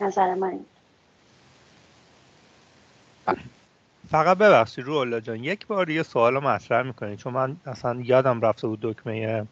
[0.00, 0.60] نظر من
[4.10, 8.40] فقط ببخشید رو الله جان یک بار یه سوال مطرح می‌کنید چون من اصلا یادم
[8.40, 9.46] رفته بود دکمه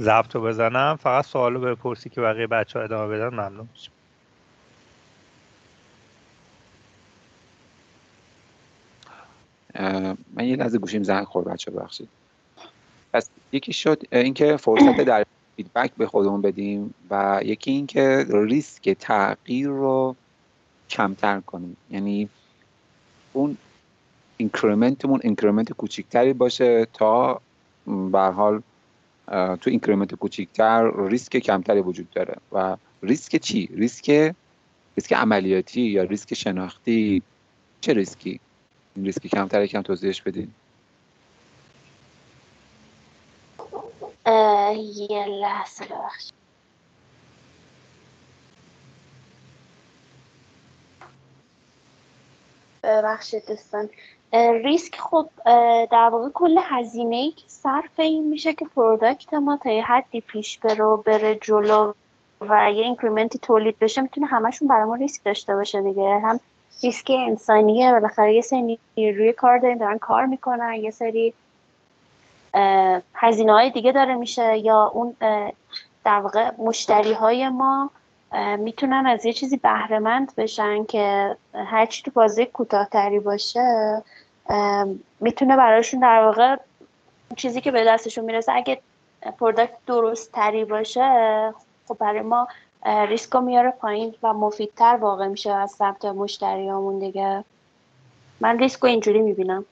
[0.00, 0.98] ضبط رو بزنم.
[1.02, 3.92] فقط سوال رو بپرسی که بقیه بچه ها ادامه بدن ممنون میشم.
[10.34, 12.08] من یه لحظه گوشیم زنگ خورد بچه ببخشید.
[13.12, 15.24] پس یکی شد اینکه فرصت در
[15.56, 20.16] feedback به خودمون بدیم و یکی اینکه ریسک تغییر رو
[20.90, 21.76] کمتر کنیم.
[21.90, 22.28] یعنی
[23.32, 23.56] اون
[24.36, 27.40] increment مون increment کوچیکتری باشه تا
[27.86, 28.62] به حال
[29.26, 32.36] تو increment کوچیکتر ریسک کمتری وجود داره.
[32.52, 34.34] و ریسک چی؟ ریسک
[34.96, 37.22] ریسک عملیاتی یا ریسک شناختی؟
[37.80, 38.40] چه ریسکی؟
[38.96, 40.50] این ریسک کمتر کم توضیحش بدین.
[44.76, 46.34] یه لحظه ببخشید.
[52.82, 53.90] ببخشید دوستان.
[54.64, 55.30] ریسک خب
[55.90, 60.20] در واقع کل هزینه ای که صرف این میشه که product ما تا یه حدی
[60.20, 61.92] پیش برو بره جلو
[62.40, 66.18] و یه increment ی تولید بشه می‌تونه همشون برای ما ریسک داشته باشه دیگه.
[66.18, 66.40] هم
[66.82, 71.34] ریسک انسانیه بالاخره یه سری روی کار داریم دارن کار می‌کنن یه سری
[73.14, 75.16] هزینه های دیگه داره میشه یا اون
[76.04, 77.90] در واقع مشتری های ما
[78.58, 84.02] می‌تونن از یه چیزی بهرهمند بشن که هرچی تو بازی کوتاهتری باشه
[85.20, 86.56] می‌تونه براشون در واقع
[87.36, 88.80] چیزی که به دستشون می‌رسه اگه
[89.38, 91.54] پروداکت درست تری باشه
[91.88, 92.48] خب برای ما
[93.08, 97.44] ریسک رو میاره پایین و مفیدتر واقع میشه از سمت مشتریامون دیگه.
[98.40, 99.64] من ریسک رو اینجوری می‌بینم.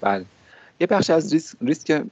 [0.00, 0.24] بله.
[0.80, 2.02] یه بخش از ریسک, ریسک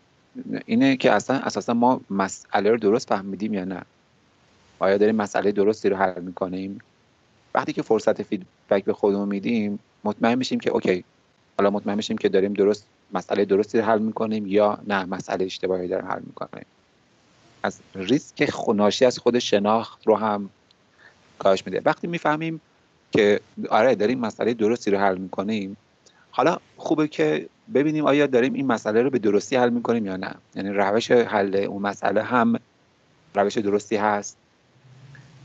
[0.67, 3.83] اینه که اصلا اساسا ما مسئله رو درست فهمیدیم یا نه؟
[4.79, 6.79] آیا داریم مسئله درستی رو حل می‌کنیم؟
[7.55, 11.05] وقتی که فرصت feedback به خودمون میدیم مطمئن میشیم که okay
[11.59, 15.89] حالا مطمئن میشیم که داریم درست مسئله درستی رو حل می‌کنیم یا نه مسئله اشتباهی
[15.89, 16.67] داریم حل می‌کنیم.
[17.63, 20.51] از ریسک ناشی از خود شناخت رو هم
[21.39, 21.83] کاهش میده.
[21.85, 22.61] وقتی می‌فهمیم
[23.13, 25.77] که آره داریم مسئله درستی رو حل می‌کنیم
[26.37, 30.35] حالا خوبه که ببینیم آیا داریم این مسئله رو به درستی حل می‌کنیم یا نه.
[30.55, 32.61] یعنی روش حل اون مسئله هم
[33.35, 34.37] روش درستی هست.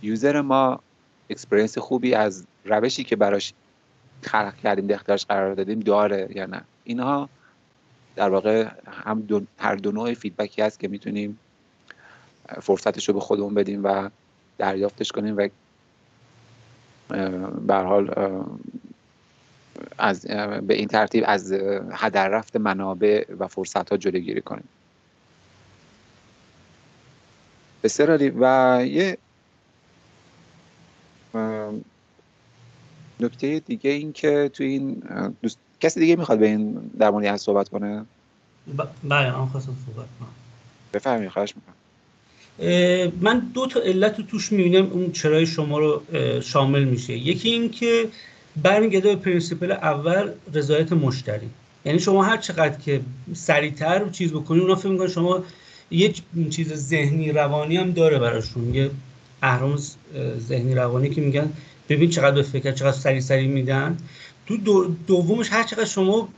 [0.01, 0.79] user ما
[1.29, 3.53] experience خوبی از روشی که براش
[4.21, 6.61] خلق کردیم در اختیارش قرار دادیم داره یا نه.
[6.83, 7.29] اینها
[8.15, 11.39] در واقع هم هر دو نوع feedback ی هست که می‌تونیم
[12.61, 14.09] فرصتش رو به خودمون بدیم و
[14.57, 15.47] دریافتش کنیم و
[17.67, 18.13] به حال
[20.01, 20.21] از
[20.67, 21.51] به این ترتیب از
[21.91, 24.67] هدر رفت منابع و فرصت ها جلوگیری کنیم.
[27.83, 29.17] بسیار و یه
[33.19, 35.03] نکته دیگه این که تو این
[35.41, 35.57] دوست...
[35.79, 38.05] کسی دیگه می‌خواد به این در مورد صحبت کنه؟
[39.03, 40.29] بله من خواستم صحبت کنم.
[40.93, 41.75] بفرمایید خواهش می‌کنم.
[43.21, 46.03] من دو تا علت رو توش می‌بینم اون چرای شما رو
[46.41, 47.13] شامل میشه.
[47.13, 48.09] یکی این که
[48.63, 51.49] برمیگرده به principle اول رضایت مشتری.
[51.85, 53.01] یعنی شما هر چقدر که
[53.33, 55.43] سریعتر چیز بکنید اونا فکر شما
[55.91, 56.13] یه
[56.49, 58.75] چیز ذهنی روانی هم داره براشون.
[58.75, 58.89] یه
[59.41, 59.77] اهرام
[60.39, 61.53] ذهنی روانی که میگن
[61.89, 63.97] ببین چقدر به فکر چقدر سریع سریع میدن.
[64.45, 64.57] تو
[65.07, 66.29] دومش هر چقدر شما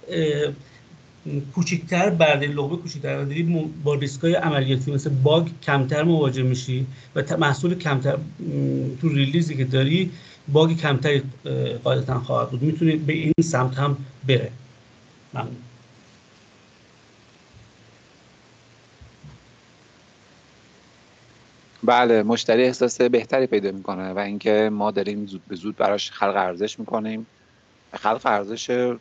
[1.55, 6.85] کوچیکتر برده لغمه کوچیکتر برداری با ریسکای عملیاتی مثل باگ کمتر مواجه میشی
[7.15, 8.17] و محصول کمتر
[9.01, 10.11] تو ریلیزی که داری
[10.47, 11.23] باگ کمتری
[11.83, 12.61] قاعدتا خواهد بود.
[12.61, 14.51] می‌تونی به این سمت هم بره.
[15.33, 15.55] ممنون.
[21.83, 26.35] بله مشتری احساس بهتری پیدا می‌کنه و اینکه ما داریم زود به زود براش خلق
[26.35, 27.25] ارزش می‌کنیم.
[27.93, 28.95] خلق ارزش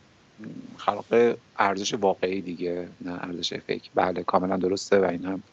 [0.77, 3.89] خلق ارزش واقعی دیگه نه ارزش فکر.
[3.95, 5.43] بله کاملا درسته و این هم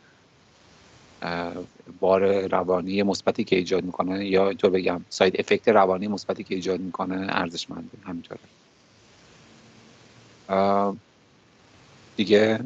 [2.00, 6.81] بار روانی مثبتی که ایجاد می‌کنه یا اینطور بگم ساید افکت روانی مثبتی که ایجاد
[6.81, 8.40] می‌کنه ارزشمنده همینطوره.
[12.17, 12.61] دیگه؟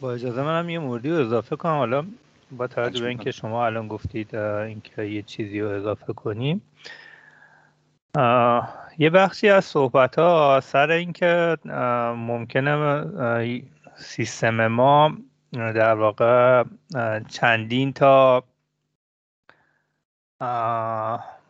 [0.00, 1.76] با اجازه منم یه موردی رو اضافه کنم.
[1.76, 2.06] حالا
[2.50, 6.62] با توجه به اینکه شما الان گفتید اینکه یه چیزی رو اضافه کنیم.
[8.98, 11.56] یه بخشی از صحبت ها سر اینکه
[12.16, 13.04] ممکنه
[13.96, 15.12] سیستم ما
[15.52, 16.64] در واقع
[17.28, 18.44] چندین تا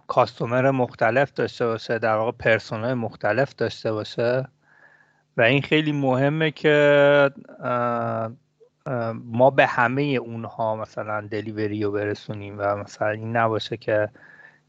[0.06, 4.48] کاستومر مختلف داشته باشه در واقع پرسونای مختلف داشته باشه.
[5.36, 7.30] و این خیلی مهمه که
[9.24, 14.08] ما به همه اونها مثلا دلیوری رو برسونیم و مثلا این نباشه که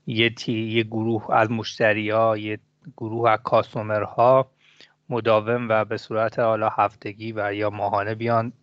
[0.10, 2.60] یه, تی، یه گروه از مشتری ها یه
[2.98, 4.52] گروه از کاسومر ها
[5.10, 8.54] مداوم و به صورت حالا هفتگی و یا ماهانه بیان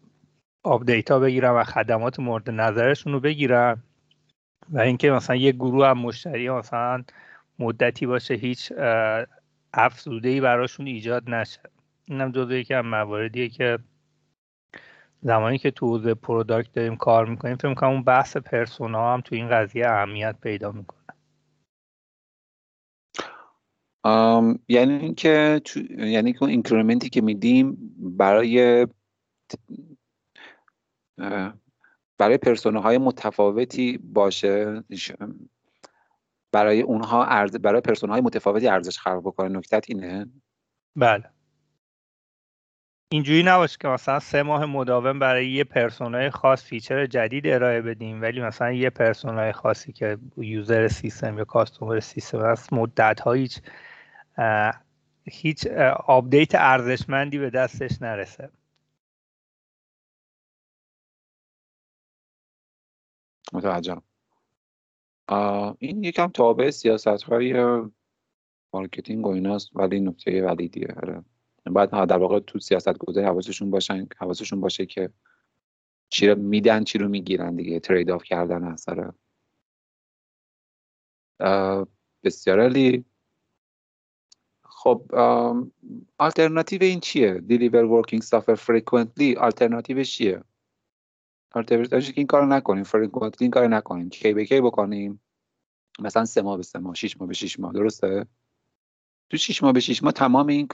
[0.62, 3.82] آپدیت ها بگیرن و خدمات مورد نظرشون رو بگیرن.
[4.70, 7.04] و اینکه مثلا یه گروه از مشتری ها مثلا
[7.58, 8.72] مدتی باشه هیچ ارزش
[9.74, 11.60] افزوده ای براشون ایجاد نشه.
[12.04, 13.78] اینم جزو یکی از مواردیه که
[15.22, 19.34] زمانی که تو حوزه product داریم کار می‌کنیم فکر می‌کنم اون بحث persona هم تو
[19.34, 21.05] این قضیه اهمیت پیدا می‌کنه.
[24.68, 25.60] یعنی اینکه
[25.98, 28.86] یعنی که اون increment ی که میدیم برای
[32.18, 34.84] برای های متفاوتی باشه
[36.52, 39.48] برای اونها ارز برای های متفاوتی ارزش خلق بکنه.
[39.48, 40.26] نکتت اینه؟
[40.96, 41.24] بله.
[43.08, 47.82] اینجوری نباشه که مثلا سه ماه مداوم برای یه persona ی خاص feature جدید ارائه
[47.82, 53.26] بدیم ولی مثلا یه persona ی خاصی که user سیستم یا customer سیستم هست مدت
[53.26, 53.60] هیچ
[55.24, 55.66] هیچ
[56.06, 58.50] update ارزشمندی به دستش نرسه.
[63.52, 64.02] متوجهم.
[65.78, 67.54] این یکم تابع سیاست های
[68.72, 70.94] marketing و ایناست ولی نکته valid یه.
[71.02, 71.24] آره.
[71.66, 75.10] باید در واقع تو سیاست گذاری حواسشون باشن حواسشون باشه که
[76.08, 77.80] چی رو میدن چی رو می‌گیرن دیگه.
[77.80, 79.12] trade off کردن اثر
[82.24, 83.04] بسیار علی
[84.86, 85.14] خب
[86.18, 90.42] آلترناتیو این چیه؟ deliver working software frequently alternative ش چیه؟
[91.52, 94.08] آلترناتیوش این کارو نکنیم frequently این کارو نکنیم.
[94.08, 95.20] کی به کی بکنیم؟
[95.98, 98.26] مثلا سه ماه به سه ماه شش ماه به شش ماه درسته؟
[99.30, 100.68] تو شش ماه به شش ماه تمام این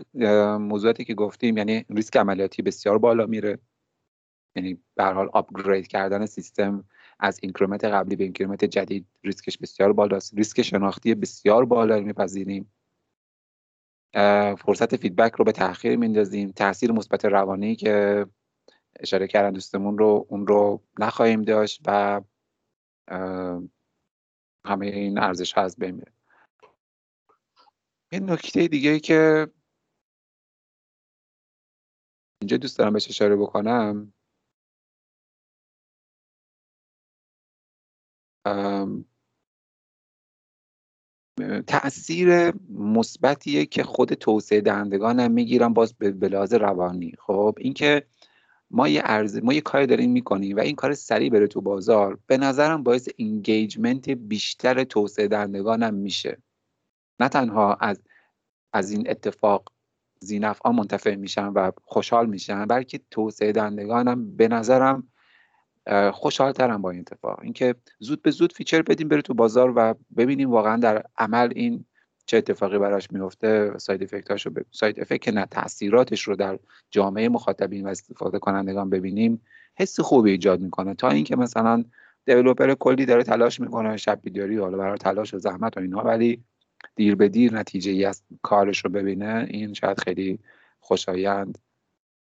[0.57, 3.59] موضوعاتی که گفتیم یعنی ریسک عملیاتی بسیار بالا میره.
[4.57, 6.85] یعنی به حال upgrade کردن سیستم
[7.19, 10.35] از increment قبلی به increment جدید ریسکش بسیار بالاست.
[10.35, 12.73] ریسک شناختی بسیار بالا میپذیریم.
[14.59, 18.27] فرصت feedback رو به تاخیر میندازیم تاثیر مثبت روانی که
[19.01, 22.21] اشاره کردن دوستمون رو اون رو نخواهیم داشت و
[24.67, 26.13] همه این ارزش ها از بین میره.
[28.13, 29.49] یه نکته دیگه که
[32.43, 34.13] اینجا دوست دارم بهش اشاره بکنم.
[41.67, 47.13] تاثیر مثبتیه که خود توسعه دهندگان هم می‌گیرن باز به لحاظ روانی.
[47.19, 48.07] خب اینکه
[48.71, 52.19] ما یه ارز ما یه کاری داریم می‌کنیم و این کار سریع بره تو بازار
[52.27, 56.43] به نظرم باعث engagement بیشتر توسعه دهندگان هم میشه.
[57.21, 58.03] نه تنها از
[58.73, 59.73] از این اتفاق
[60.65, 65.12] ها منتفع میشن و خوشحال میشن بلکه توسعه دهندگان هم به نظرم
[66.13, 67.41] خوشحال ترم با این اتفاق.
[67.41, 71.85] اینکه زود به زود feature بدیم بره تو بازار و ببینیم واقعا در عمل این
[72.27, 74.59] چه اتفاقی براش میفته side effect اشو ب...
[74.71, 76.59] side effect نه تاثیراتش رو در
[76.91, 79.43] جامعه مخاطبین و استفاده کنندگان ببینیم
[79.75, 80.95] حس خوبی ایجاد می‌کنه.
[80.95, 81.85] تا اینکه مثلا
[82.27, 86.45] دیولپر کلی داره تلاش می‌کنه شب بیداری حالا برای تلاش و زحمت و اینها ولی
[86.95, 90.39] دیر به دیر نتیجه ای از کارش رو ببینه این شاید خیلی
[90.81, 91.59] خوشایند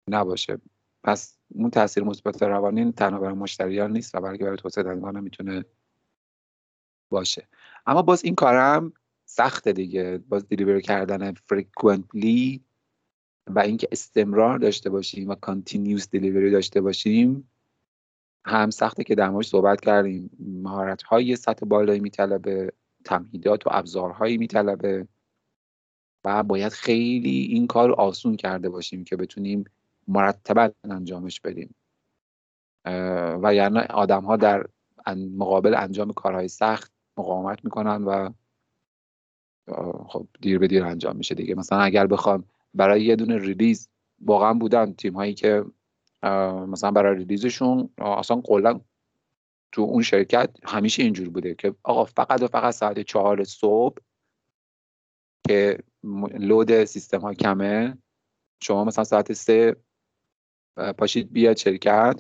[0.10, 0.58] نباشه.
[1.04, 5.66] پس اون تاثیر مثبت روانی تنها برای مشتریان نیست و بلکه برای توسعه دهندگان می‌تونه
[7.10, 7.48] باشه.
[7.86, 8.94] اما باز این کارم
[9.26, 10.18] سخته دیگه.
[10.30, 12.64] باز دیلیور کردن فرکوئنتلی
[13.48, 17.50] و اینکه استمرار داشته باشیم و کانتینیوس دیلیوری داشته باشیم
[18.46, 20.30] هم سخته که در صحبت کردیم.
[20.40, 22.74] مهارت های سطح بالایی میطلبه
[23.06, 25.08] تمهیدات و ابزارهایی میطلبه
[26.26, 29.66] و باید خیلی این کار آسون کرده باشیم که بتونیم
[30.08, 31.76] مرتبا انجامش بدیم.
[33.44, 34.66] و یعنی آدم ها در
[35.38, 38.30] مقابل انجام کارهای سخت مقاومت می‌کنن و
[40.08, 41.56] خب دیر به دیر انجام میشه دیگه.
[41.56, 43.90] مثلا اگر بخوام برای یه دونه ریلیز
[44.22, 45.66] واقعا بودن تیم هایی که
[46.68, 48.80] مثلا برای ریلیزشون اصلا کلا
[49.72, 53.98] تو اون شرکت همیشه اینجور بوده که آقا فقط و فقط ساعت چهار صبح
[55.48, 55.78] که
[56.34, 57.98] لود سیستم ها کمه
[58.64, 59.76] شما مثلا ساعت سه
[60.98, 62.20] پاشید بیاد شرکت.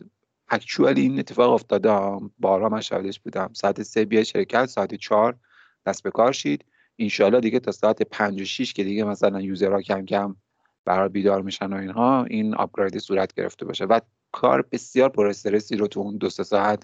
[0.49, 3.49] اکچوالی این اتفاق افتاده بارها من شاهدش بودم.
[3.53, 5.37] ساعت سه بیاد شرکت ساعت چهار
[5.85, 6.65] دست به کار شید.
[6.99, 10.35] انشالله دیگه تا ساعت پنج و شیش که دیگه مثلا یوزرها کم کم
[10.85, 13.85] برای بیدار میشن و اینها این آپگرید صورت گرفته باشه.
[13.85, 13.99] و
[14.31, 15.33] کار بسیار پر
[15.77, 16.83] رو تو اون دو ساعت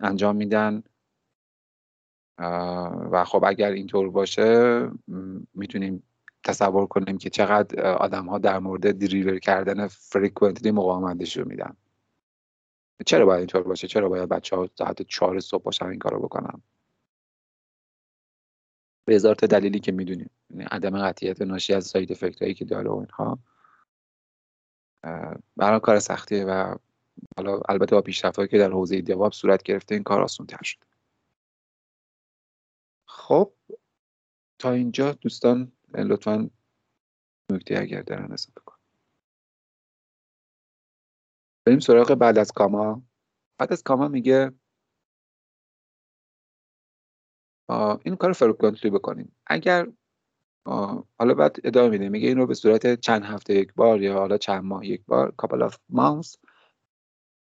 [0.00, 0.82] انجام میدن.
[3.10, 4.88] و خب اگر اینطور باشه
[5.54, 6.02] می‌تونیم
[6.44, 11.76] تصور کنیم که چقدر آدم ها در مورد دریور کردن فریکونتلی مقاومتش رو میدن.
[13.06, 16.62] چرا باید اینطور باشه؟ چرا باید بچه ها ساعت چهار صبح باشن این کارو بکنن؟
[19.04, 22.90] به هزار دلیلی که می‌دونیم یعنی عدم قطعیت ناشی از ساید افکت هایی که داره
[22.90, 23.38] و اینها
[25.56, 26.74] برای کار سختیه و
[27.36, 30.86] حالا البته با پیشرفت که در حوزه دیواب صورت گرفته این کار آسان تر شده.
[33.06, 33.52] خب
[34.58, 36.50] تا اینجا دوستان لطفا
[37.52, 38.76] نکته اگر دارن اضافه کن
[41.66, 43.02] بریم سراغ بعد از کاما.
[43.58, 44.52] بعد از کاما میگه
[48.04, 49.36] این کار frequently بکنیم.
[49.46, 49.88] اگر
[51.18, 52.08] حالا بعد ادامه میده.
[52.08, 55.34] میگه این رو به صورت چند هفته یک بار یا حالا چند ماه یک بار
[55.42, 56.36] couple of months.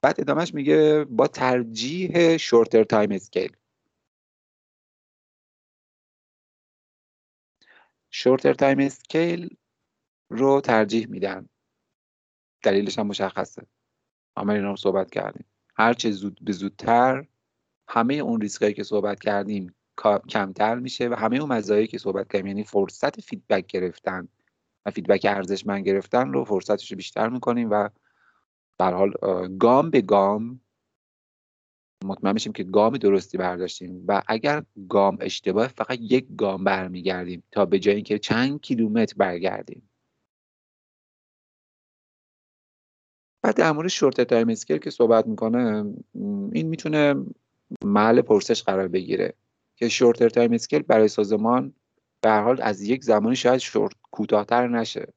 [0.02, 3.56] بعد ادامهش میگه با ترجیح shorter timescale
[8.10, 9.56] shorter timescale
[10.28, 11.48] رو ترجیح میدن.
[12.62, 13.66] دلیلش هم مشخصه.
[14.36, 15.44] همه اینا رو صحبت کردیم.
[15.76, 17.26] هرچه زود به زودتر
[17.88, 19.74] همه اون ریسکایی که صحبت کردیم
[20.28, 22.46] کمتر میشه و همه اون مزایایی که صحبت کردیم.
[22.46, 24.28] یعنی فرصت feedback گرفتن
[24.86, 27.88] و feedback ارزشمند گرفتن رو فرصتش رو بیشتر می‌کنیم و
[28.78, 29.12] در حال
[29.58, 30.60] گام به گام
[32.04, 37.64] مطمئن میشیم که گام درستی برداشتیم و اگر گام اشتباه فقط یک گام برمیگردیم تا
[37.64, 39.90] به جای اینکه چند کیلومتر برگردیم.
[43.42, 45.94] بعد در مورد short timescale که صحبت می‌کنه
[46.52, 47.14] این می‌تونه
[47.84, 49.34] محل پرسش قرار بگیره
[49.76, 51.74] که shorter timescale برای سازمان
[52.20, 55.12] به حال از یک زمانی شاید شورت کوتاهتر نشه.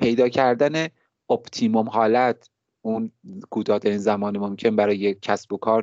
[0.00, 0.88] پیدا کردن
[1.30, 2.50] optimum حالت
[2.86, 3.12] اون
[3.50, 5.82] کوتاهترین زمان ممکن برای کسب و کار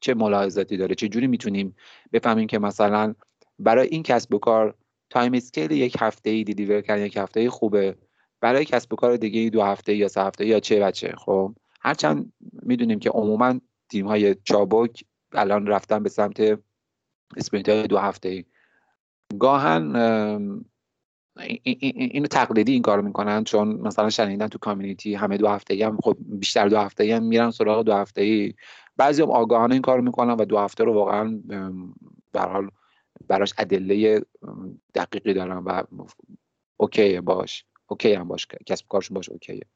[0.00, 1.76] چه ملاحظاتی داره؟ چه جوری می‌تونیم
[2.12, 3.14] بفهمیم که مثلا
[3.58, 4.74] برای این کسب و کار
[5.10, 7.96] time scale یک هفته ای deliver کردن یک هفته خوبه.
[8.40, 12.32] برای کسب و کار دیگه دو هفته یا سه هفته یا چه بچه خب؟ هرچند
[12.62, 16.58] می‌دونیم که عموما تیم های چابک الان رفتن به سمت
[17.36, 18.44] sprint های دو هفته ای
[19.38, 19.96] گاهن
[21.36, 25.98] اینو تقلیدی این کارو می‌کنن چون مثلا شنیدن تو community همه دو هفته ای هم
[26.02, 28.54] خب بیشتر دو هفته ای هم میرن سراغ دو هفته ای
[28.96, 31.40] بعضی هم آگاهانه این کارو می‌کنن و دو هفته رو واقعا
[32.32, 32.70] به حال
[33.28, 34.20] براش ادله
[34.94, 35.82] دقیقی دارن و
[36.76, 37.64] OK باش.
[37.86, 39.66] OK هم باش کسب کارشون باش OK ه.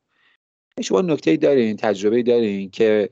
[0.83, 3.11] شما نکته دارین تجربه دارین که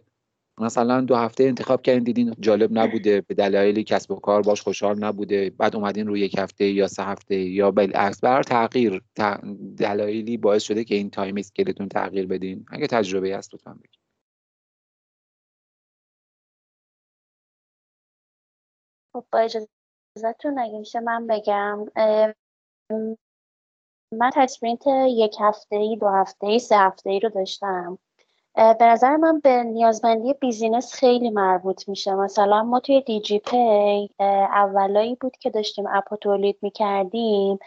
[0.58, 5.04] مثلا دو هفته انتخاب کردین دیدین جالب نبوده به دلایلی کسب و کار باش خوشحال
[5.04, 9.02] نبوده بعد اومدین روی یک هفته یا سه هفته یا بالعکس بر تغییر
[9.78, 12.66] دلایلی باعث شده که این time scale تون تغییر بدین.
[12.68, 14.00] اگه تجربه هست لطفا بگید
[19.12, 21.86] خب با اجازتون اگه میشه من بگم
[24.12, 27.98] من تصمیمات یک هفته ای دو هفته ای سه هفته ای رو داشتم.
[28.56, 32.14] به نظر من به نیازمندی business خیلی مربوط میشه.
[32.14, 34.08] مثلا ما توی دیجی پی
[34.54, 37.58] اولایی بود که داشتیم app ا تولید می‌کردیم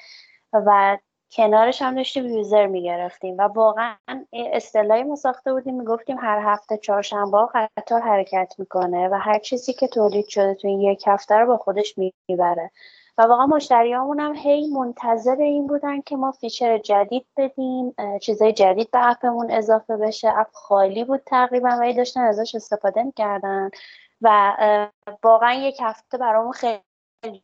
[0.53, 0.97] و
[1.31, 3.95] کنارش هم داشتیم user می‌گرفتیم و واقعا
[4.33, 7.37] اصطلاحی ما ساخته بودیم می‌گفتیم هر هفته چهارشنبه
[7.77, 11.95] قطار حرکت می‌کنه و هر چیزی که تولید شده تو یک هفته رو با خودش
[12.29, 12.71] می‌بره.
[13.19, 18.91] و واقعا مشتریامون هم هی منتظر این بودن که ما feature جدید بدیم چیزای جدید
[18.91, 20.39] به app مون اضافه بشه.
[20.39, 23.69] app خالی بود تقریبا و داشتن ازش استفاده می‌کردن
[24.21, 24.57] و
[25.23, 26.81] واقعا یک هفته برامون خیلی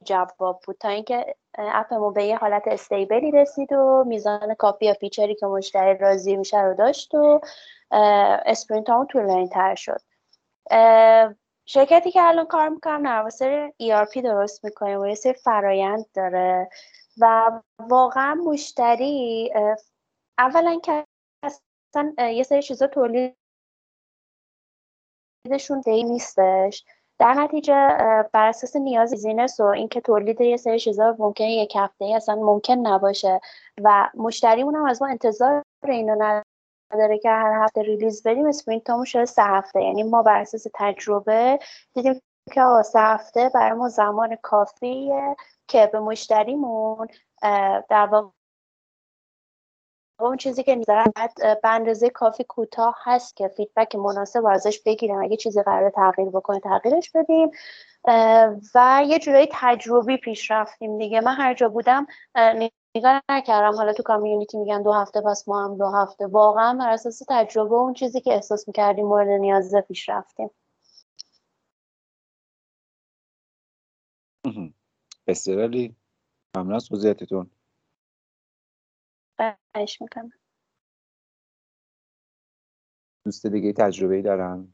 [0.03, 4.85] جواب بود تا اینکه app مون به یه حالت stable ی رسید و میزان کافی
[4.85, 7.41] یا feature ی که مشتری راضی میشه رو داشت و
[8.45, 10.01] sprint هامون طولانی تر شد
[11.65, 16.69] شرکتی که الان کار می‌کنم نرم افزار ERP درست می‌کنیم و یه سری فرایند داره
[17.17, 19.53] و واقعا مشتری
[20.37, 21.05] اولا که
[21.43, 23.35] اصلا یه سری چیزا تولید
[25.85, 26.85] شدنی نیستش.
[27.19, 27.73] در نتیجه
[28.33, 32.73] بر اساس نیاز business و اینکه تولید یه سری چیزا ممکنه یک هفته اصلا ممکن
[32.73, 33.39] نباشه
[33.83, 36.41] و مشتریمون هم از ما انتظار اینو
[36.91, 39.81] داره که هر هفته release بدیم sprint هامون شده سه هفته.
[39.83, 41.59] یعنی ما بر اساس تجربه
[41.93, 42.21] دیدیم
[42.53, 45.35] که سه هفته برای ما زمان کافیه
[45.67, 47.07] که به مشتریمون
[47.89, 48.27] در واقع
[50.19, 55.21] اون چیزی که می‌ذارن به اندازه کافی کوتاه هست که feedback مناسب ازش بگیریم.
[55.23, 57.51] اگه چیزی قرار تغییر بکنه تغییرش بدیم.
[58.75, 61.21] و یه جورایی تجربی پیش رفتیم دیگه.
[61.21, 62.07] من هر جا بودم
[62.95, 63.77] نگاه نکردم.
[63.77, 66.27] حالا تو community میگن دو هفته پس ما هم دو هفته.
[66.27, 70.49] واقعا بر اساس تجربه اون چیزی که احساس می‌کردیم مورد نیازه پیش رفتیم
[75.27, 75.95] بسیار علی
[76.57, 77.51] ممنون از توضیحاتتون.
[79.37, 80.31] خواهش می‌کنم.
[83.25, 84.73] دوست دیگه تجربه دارن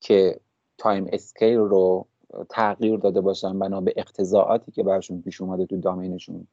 [0.00, 0.40] که
[0.78, 2.08] time scale رو
[2.50, 6.48] تغییر داده باشن بنا به اقتضائاتی که برشون پیش اومده تو domain شون.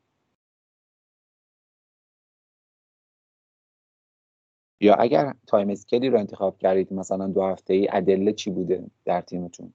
[4.79, 8.91] یا اگر time scale ی رو انتخاب کردید مثلا دو هفته ای ادله چی بوده
[9.05, 9.74] در تیمتون؟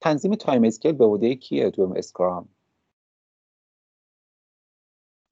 [0.00, 2.48] تنظیم time scale به عهده کیه تو Scrum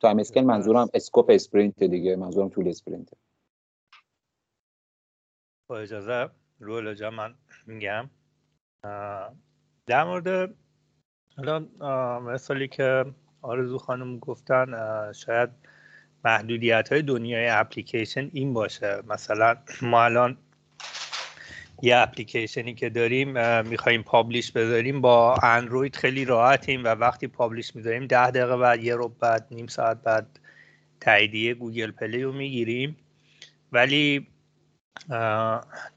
[0.00, 3.08] time scale منظورم scope sprint دیگه منظورم طول sprint
[5.66, 7.34] با اجازه رول جا من
[7.66, 8.10] میگم.
[9.86, 10.54] در مورد
[11.36, 11.58] حالا
[12.20, 13.14] مثالی که
[13.46, 14.66] آرزو خانم گفتن
[15.12, 15.50] شاید
[16.24, 19.02] محدودیت های دنیای اپلیکیشن این باشه.
[19.08, 20.36] مثلا ما الان
[21.82, 28.06] یه اپلیکیشنی که داریم می‌خوایم پابلیش بذاریم با اندروید خیلی راحتیم و وقتی پابلیش می‌ذاریم
[28.06, 30.40] ده دقیقه بعد یه رو بعد نیم ساعت بعد
[31.00, 32.96] تاییدیه Google Play رو می‌گیریم.
[33.72, 34.26] ولی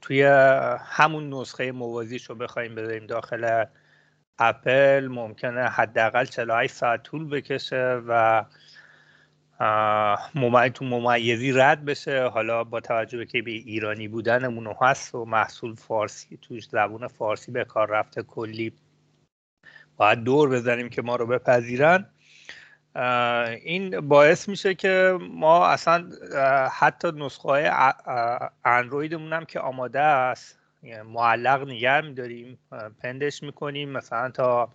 [0.00, 0.22] توی
[0.78, 3.64] همون نسخه موازیش رو بخوایم بذاریم داخل
[4.40, 8.44] اپل ممکنه حداقل 48 ساعت طول بکشه و
[10.74, 12.28] تو ممیزی رد بشه.
[12.28, 17.52] حالا با توجه به که به ایرانی بودنمون هست و محصول فارسی توش زبون فارسی
[17.52, 18.72] به کار رفته کلی.
[19.96, 22.06] باید دور بزنیم که ما رو بپذیرن.
[23.64, 26.10] این باعث میشه که ما اصلا
[26.72, 27.70] حتی نسخه های
[28.64, 30.59] اندرویدمون هم که آماده است
[31.04, 32.58] معلق نگه میداریم
[33.02, 34.72] pend ش می‌کنیم مثلا تا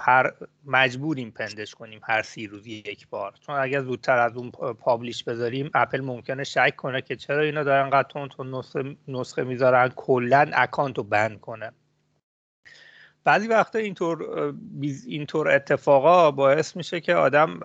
[0.00, 0.32] هر
[0.64, 3.34] مجبوریم pend ش کنیم هر سی روز یک بار.
[3.40, 7.90] چون اگر زودتر از اون publish بذاریم اپل ممکنه شک کنه که چرا اینا دارن
[7.90, 11.72] قد تون نسخه, نسخه می‌ذارن کلا account رو ban کنه.
[13.24, 14.54] بعضی وقتا اینطور
[15.06, 17.60] اینطور اتفاقا باعث میشه که آدم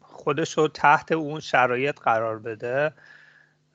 [0.00, 2.92] خودش رو تحت اون شرایط قرار بده.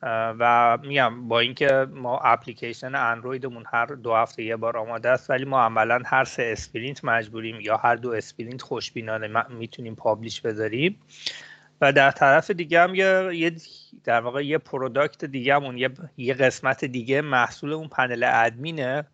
[0.04, 5.46] و میگم با اینکه ما اپلیکیشن اندرویدمون هر دو هفته یه بار آماده است ولی
[5.46, 11.00] ما عملا هر سه sprint مجبوریم یا هر دو sprint خوشبینانه می‌تونیم publish بذاریم.
[11.82, 13.56] و در طرف دیگه هم یه
[14.04, 19.06] در واقع یه product دیگه همون یه،, یه قسمت دیگه محصول اون panel admin ه.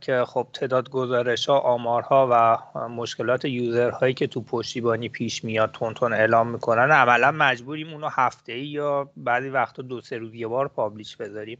[0.00, 5.94] که خب تعداد گزارش ها آمارها و مشکلات یوزرهایی که تو پشتیبانی پیش میاد تون
[5.94, 6.90] تون اعلام می‌کنن.
[6.90, 11.58] عملا مجبوریم اونو هفته ای یا بعضی وقتا دو سه روز یه بار پابلیش بذاریم.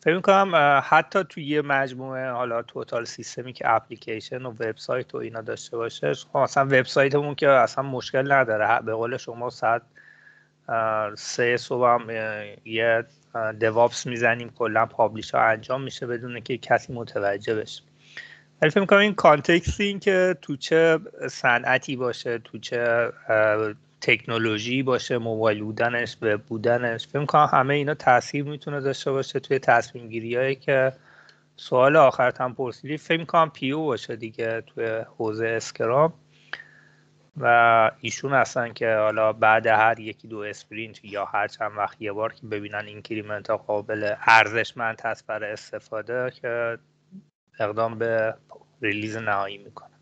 [0.00, 5.40] فکر می‌کنم حتی توی یه مجموعه حالا توتال سیستمی که اپلیکیشن و وبسایت و اینا
[5.40, 8.80] داشته باشه خب اصلا وبسایتمون که اصلا مشکل نداره.
[8.82, 9.82] به قول شما ساعت
[11.16, 12.10] سه صبح هم
[12.64, 13.04] یه
[13.60, 17.82] DevOps می‌زنیم کلا publish ها انجام میشه بدون که کسی متوجه بشه.
[18.62, 20.98] ولی فکر می‌کنم این context این که تو چه
[21.30, 23.10] صنعتی باشه تو چه
[24.00, 29.58] تکنولوژی باشه موبایل بودنش و بودنش فکر می‌کنم همه اینا تاثیر می‌تونه داشته باشه توی
[29.58, 30.92] تصمیم گیری که
[31.56, 32.96] سوال آخر هم پرسیدی.
[32.96, 34.86] فکر می‌کنم PO باشه دیگه توی
[35.18, 36.12] حوزه Scrum
[37.40, 42.12] و ایشون هستن که حالا بعد هر یکی دو sprint یا هر چند وقت یه
[42.12, 46.78] بار که ببینن increment ها قابل ارزشمند هست برای استفاده که
[47.60, 48.34] اقدام به
[48.82, 49.98] release نهایی می‌کنن.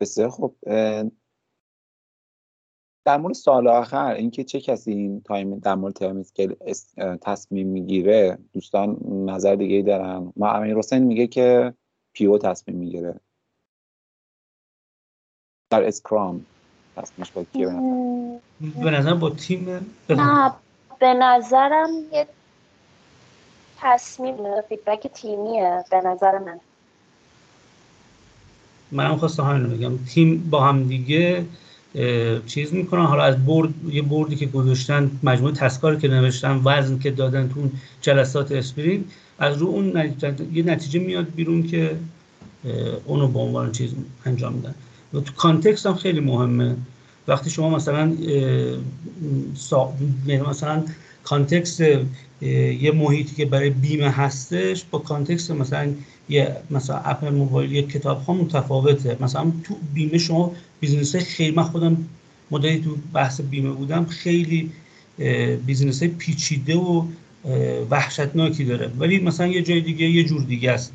[0.00, 0.58] بسیار خوب.
[3.06, 6.54] در مورد سوال آخر اینکه چه کسی این time در مورد time scale
[7.20, 10.32] تصمیم می‌گیره دوستان نظر دیگه دارن.
[10.36, 11.74] ما امیر حسین میگه که
[12.12, 13.20] PO تصمیم می‌گیره.
[15.70, 16.46] در Scrum.
[16.96, 17.66] تصمیمش با کیه
[18.84, 19.68] به نظر؟ با تیم
[20.10, 20.52] نه
[21.00, 22.26] به نظرم یه
[23.78, 24.36] تصمیم
[24.68, 26.60] فیدبک تیمیه به نظر من.
[28.92, 29.98] منم خواستم همین بگم.
[30.14, 31.44] تیم با هم دیگه
[32.46, 33.04] چیز می‌کنن.
[33.04, 37.68] حالا از برد یه بردی که گذاشتن مجموعه تسکار که نوشتن وزن که دادن تو
[38.00, 39.04] جلسات اسپرین
[39.38, 40.14] از رو اون
[40.52, 41.96] یه نتیجه میاد بیرون که
[43.04, 43.90] اونو به عنوان چیز
[44.24, 44.74] انجام میدن.
[45.14, 46.76] و تو context هم خیلی مهمه.
[47.28, 48.12] وقتی شما مثلا
[50.26, 50.84] یعنی مثلا
[51.24, 51.80] context
[52.80, 55.92] یه محیطی که برای بیمه هستش با context مثلا
[56.28, 59.16] یه مثلا app موبایل یه کتاب ها متفاوته.
[59.20, 62.08] مثلا تو بیمه شما business خیلی من خودم
[62.50, 64.70] مدتی تو بحث بیمه بودم خیلی
[65.66, 67.06] business های پیچیده و
[67.90, 68.90] وحشتناکی داره.
[68.98, 70.92] ولی مثلا یه جای دیگه یه جور دیگه است.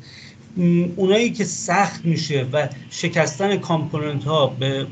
[0.96, 4.86] اونایی که سخت میشه و شکستن کامپوننت ها به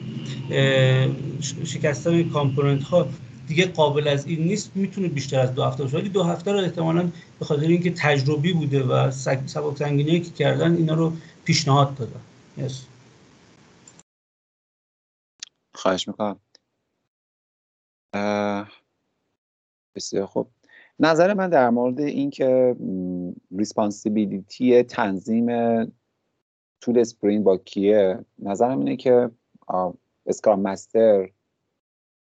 [1.64, 3.08] شکستن کامپوننت ها
[3.48, 5.96] دیگه قابل از این نیست می‌تونه بیشتر از دو هفته باشه.
[5.96, 9.38] ولی دو هفته رو احتمالا به خاطر اینکه تجربی بوده و سبک
[9.78, 11.12] سنگینی که کردن اینا رو
[11.44, 12.20] پیشنهاد دادن.
[12.58, 12.89] Yes.
[15.80, 16.40] خواهش می‌کنم.
[19.94, 20.50] بسیار خوب.
[20.98, 22.76] نظر من در مورد اینکه
[23.58, 25.46] responsibility تنظیم
[26.80, 29.30] طول sprint با کیه نظرم اینه که
[30.26, 31.30] Scrum Master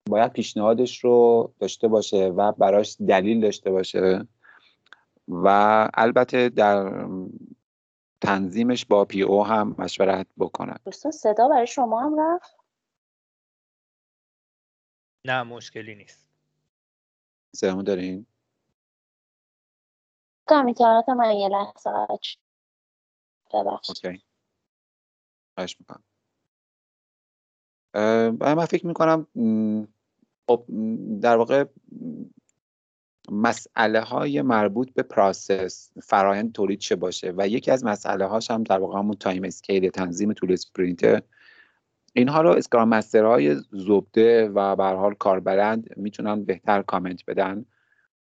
[0.10, 4.28] باید پیشنهادش رو داشته باشه و براش دلیل داشته باشه
[5.28, 5.48] و
[5.94, 7.06] البته در
[8.22, 10.76] تنظیمش با PO هم مشورت بکنه
[11.12, 12.55] صدا برای شما هم رفت.
[15.26, 16.28] نه مشکلی نیست.
[17.56, 18.26] صدامو دارین؟
[20.50, 20.66] کم
[21.18, 21.90] من یه لحظه
[23.54, 24.06] ببخشید.
[24.06, 24.24] اوکی.
[25.56, 26.04] خواهش می‌کنم.
[28.56, 29.28] من فکر می‌کنم
[30.48, 30.66] خب
[31.22, 31.66] در واقع
[33.32, 38.64] مسئله های مربوط به process فرایند تولید چه باشه؟ و یکی از مسئله هاش هم
[38.64, 41.24] در واقع همون time scale تنظیم طول sprint
[42.18, 47.66] اینها رو Scrum های زبده و به حال کاربلد می‌تونن بهتر کامنت بدن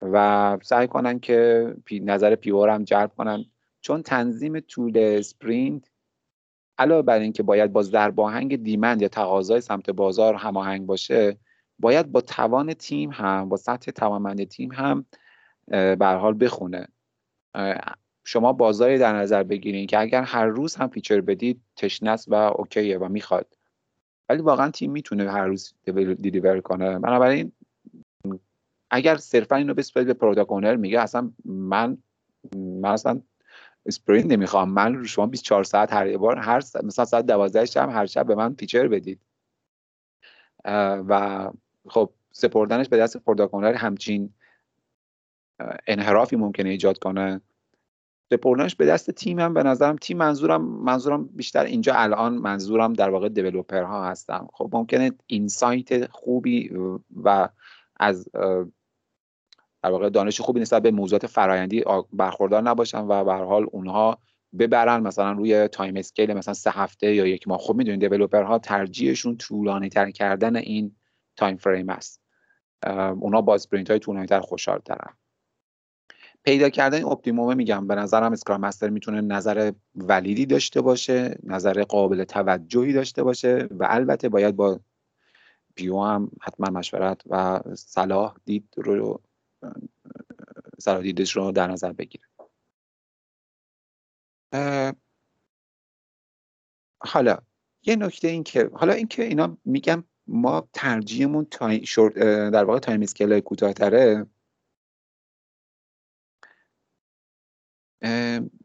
[0.01, 3.45] و سعی کنن که نظر PO رو هم جلب کنن.
[3.81, 5.89] چون تنظیم طول sprint
[6.77, 11.37] علاوه بر اینکه باید با ضرباهنگ demand یا تقاضای سمت بازار هماهنگ باشه
[11.79, 15.05] باید با توان تیم هم با سطح توانمندی تیم هم
[15.67, 16.87] به حال بخونه.
[18.23, 22.70] شما بازاری در نظر بگیرید که اگر هر روز هم feature بدید تشنس و okay
[22.70, 23.54] ئه و می‌خواد.
[24.29, 25.73] ولی واقعا تیم می‌تونه هر روز
[26.21, 26.99] deliver کنه.
[26.99, 27.51] بنابراین
[28.91, 31.97] اگر صرفا اینو بسپرید به Product Owner میگه اصلا من
[32.55, 33.21] من اصلا
[33.85, 34.69] sprint نمی‌خوام.
[34.69, 38.53] من شما 24 ساعت هر بار هر مثلا ساعت 12 شب هر شب به من
[38.53, 39.19] feature بدید.
[41.07, 41.51] و
[41.87, 44.33] خب سپردنش به دست Product همچین
[45.87, 47.41] انحرافی ممکنه ایجاد کنه.
[48.29, 49.53] سپردنش به دست تیمم.
[49.53, 54.47] به نظرم تیم منظورم منظورم بیشتر اینجا الان منظورم در واقع developer ها هستم.
[54.53, 56.71] خب ممکنه insight خوبی
[57.23, 57.49] و
[57.99, 58.29] از
[59.83, 61.83] در واقع دانش خوبی نسبت به موضوعات فرایندی
[62.13, 64.17] برخوردار نباشن و به حال اونها
[64.59, 64.99] ببرن.
[64.99, 67.59] مثلا روی time scale مثلا سه هفته یا یک ماه.
[67.59, 70.95] خب می‌دونید developer ها ترجیحشون طولانی تر کردن این
[71.35, 72.21] time frame است.
[73.19, 75.13] اونا با sprint های طولانی تر خوشحال ترن
[76.45, 77.87] پیدا کردن این optimum ه میگم.
[77.87, 83.67] به نظرم Scrum Master می‌تونه نظر valid ی داشته باشه نظر قابل توجهی داشته باشه
[83.71, 84.79] و البته باید با
[85.75, 89.21] PO هم حتما مشورت و صلاح دید رو
[90.79, 92.23] صلاح دیدش رو در نظر بگیره.
[96.99, 97.37] حالا
[97.83, 101.47] یه نکته این که حالا اینکه اینا میگم ما ترجیحمون
[102.49, 104.25] در واقع time scale کوتاهتره.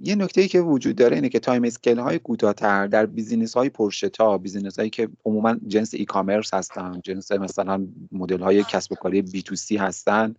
[0.01, 3.69] یه نکته ای که وجود داره اینه که time scale های کوتاهتر در business های
[3.69, 9.23] پرشتاب business هایی که عموما جنس e-commerce هستن جنس مثلا مدل های کسب و کاری
[9.23, 10.35] بی تو سی هستن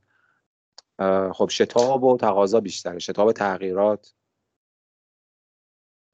[1.34, 4.14] خب شتاب و تقاضا بیشتره شتاب تغییرات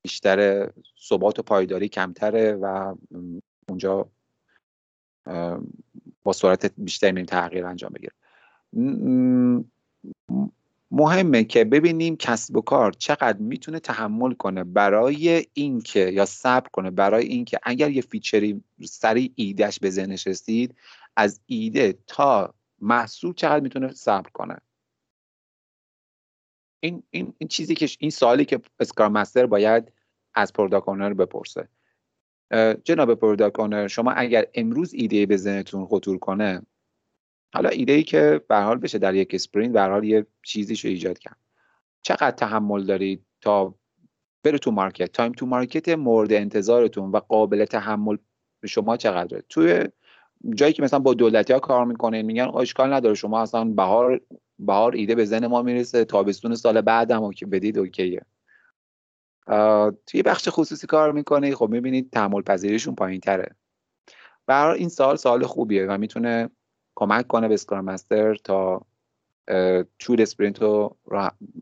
[0.02, 0.70] بیشتر
[1.10, 2.96] ثبات و پایداری کمتره و
[3.70, 4.10] اونجا
[6.24, 8.14] با سرعت بیشتری میریم تغییر انجام بگیره.
[10.92, 16.92] مهمه که ببینیم کسب و کار چقدر می‌تونه تحمل کنه برای اینکه یا صبر کنه
[16.92, 20.76] برای اینکه اگر یه فیچری سریع ایدهش به ذهنش رسید
[21.16, 24.58] از ایده تا محصول چقدر می‌تونه صبر کنه.
[26.80, 29.92] این, این, این چیزی که این سوالی که Scrum Master باید
[30.34, 31.68] از Product Owner بپرسه.
[32.84, 36.62] جناب Product Owner شما اگر امروز ایده به ذهنتون خطور کنه
[37.54, 40.92] حالا ایده ای که به حال بشه در یک sprint به حال یه چیزیش رو
[40.92, 41.38] ایجاد کرد.
[42.02, 43.76] چقدر تحمل دارید تا
[44.44, 48.18] بره تو market؟ time to market مورد انتظارتون و قابل تحمل
[48.66, 49.86] شما چقدره؟ توی
[50.56, 54.22] جایی که مثلا با دولتی ها کار می‌کنه میگن اشکال نداره شما اصلا بهار
[54.60, 58.22] بهار ایده به ذهن ما می‌رسه تابستون سال بعدم که بدید okay ئه.
[60.06, 63.56] توی بخش خصوصی کار می‌کنه خب می‌بینید تحمل پذیریشون پایین تره
[64.46, 66.50] برای این سوال سوال خوبیه و می‌تونه
[67.00, 68.86] کمک کنه به Scrum Master تا
[70.00, 70.98] طول sprint رو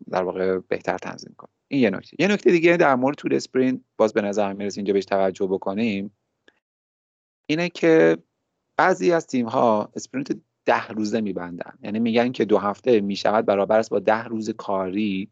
[0.09, 1.49] در واقع بهتر تنظیم کنه.
[1.67, 2.17] این یه نکته.
[2.19, 6.17] یه نکته دیگه در مورد طول sprint باز به نظر می‌رسه اینجا بهش توجه بکنیم
[7.45, 8.17] اینه که
[8.77, 11.73] بعضی از تیم ها sprint ده روزه میبندن.
[11.81, 15.31] یعنی میگن که دو هفته می‌شود برابر است با ده روز کاری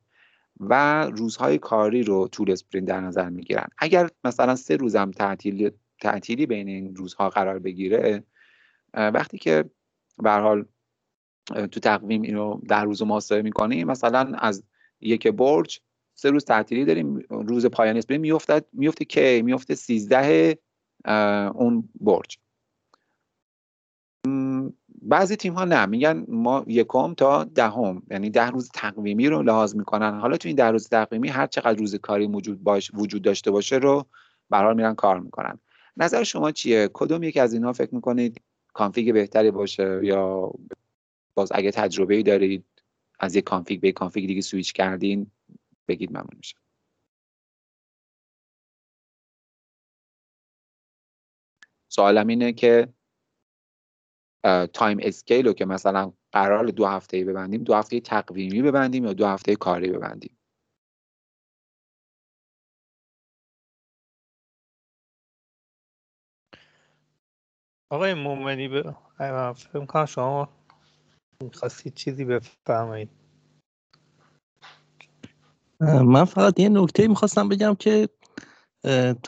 [0.60, 3.68] و روزهای کاری رو طول sprint در نظر می‌گیرن.
[3.78, 8.24] اگر مثلا سه روزم تعطیل تعطیلی بین این روزها قرار بگیره
[8.94, 9.66] وقتی که
[10.18, 10.66] به حال
[11.48, 13.88] تو تقویم اینو ده روز محاسبه می‌کنیم.
[13.88, 14.64] مثلا از
[15.02, 15.80] یک برج
[16.16, 17.20] سه روز تعطیلی داریم.
[17.30, 20.58] روز پایان sprint میفته میفته کی؟ میفته 13
[21.56, 22.38] اون برج.
[25.02, 25.86] بعضی تیم ها نه.
[25.86, 28.04] میگن ما یکم تا دهم.
[28.12, 30.20] یعنی ده روز تقویمی رو لحاظ می‌کنن.
[30.20, 33.76] حالا تو این ده روز تقویمی هر چقدر روز کاری موجود باشه وجود داشته باشه
[33.76, 34.06] رو
[34.50, 35.60] برحال میرن کار می‌کنن.
[35.98, 38.42] نظر شما چیه؟ کدوم یکی از اینها فکر می‌کنید
[38.74, 40.52] config بهتری باشه یا
[41.36, 42.66] باز اگه تجربه ای دارید
[43.20, 45.32] از یک config به یک config دیگه سویچ کردین
[45.88, 46.58] بگید ممنون میشم
[51.88, 52.94] سوالم اینه که
[54.74, 59.26] time scale رو که مثلا قرار دو هفته ببندیم دو هفته تقویمی ببندیم یا دو
[59.26, 60.38] هفته کاری ببندیم؟
[67.94, 68.96] آقای مومنی به
[69.56, 70.50] فکر کنم شما
[71.44, 73.10] می‌خواستید چیزی بفرمایید.
[75.80, 78.10] من فقط یه نکته می‌خواستم بگم که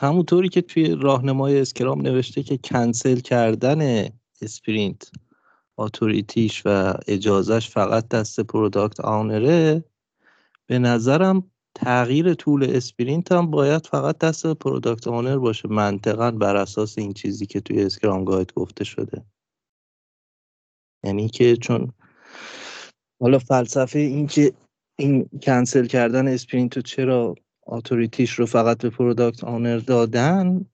[0.02, 4.08] همونطوری که توی راهنمای Scrum نوشته که کنسل کردن
[4.42, 5.10] sprint
[5.78, 9.84] authority ش و اجازهش فقط دست product owner ه
[10.66, 16.98] به نظرم تغییر طول sprint هم باید فقط دست product owner باشه منطقا بر اساس
[16.98, 19.24] این چیزی که توی Scrum Guide گفته شده.
[21.04, 21.92] یعنی که چون
[23.20, 24.52] حالا فلسفه این که
[24.98, 27.34] این کنسل کردن sprint رو چرا
[27.66, 30.66] authority ش رو فقط به product owner دادن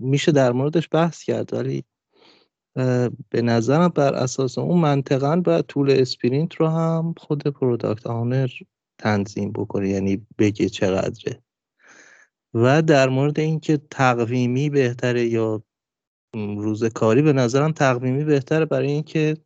[0.00, 1.52] میشه در موردش بحث کرد.
[1.52, 1.84] ولی
[3.30, 8.48] به نظرم بر اساس اون منطقا باید طول sprint رو هم خود product owner
[8.98, 11.42] تنظیم بکنه یعنی بگه چقدره.
[12.54, 15.62] و در مورد اینکه تقویمی بهتره یا
[16.34, 19.36] روز کاری به نظرم تقویمی بهتره برای اینکه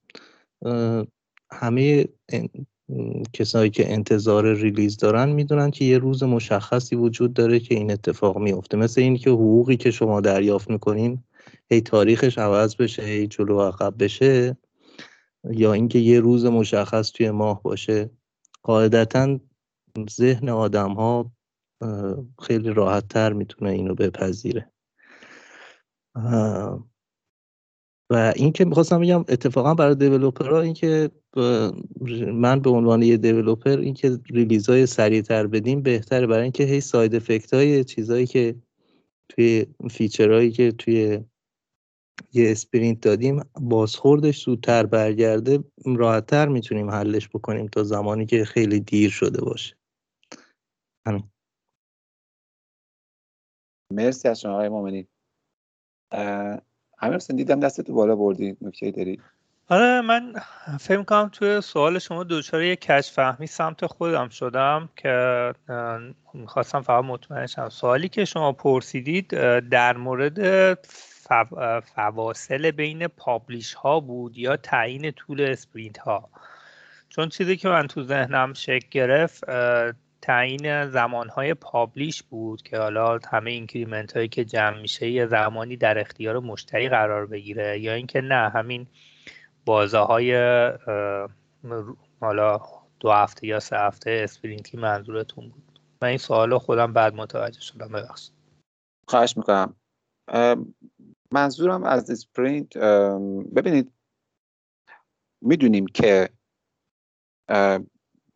[1.53, 2.05] همه
[3.33, 8.39] کسایی که انتظار ریلیز دارن می‌دونن که یه روز مشخصی وجود داره که این اتفاق
[8.39, 11.25] میفته مثل این که حقوقی که شما دریافت می‌کنین
[11.71, 14.57] هی تاریخش عوض بشه هی جلو عقب بشه
[15.51, 18.11] یا اینکه یه روز مشخص توی ماه باشه.
[18.63, 19.39] قاعدتا
[20.11, 21.33] ذهن آدم ها
[22.43, 24.71] خیلی راحت تر می‌تونه اینو بپذیره.
[28.11, 31.11] و این که می‌خواستم بگم اتفاقا برای دیولوپرها این که
[32.33, 36.27] من به عنوان یه developer این که release های سریعتر بدیم بهتره.
[36.27, 38.57] برای اینکه هی side effect های چیزهایی که
[39.29, 41.25] توی feature هایی که توی
[42.33, 49.11] یه sprint دادیم بازخوردش زودتر برگرده راحتتر می‌تونیم حلش بکنیم تا زمانی که خیلی دیر
[49.11, 49.77] شده باشه.
[51.07, 51.25] همین.
[53.93, 55.07] مرسی از شما آقای مومنی.
[57.03, 59.21] امیر دیدم دستتو بالا بردی نکته داری؟
[59.69, 60.35] آره من
[60.81, 65.55] فکر کنم توی سوال شما دچار یه کج فهمی سمت خودم شدم که
[66.35, 67.69] می‌خواستم فقط مطمئن شم.
[67.69, 69.29] سوالی که شما پرسیدید
[69.69, 70.39] در مورد
[71.83, 76.31] فواصل بین publish ها بود یا تعیین طول sprint ها
[77.09, 79.45] چون چیزی که من تو ذهنم شکل گرفت
[80.23, 85.99] تعیین زمانهای publish بود که حالا همه increment هایی که جمع میشه یه زمانی در
[85.99, 88.87] اختیار مشتری قرار بگیره یا اینکه نه همین
[89.65, 90.35] بازه های
[92.21, 92.61] حالا
[93.01, 95.81] دو هفته یا سه هفته sprint ی منظورتون بود.
[96.03, 97.89] من این سوال خودم بعد متوجه شدم.
[97.89, 98.33] ببخشید.
[99.09, 99.77] خواهش می‌کنم.
[101.33, 102.79] منظورم از sprint
[103.57, 103.93] ببینید
[105.43, 106.29] می‌دونیم که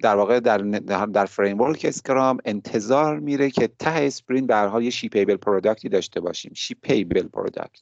[0.03, 0.59] در واقع در
[1.07, 5.89] در framework Scrum انتظار میره که ته sprint به هر حال یه shippable product ی
[5.89, 6.53] داشته باشیم.
[6.55, 7.81] shippable product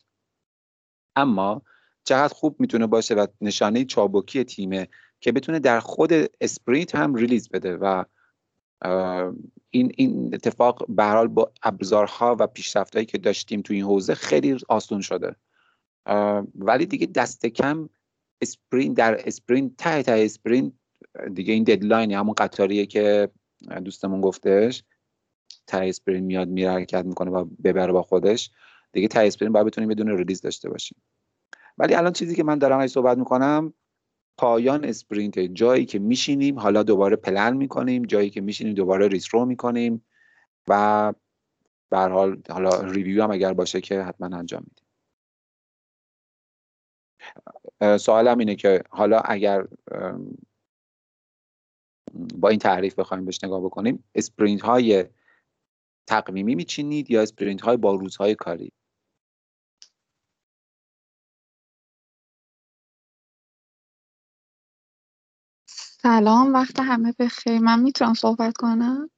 [1.16, 1.62] اما
[2.04, 4.88] چقدر خوب می‌تونه باشه و نشانه چابکی تیمه
[5.20, 8.04] که بتونه در خود sprint هم release بده و
[9.70, 14.14] این این اتفاق به هر حال با ابزارها و پیشرفتهایی که داشتیم تو این حوزه
[14.14, 15.36] خیلی آسون شده.
[16.54, 17.88] ولی دیگه دست کم
[18.40, 20.72] sprint در sprint ته ته sprint
[21.34, 23.28] دیگه این deadline همون قطاریه که
[23.84, 24.84] دوستمون گفتش.
[25.66, 28.50] ته sprint میاد میره حرکت می‌کنه و ببره با خودش.
[28.92, 31.02] دیگه ته sprint باید بتونیم بدون release داشته باشیم.
[31.78, 33.74] ولی الان چیزی که من دارم صحبت می‌کنم
[34.38, 40.04] پایان sprint جایی که میشینیم حالا دوباره پلن می‌کنیم جایی که میشینیم دوباره retro می‌کنیم
[40.68, 41.12] و
[41.90, 44.86] به هر حال حالا review هم اگر باشه که حتما انجام میدیم.
[47.98, 49.66] سوالم اینه که حالا اگر
[52.34, 55.04] با این تعریف بخوایم بهش نگاه بکنیم sprint های
[56.06, 58.72] تقویمی میچینید یا اسپرینت های با روزهای کاری؟
[66.02, 67.58] سلام وقت همه بخیر.
[67.58, 69.10] من می‌تونم صحبت کنم؟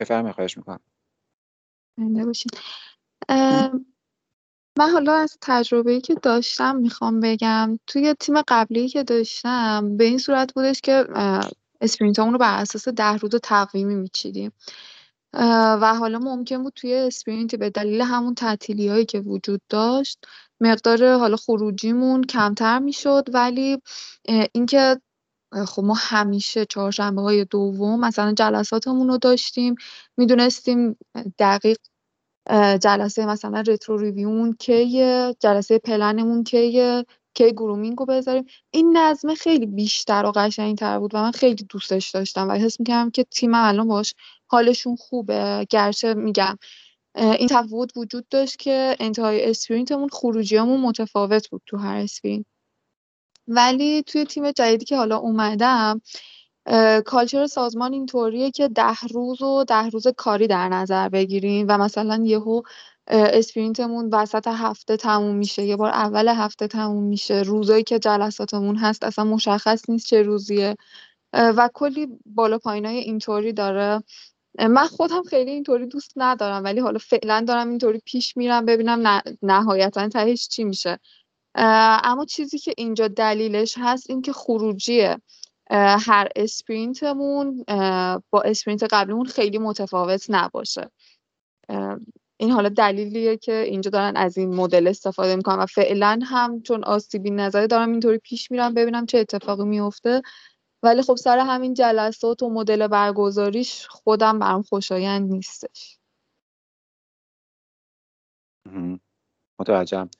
[0.00, 0.80] بفرمایید خواهش می‌کنم.
[1.98, 2.50] باشین.
[4.78, 10.18] من حالا از تجربه‌ای که داشتم می‌خوام بگم توی تیم قبلی که داشتم به این
[10.18, 11.06] صورت بودش که
[11.80, 14.52] sprint امون رو بر اساس ده روز تقویمی میچیدیم.
[15.80, 20.26] و حالا ممکن بود توی sprint به دلیل همون تعطیلی هایی که وجود داشت
[20.60, 23.82] مقدار حالا خروجیمون کمتر می‌شد ولی
[24.52, 25.00] اینکه
[25.64, 29.74] خب ما همیشه چهارشنبه های دوم مثلا جلساتمون رو داشتیم.
[30.16, 30.96] می‌دونستیم
[31.38, 31.78] دقیق
[32.82, 38.44] جلسه مثلا retro review مون کیه جلسه پلنمون کیه کی grooming رو بذاریم.
[38.70, 43.10] این نظمه خیلی بیشتر و قشنگتر بود و من خیلی دوستش داشتم و حس می‌کردم
[43.10, 44.14] که تیم الان باهاش
[44.46, 45.66] حالشون خوبه.
[45.70, 46.58] گرچه میگم
[47.14, 52.46] این تفاوت وجود داشت که انتهای sprint مون خروجیامون متفاوت بود تو هر sprint.
[53.48, 56.00] ولی توی تیم جدیدی که حالا اومدم
[57.06, 62.22] culture سازمان اینطوریه که ده روز و ده روز کاری در نظر بگیریم و مثلا
[62.24, 62.62] یهو
[63.08, 65.62] اسپرینتمون وسط هفته تموم میشه.
[65.64, 67.42] یه بار اول هفته تموم میشه.
[67.42, 70.76] روزایی که جلساتمون هست اصلا مشخص نیست چه روزیه.
[71.32, 74.02] و کلی بالا پایینای اینطوری داره.
[74.70, 80.08] من خودم خیلی اینطوری دوست ندارم ولی حالا فعلا دارم اینطوری پیش میرم ببینم نهایتا
[80.08, 80.98] تهش چی میشه.
[81.56, 85.16] اما چیزی که اینجا دلیلش هست این که خروجیه
[85.70, 87.64] هر اسپرینتمون
[88.30, 90.90] با اسپرینت قبلیمون خیلی متفاوت نباشه.
[92.36, 96.84] این حالا دلیلیه که اینجا دارن از این مدل استفاده می‌کنن و فعلا هم چون
[96.84, 100.22] آسیبی نظری دارم اینطوری پیش میرم ببینم چه اتفاقی میفته
[100.82, 105.98] ولی خب سر همین جلسات و مدل برگزاریش خودم برام خوشایند نیستش.
[109.60, 110.10] متوجهم.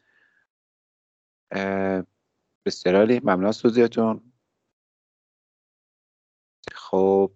[2.67, 4.33] بسیار عالی ممنون از توضیحتون
[6.73, 7.31] خب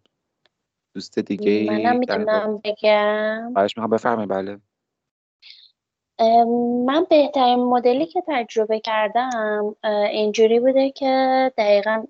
[0.95, 3.53] دوست دیگه منم می‌تونم بگم.
[3.55, 4.31] بایش می‌خوام بفرمایید.
[4.31, 4.61] بله.
[6.87, 9.77] من بهترین مدلی که تجربه کردم
[10.11, 12.05] اینجوری بوده که دقیقا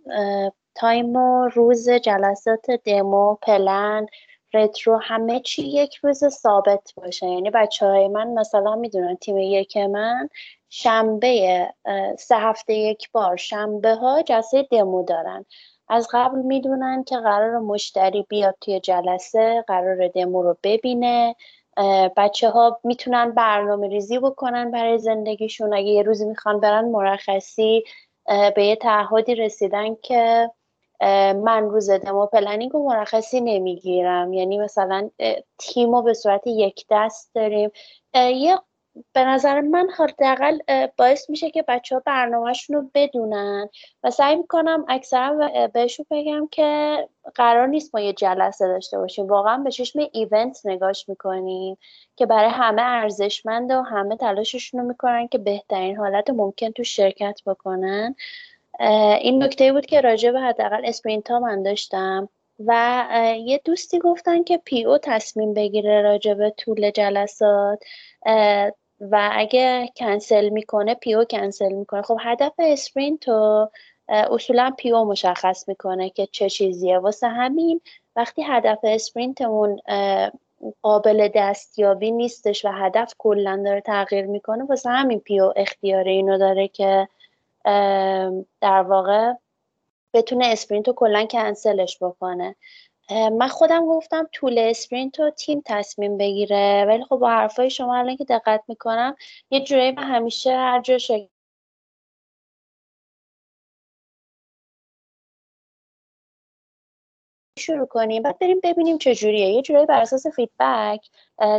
[0.74, 4.06] تایم و روز جلسات دمو پلن
[4.54, 7.26] رترو همه چی یک روز ثابت باشه.
[7.26, 10.28] یعنی بچه های من مثلا می‌دونن تیم یک من
[10.70, 11.68] شنبه
[12.18, 15.44] سه هفته یک بار شنبه ها جلسه دمو دارن.
[15.88, 21.36] از قبل می‌دونن که قرار مشتری بیاد توی جلسه قرار دمو رو ببینه.
[22.16, 25.74] بچه ها می‌تونن برنامه ریزی بکنن برای زندگیشون.
[25.74, 27.84] اگه یه روزی می‌خوان برن مرخصی
[28.56, 30.50] به یه تعهدی رسیدن که
[31.34, 34.32] من روز دمو پلنینگ و مرخصی نمی‌گیرم.
[34.32, 35.10] یعنی مثلا
[35.58, 37.70] تیم رو به صورت یک دست داریم.
[38.14, 38.58] یه
[39.12, 40.58] به نظر من حداقل
[40.98, 43.68] باعث میشه که بچه ها برنامهشون رو بدونن.
[44.02, 46.98] و سعی می‌کنم اکثرا بهشون بگم که
[47.34, 49.26] قرار نیست ما یه جلسه داشته باشیم.
[49.26, 51.76] واقعا به چشم event نگاش می‌کنیم
[52.16, 57.40] که برای همه ارزشمنده و همه تلاششون رو می‌کنن که بهترین حالت ممکن تو شرکت
[57.46, 58.14] بکنن.
[59.20, 62.28] این نکته بود که راجع به حداقل sprint ها من داشتم.
[62.66, 63.06] و
[63.44, 67.84] یه دوستی گفتن که PO تصمیم بگیره راجع به طول جلسات
[69.00, 72.02] و اگه کنسل می‌کنه PO کنسل می‌کنه.
[72.02, 73.70] خب هدف sprint رو
[74.08, 76.98] اصولا PO مشخص می‌کنه که چه چیزیه.
[76.98, 77.80] واسه همین
[78.16, 79.80] وقتی هدف sprint مون
[80.82, 86.68] قابل دستیابی نیستش و هدف کلا داره تغییر می‌کنه واسه همین PO اختیار اینو داره
[86.68, 87.08] که
[88.60, 89.32] در واقع
[90.14, 92.56] بتونه sprint رو کلا کنسلش بکنه.
[93.10, 96.84] من خودم گفتم طول sprint رو تیم تصمیم بگیره.
[96.88, 99.16] ولی خب با حرفای شما الان که دقت می‌کنم
[99.50, 100.98] یه جورایی من همیشه هر جا
[107.58, 108.22] شروع کنیم.
[108.22, 109.48] بعد بریم ببینیم چه جوریه.
[109.48, 111.10] یه جورایی بر اساس feedback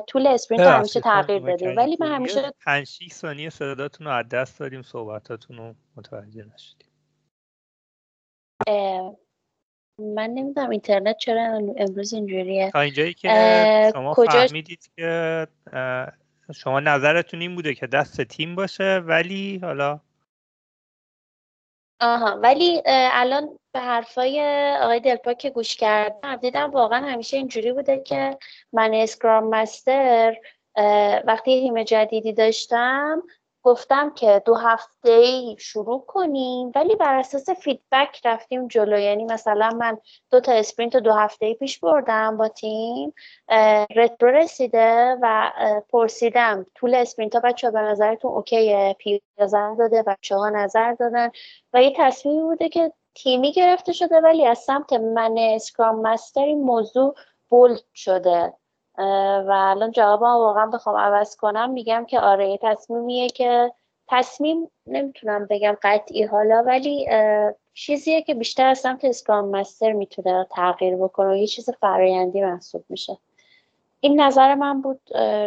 [0.08, 1.78] طول sprint همیشه تغییر بدیم.
[1.78, 4.82] ولی من همیشه 5 6 ثانیه صداتون رو از دست دادیم.
[4.82, 6.91] صحبتاتون رو متوجه نشدیم.
[10.00, 11.42] من نمی‌دونم اینترنت چرا
[11.78, 12.72] امروز اینجوریه.
[12.72, 14.32] تا اینجایی که شما کجا...
[14.32, 15.48] فهمیدید که
[16.56, 20.00] شما نظرتون این بوده که دست تیم باشه ولی حالا
[22.02, 24.42] آها ولی الان به حرفای
[24.82, 28.38] آقای دلپا که گوش کردم دیدم واقعا همیشه اینجوری بوده که
[28.74, 30.36] من اسکرام مستر
[31.26, 33.24] وقتی تیم جدیدی داشتم
[33.64, 39.00] گفتم که دو هفته ای شروع کنیم ولی بر اساس فیدبک رفتیم جلو.
[39.00, 39.98] یعنی مثلا من
[40.32, 43.14] دو تا sprint دو هفته ای پیش بردم با تیم
[43.96, 45.52] retro رسیده و
[45.90, 50.50] پرسیدم طول sprint ها بچه ها به نظرتون okay ه؟ PO نظر داده بچه ها
[50.50, 51.30] نظر دادن؟
[51.74, 56.62] و یه تصمیمی بوده که تیمی گرفته شده ولی از سمت من Scrum Master این
[56.64, 57.16] موضوع
[57.50, 58.54] bold شده.
[58.98, 61.70] و الان جوابم واقعا بخوام عوض کنم.
[61.70, 63.72] میگم که آره تصمیمیه که
[64.08, 67.08] تصمیم نمی‌تونم بگم قطعی حالا ولی
[67.74, 72.86] چیزیه که بیشتر از سمت Scrum Master می‌تونه تغییر بکنه و یه چیز فرایندی محسوب
[72.90, 73.18] میشه.
[74.00, 75.02] این نظر من بود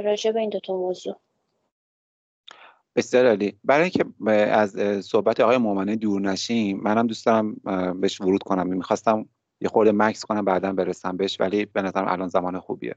[0.04, 1.16] راجع به این دوتا موضوع.
[2.96, 3.58] بسیار عالی.
[3.64, 4.70] برای اینکه از
[5.04, 7.54] صحبت آقای مومنه دور نشیم منم دوست دارم
[8.00, 8.66] بهش ورود کنم.
[8.66, 9.28] می‌خواستم
[9.60, 12.94] یه خورده مکث کنم بعدا برسم بهش ولی به نظرم الان زمان خوبیه.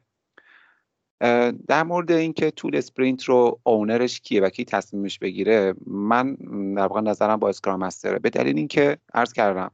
[1.68, 6.34] در مورد اینکه طول sprint رو owner ش کیه و کی تصمیمش بگیره من
[6.76, 8.20] در واقع نظرم با Scrum Master ه.
[8.20, 9.72] به دلیل اینکه عرض کردم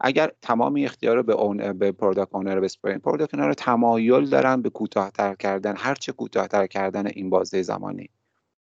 [0.00, 4.70] اگر تمامی اختیار رو به اون به product owner sprint product owner تمایل دارن به
[4.70, 8.10] کوتاهتر کردن هر چه کوتاهتر کردن این بازه زمانی.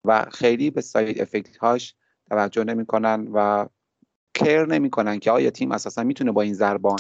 [0.05, 1.95] و خیلی به side effect هاش
[2.31, 3.67] توجه نمی‌کنن و
[4.35, 6.57] care نمی‌کنن که آیا تیم اساسا می‌تونه با این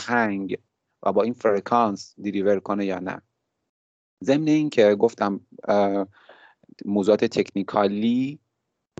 [0.06, 0.58] آهنگ
[1.02, 3.22] و با این فرکانس deliver کنه یا نه.
[4.24, 5.40] ضمن اینکه گفتم
[6.84, 8.38] موضوعات technical ی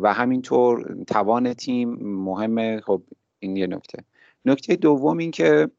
[0.00, 2.80] و همینطور توان تیم مهمه.
[2.80, 3.02] خب
[3.38, 4.04] این یه نکته.
[4.44, 5.70] نکته دوم این که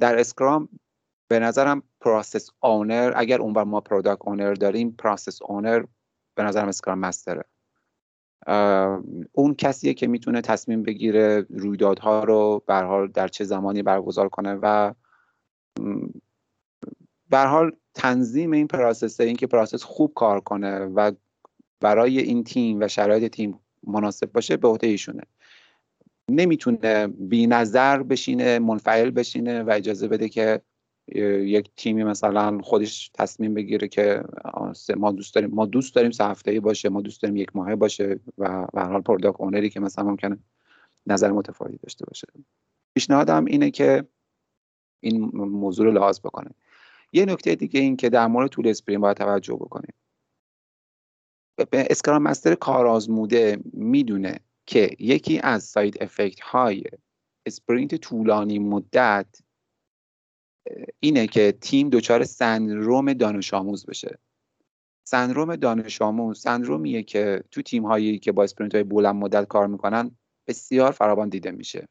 [0.00, 0.68] در Scrum
[1.28, 5.84] به نظرم process owner اگر اونور ما product owner داریم process owner
[6.34, 7.44] به نظرم Scrum Master ه.
[9.32, 14.58] اون کسیه که می‌تونه تصمیم بگیره رویدادها رو به حال در چه زمانی برگزار کنه
[14.62, 14.94] و
[17.30, 21.12] به حال تنظیم این process این که process خوب کار کنه و
[21.80, 25.22] برای این تیم و شرایط تیم مناسب باشه به عهده ایشونه.
[26.30, 30.60] نمی‌تونه بی نظر بشینه منفعل بشینه و اجازه بده که
[31.42, 34.22] یک تیمی مثلا خودش تصمیم بگیره که
[34.96, 38.20] ما دوست داریم ما دوست داریم سه هفته باشه ما دوست داریم یک ماهه باشه
[38.38, 40.38] و به حال product owner ی که مثلا ممکنه
[41.06, 42.26] نظر متفاوتی داشته باشه.
[42.94, 44.04] پیشنهادم اینه که
[45.00, 46.50] این موضوع رو لحاظ بکنه.
[47.12, 49.94] یه نکته دیگه این که در مورد طول sprint باید توجه بکنیم.
[51.72, 56.84] Scrum Master کارآزموده می‌دونه که یکی از side effect های
[57.46, 59.26] sprint طولانی مدت
[61.00, 64.18] اینه که تیم دچار سندروم دانش آموز بشه.
[65.08, 69.66] سندروم دانش آموز سندرومیه که تو تیم هایی که با sprint های بلند مدت کار
[69.66, 70.10] می‌کنن
[70.46, 71.88] بسیار فراوان دیده میشه.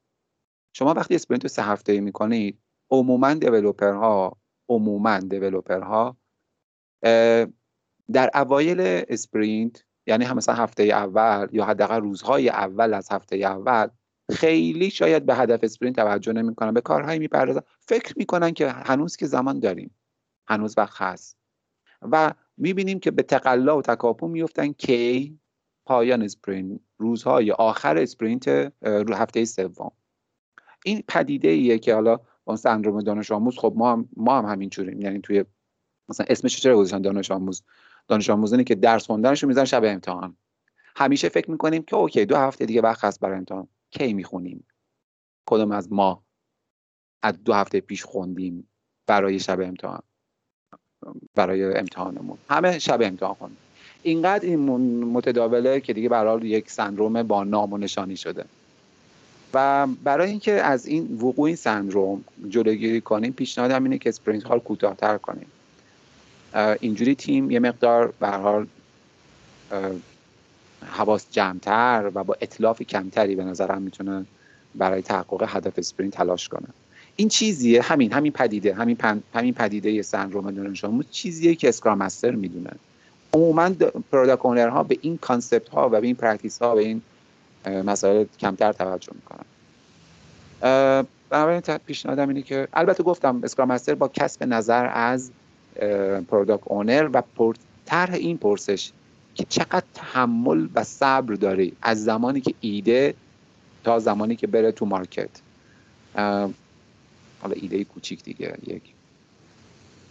[0.73, 2.59] شما وقتی sprint رو سه هفته ای می‌کنید
[2.91, 3.35] عموما
[3.81, 4.37] ها
[4.69, 5.19] عموما
[5.69, 6.17] ها
[8.13, 8.77] در اوایل
[9.09, 13.87] sprint یعنی هم مثلا هفته اول یا حداقل روزهای اول از هفته اول
[14.31, 17.61] خیلی شاید به هدف sprint توجه نمی‌کنن به کارهایی می‌پردازن.
[17.79, 19.95] فکر می‌کنن که هنوز که زمان داریم.
[20.47, 21.37] هنوز وقت هست.
[22.01, 25.39] و می‌بینیم که به تقلا و تکاپو میفتن کی
[25.85, 28.47] پایان sprint روزهای آخر sprint
[28.81, 29.91] رو هفته سوم.
[30.85, 35.01] این پدیده ایه که حالا با سندروم دانش آموز خب ما هم ما هم همینجوریم
[35.01, 35.45] یعنی توی
[36.09, 37.63] مثلا اسمش چرا گذاشتن؟ دانش آموز.
[38.07, 40.37] دانش آموزانی که درس خوندنش رو می‌ذارن شب امتحان.
[40.95, 43.67] همیشه فکر می‌کنیم که okay دو هفته دیگه وقت هست برای امتحان.
[43.89, 44.65] کی می‌خونیم؟
[45.45, 46.23] کدوم از ما
[47.21, 48.67] از دو هفته پیش خوندیم
[49.07, 50.01] برای شب امتحان؟
[51.35, 52.37] برای امتحانمون.
[52.49, 53.57] همه شب امتحان خوندیم
[54.03, 54.59] اینقدر این
[55.03, 58.45] متداوله که دیگه برای یک سندروم با نام و نشانی شده.
[59.53, 64.59] و برای اینکه از این وقوع این سندروم جلوگیری کنیم پیشنهادم اینه که sprint ها
[64.59, 65.47] کوتاهتر کنیم.
[66.79, 68.67] اینجوری تیم یه مقدار به حال
[70.85, 74.25] حواس جمعتر و با اتلاف کمتری به نظرم می‌تونه
[74.75, 76.67] برای تحقق هدف sprint تلاش کنه.
[77.15, 78.97] این چیزیه همین همین پدیده همین
[79.33, 82.71] همین پدیده سندروم دانش چیزیه که Scrum Master می‌دونه.
[83.33, 83.69] عموما
[84.11, 87.01] product ها به این concept ها و به این practice ها و این
[87.67, 89.45] مسائل کمتر توجه می‌کنن
[91.29, 95.31] بنابراین پیشنهادم اینه که البته گفتم Scrum Master با کسب نظر از
[96.27, 97.23] product owner و
[97.85, 98.91] طرح این پرسش
[99.35, 103.13] که چقدر تحمل و صبر داری از زمانی که ایده
[103.83, 105.29] تا زمانی که بره تو market
[107.41, 108.81] حالا ایده کوچیک دیگه یک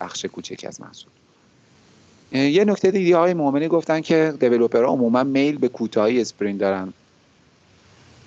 [0.00, 1.10] بخش کوچک از محصول.
[2.32, 6.92] یه نکته دیگه های مؤمنی گفتن که developer ها عموما میل به کوتاهی sprint دارن.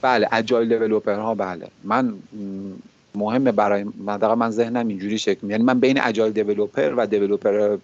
[0.01, 1.67] بله agile developer ها بله.
[1.83, 2.13] من
[3.15, 7.77] مهمه برای من من ذهنم اینجوری شکل یعنی من بین agile developer و developer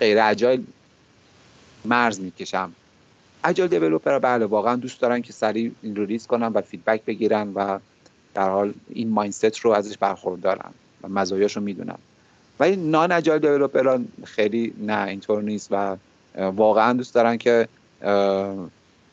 [0.00, 0.64] غیر agile
[1.84, 2.72] مرز می‌کشم.
[3.44, 7.52] agile developer بله واقعا دوست دارن که سریع این رو ریز کنن و feedback بگیرن
[7.54, 7.78] و
[8.34, 10.70] در حال این mindset رو ازش برخوردارن
[11.02, 11.98] و مزایاش رو می‌دونن.
[12.60, 15.96] ولی non agile developer خیلی نه اینطور نیست و
[16.36, 17.68] واقعا دوست دارن که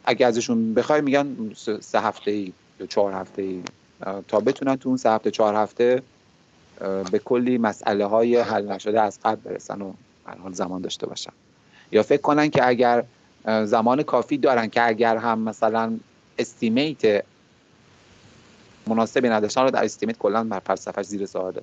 [0.09, 3.63] اگه ازشون بخوای میگن سه هفته ای یا چهار هفته ای.
[4.27, 6.01] تا بتونن تو اون سه هفته چهار هفته
[7.11, 9.93] به کلی مسئله های حل نشده از قبل برسن و
[10.43, 11.31] حال زمان داشته باشن.
[11.91, 13.03] یا فکر کنن که اگر
[13.63, 15.97] زمان کافی دارن که اگر هم مثلا
[16.39, 17.23] estimate
[18.87, 21.61] مناسبی نداشتن رو در estimate کلا بر فلسفهش زیر سواله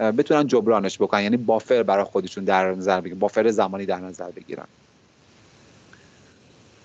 [0.00, 4.66] بتونن جبرانش بکنن یعنی buffer برای خودشون در نظر بگیرن buffer زمانی در نظر بگیرن.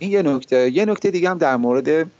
[0.03, 2.11] این یه نکته یه نکته دیگه هم در مورد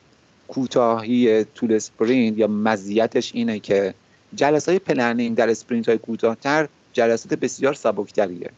[0.48, 3.94] کوتاهی طول sprint یا مزیتش اینه که
[4.36, 8.50] جلسه های planning در sprint های کوتاهتر جلسات بسیار سبکتریه.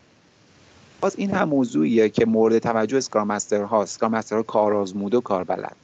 [1.02, 5.22] باز این هم موضوعیه که مورد توجه scrum master ها scrum ها کار آزموده و
[5.22, 5.76] کار بلد.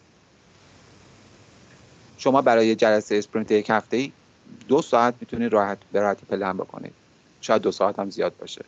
[2.18, 4.12] شما برای جلسه sprint یک هفته ای
[4.68, 6.94] دو ساعت می‌تونید راحت به راحتی پلن بکنید.
[7.42, 8.66] شاید دو ساعت هم زیاد باشه.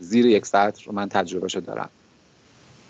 [0.00, 1.88] زیر یک ساعت رو من تجربه شد دارم.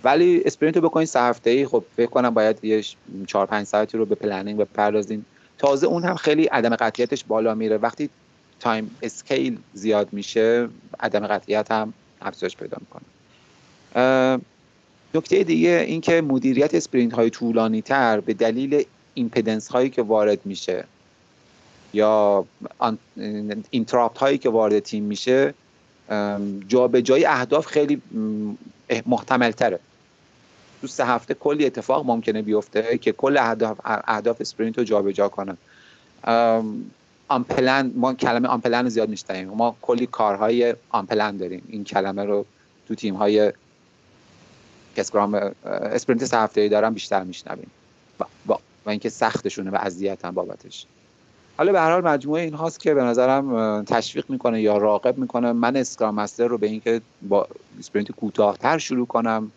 [0.05, 2.85] ولی sprint رو بکنید سه هفته ای خب فکر کنم باید یه
[3.27, 5.25] چهار پنج ساعتی رو به planning بپردازین
[5.59, 7.77] تازه اون هم خیلی عدم قطعیتش بالا میره.
[7.77, 8.11] وقتی
[8.61, 10.69] time scale زیاد میشه
[11.01, 11.93] عدم قطعیت هم
[12.23, 13.05] افزایش پیدا می‌کنه.
[15.15, 20.85] نکته دیگه اینکه مدیریت sprint های طولانی تر به دلیل impediment هایی که وارد میشه
[21.93, 22.45] یا
[23.71, 25.55] interrupt هایی که وارد تیم میشه
[27.03, 28.03] جای اهداف خیلی
[29.07, 29.81] محتمل تره
[30.81, 35.57] تو سه هفته کلی اتفاق ممکنه بیفته که کل اهداف اهداف sprint رو جابجا کنه.
[37.29, 41.63] unplanned ما کلمه unplanned زیاد میشنویم ما کلی کارهای unplanned داریم.
[41.69, 42.47] این کلمه رو
[42.89, 43.53] تو تیم های
[44.97, 47.71] sprint سه هفته دارن بیشتر میشنویم.
[48.21, 48.55] و,
[48.87, 50.87] و اینکه سختشونه و اذیتن بابتش.
[51.59, 55.53] حالا به هر حال مجموعه این هاست که به نظرم تشویق می‌کنه یا راغب می‌کنه.
[55.53, 57.49] من scrum master رو به اینکه با
[57.79, 59.53] sprint کوتاهتر شروع کنم.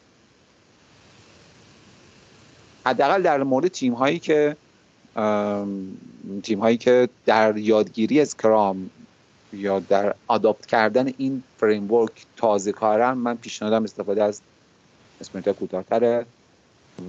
[2.85, 4.55] حداقل در مورد تیم هایی که
[6.43, 8.89] تیم هایی که در یادگیری scrum
[9.53, 12.05] یا در adopt کردن این فریم
[12.37, 14.41] تازه کارن من پیشنهادم استفاده از
[15.21, 16.25] sprint کوتاهتره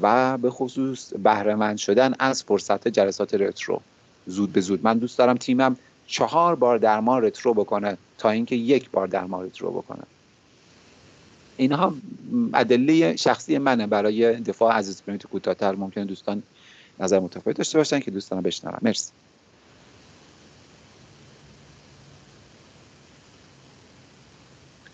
[0.02, 3.80] و به خصوص بهره‌مند شدن از فرصت جلسات retro.
[4.26, 4.84] زود به زود.
[4.84, 9.70] من دوست دارم تیمم چهار بار در retro بکنه تا اینکه یک بار در retro
[9.70, 10.02] بکنه.
[11.56, 11.94] اینها
[12.54, 15.74] ادله شخصی منه برای دفاع از اسپرینت کوتاهتر.
[15.74, 16.42] ممکنه دوستان
[17.00, 18.78] نظر متفاوت داشته باشن که دوستان بشنوم.
[18.82, 19.12] مرسی.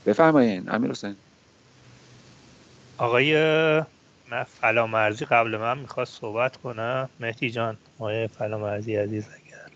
[0.06, 1.16] بفرمایین امیر حسین.
[2.98, 3.34] آقای
[4.30, 7.08] فلامرزی قبل من می‌خواست صحبت کنه.
[7.20, 9.70] مهدی جان آقای فلامرزی عزیز اگر.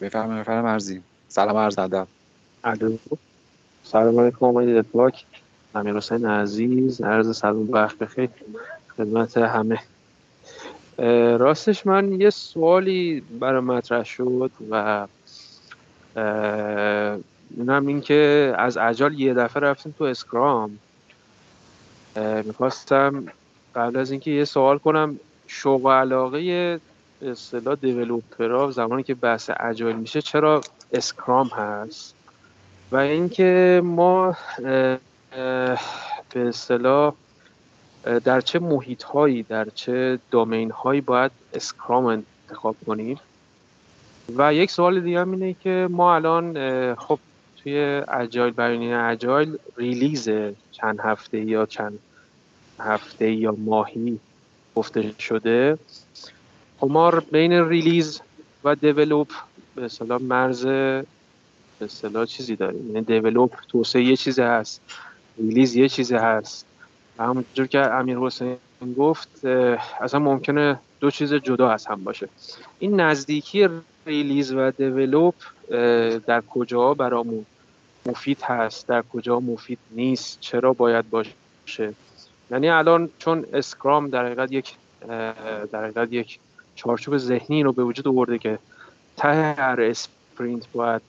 [0.00, 2.08] بفرمایید فلامرزی سلام عرض ادب.
[3.82, 5.26] سلام علیکم آقای دپاک
[5.74, 8.30] امیر حسین عزیز عرض سلام وقت بخیر.
[8.96, 9.78] خدمت همه.
[11.38, 15.06] راستش من یه سوالی برای مطرح شد و
[17.56, 20.78] اونم این که از اجال یه دفعه رفتیم تو اسکرام.
[22.44, 23.24] می‌خواستم
[23.74, 26.80] قبل از اینکه یه سوال کنم شوق و علاقه
[27.22, 30.60] اصطلاح developer ا زمانی که بحث agile میشه چرا
[30.92, 32.14] scrum هست؟
[32.92, 34.36] و اینکه ما
[35.30, 35.78] به
[36.36, 37.14] اصطلاح
[38.24, 42.04] در چه محیط هایی در چه domain هایی باید scrum
[42.48, 43.20] انتخاب کنیم؟
[44.36, 46.54] و یک سوال دیگه هم اینه که ما الان
[46.94, 47.18] خب
[47.62, 50.28] توی agile بیانیه agile release
[50.72, 51.98] چند هفته یا چند
[52.78, 54.18] هفته یا ماهی
[54.74, 55.78] گفته شده.
[56.82, 58.20] ما بین release
[58.64, 59.28] و develop
[59.74, 61.04] به اصطلاح مرز به
[61.80, 64.80] اصطلاح چیزی داریم یعنی develop توسعه یه چیزی هست
[65.38, 66.66] release یه چیزی هست.
[67.18, 68.56] همونجور که امیر حسین
[68.98, 69.44] گفت
[70.00, 72.28] اصلا ممکنه دو چیز جدا از هم باشه.
[72.78, 73.68] این نزدیکی
[74.06, 75.34] release و develop
[76.26, 77.46] در کجا برامون
[78.06, 81.94] مفید هست در کجا مفید نیست چرا باید باشه؟
[82.50, 84.74] یعنی الان چون scrum در حقیقت یک
[85.72, 86.38] در حقیقت یک
[86.74, 88.58] چارچوب ذهنی رو به وجود آورده که
[89.16, 91.02] ته هر sprint باید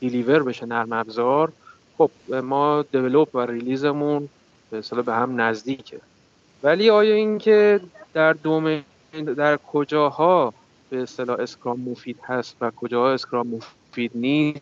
[0.00, 1.52] deliver بشه نرم افزار
[1.98, 4.28] خب ما develop و release مون
[4.70, 6.00] به به هم نزدیکه.
[6.62, 7.80] ولی آیا اینکه
[8.14, 8.82] در domain
[9.36, 10.54] در کجاها
[10.94, 14.60] به اصطلاح اسکرام مفید هست و کجاها اسکرام مفید نیست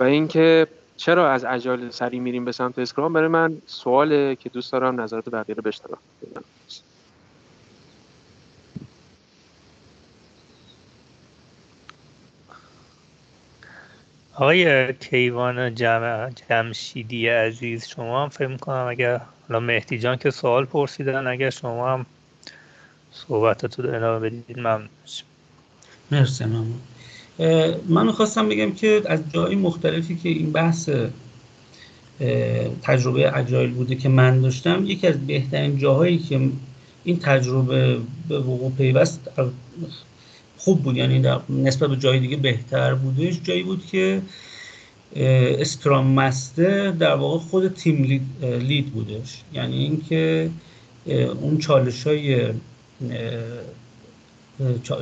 [0.00, 0.66] و اینکه
[0.96, 5.28] چرا از اجال سری میریم به سمت اسکرام؟ برای من سواله که دوست دارم نظرات
[5.28, 5.98] بقیه رو بشنوم.
[14.34, 20.64] آقای کیوان جمع جمشیدی عزیز شما هم فکر کنم اگر حالا مهدی جان که سوال
[20.64, 22.06] پرسیدن اگر شما هم
[23.12, 24.58] صحبتتو ادامه بدید.
[24.58, 24.88] ممنون.
[26.10, 26.80] مرسی ممنون.
[27.88, 30.90] من خواستم بگم که از جای مختلفی که این بحث
[32.82, 36.50] تجربه اجایل بوده که من داشتم یکی از بهترین جاهایی که
[37.04, 37.98] این تجربه
[38.28, 39.30] به وقوع پیوست
[40.56, 44.22] خوب بود یعنی نسبت به جای دیگه بهتر بودش جایی بود که
[45.58, 49.42] اسکرام مستر در واقع خود تیم لید, لید بودش.
[49.52, 50.50] یعنی اینکه
[51.40, 52.46] اون چالش های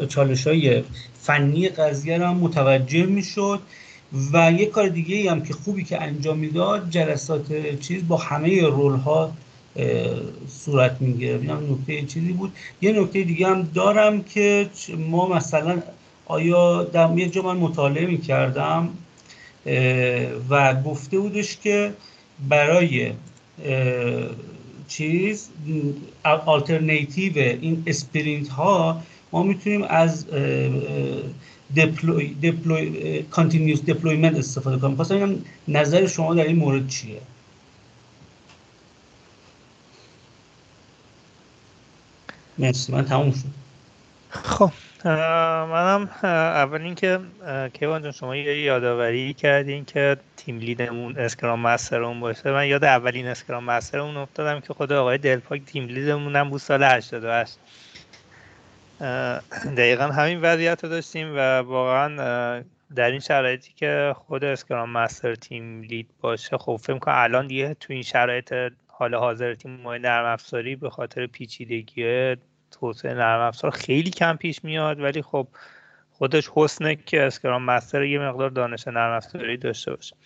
[0.08, 0.82] چالش های
[1.20, 3.60] فنی قضیه هم متوجه می‌شد
[4.32, 8.94] و یه کار دیگه هم که خوبی که انجام می‌داد جلسات چیز با همه رول
[8.94, 9.32] ها
[10.48, 11.38] صورت می‌گیره.
[11.38, 12.52] اینم نکته چیزی بود.
[12.80, 15.82] یه نکته دیگه هم دارم که ما مثلا
[16.26, 18.88] آیا در یه جا من مطالعه می‌کردم
[20.50, 21.92] و گفته بودش که
[22.48, 23.12] برای
[24.88, 25.48] چیز
[26.24, 30.26] آلترنیتیو این sprint ها ما می‌تونیم از
[31.76, 34.96] deploy deploy continuous deployment استفاده کنیم.
[34.96, 37.20] خواستم نظر شما در این مورد چیه؟
[42.58, 43.44] مرسی من تموم شد.
[44.30, 44.72] خب.
[45.08, 47.20] منم اول اینکه
[47.72, 52.52] کیوان جان شما یه یادآوری کردین که team lead مون scrum master مون باشه.
[52.52, 56.50] من یاد اولین scrum master مون افتادم که خود آقای دلپاک team lead مون هم
[56.50, 57.58] بود سال 88
[59.76, 62.16] دقیقا همین وضعیت رو داشتیم و واقعا
[62.94, 67.74] در این شرایطی که خود scrum master team lead باشه خب فکر کنم الان دیگه
[67.74, 68.54] تو این شرایط
[68.86, 72.36] حال حاضر تیم های نرم افزاری به خاطر پیچیدگی
[72.70, 75.48] توسعه نرم افزار خیلی کم پیش میاد ولی خب
[76.12, 80.16] خودش حسنه که Scrum Master یه مقدار دانش نرم افزاری داشته باشه.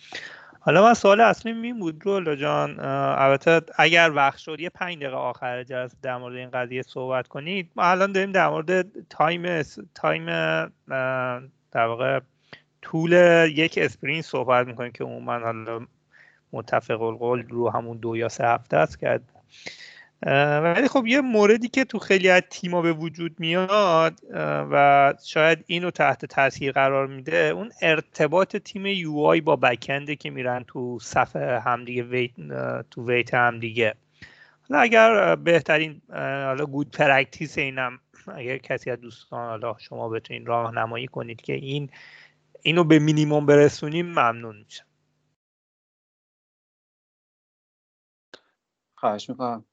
[0.59, 5.15] حالا من سوال اصلی این بود روح‌الله جان البته اگر وقت شد یه پنج دقیقه
[5.15, 7.71] آخر جلسه در مورد این قضیه صحبت کنید.
[7.75, 9.61] ما الان داریم در مورد time
[9.95, 10.25] time
[11.71, 12.19] در واقع
[12.81, 13.11] طول
[13.51, 15.87] یک sprint صحبت می‌کنیم که عموما حالا
[16.53, 19.19] متفق القول رو همون دو یا سه هفته است که
[20.25, 24.19] ولی خب یه موردی که تو خیلی از تیما به وجود میاد
[24.71, 30.29] و شاید اینو تحت تاثیر قرار میده اون ارتباط تیم UI با backend ه که
[30.29, 32.31] میرن تو صفحه همدیگه wait
[32.91, 33.95] تو wait همدیگه
[34.69, 41.07] حالا اگر بهترین حالا good practice اینم اگر کسی از دوستان حالا شما بتونین راهنمایی
[41.07, 41.89] کنید که این
[42.61, 44.85] اینو به مینیموم برسونیم ممنون میشم.
[48.95, 49.65] خواهش می‌کنم.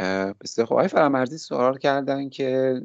[0.00, 2.80] خب آقای فرامرزی سوال کردن که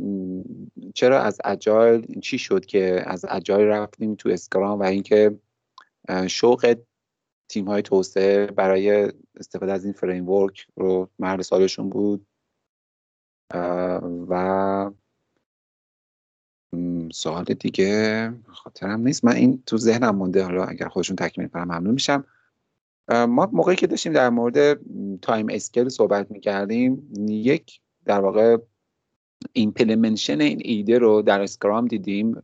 [0.95, 5.39] چرا از اجایل چی شد که از اجایل رفتیم تو اسکرام و اینکه
[6.28, 6.76] شوق
[7.49, 12.28] تیم های توسعه برای استفاده از این فریم ورک رو مرد سالشون بود؟
[14.30, 14.91] و
[17.14, 19.26] سوال دیگه خاطرم نیست.
[19.26, 20.43] من این تو ذهنم مونده.
[20.43, 22.26] حالا اگر خودشون تکمیل کنم ممنون میشم.
[23.09, 24.79] ما موقعی که داشتیم در مورد
[25.21, 28.57] timescale صحبت می‌کردیم یک در واقع
[29.53, 32.43] implementation این ایده رو در Scrum دیدیم.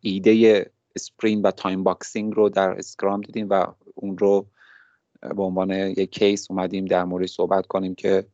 [0.00, 0.66] ایده
[0.96, 4.46] sprint و time boxing رو در Scrum دیدیم و اون رو
[5.20, 8.26] به عنوان یک case اومدیم در مورد صحبت کنیم که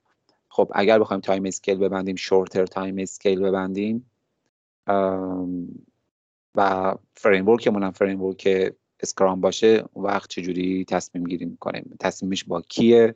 [0.49, 4.11] خب اگر بخوایم timescale ببندیم shorter timescale ببندیم
[6.55, 13.15] و framework مون هم framework Scrum باشه وقت چجوری تصمیم گیری می‌کنه تصمیمش با کیه؟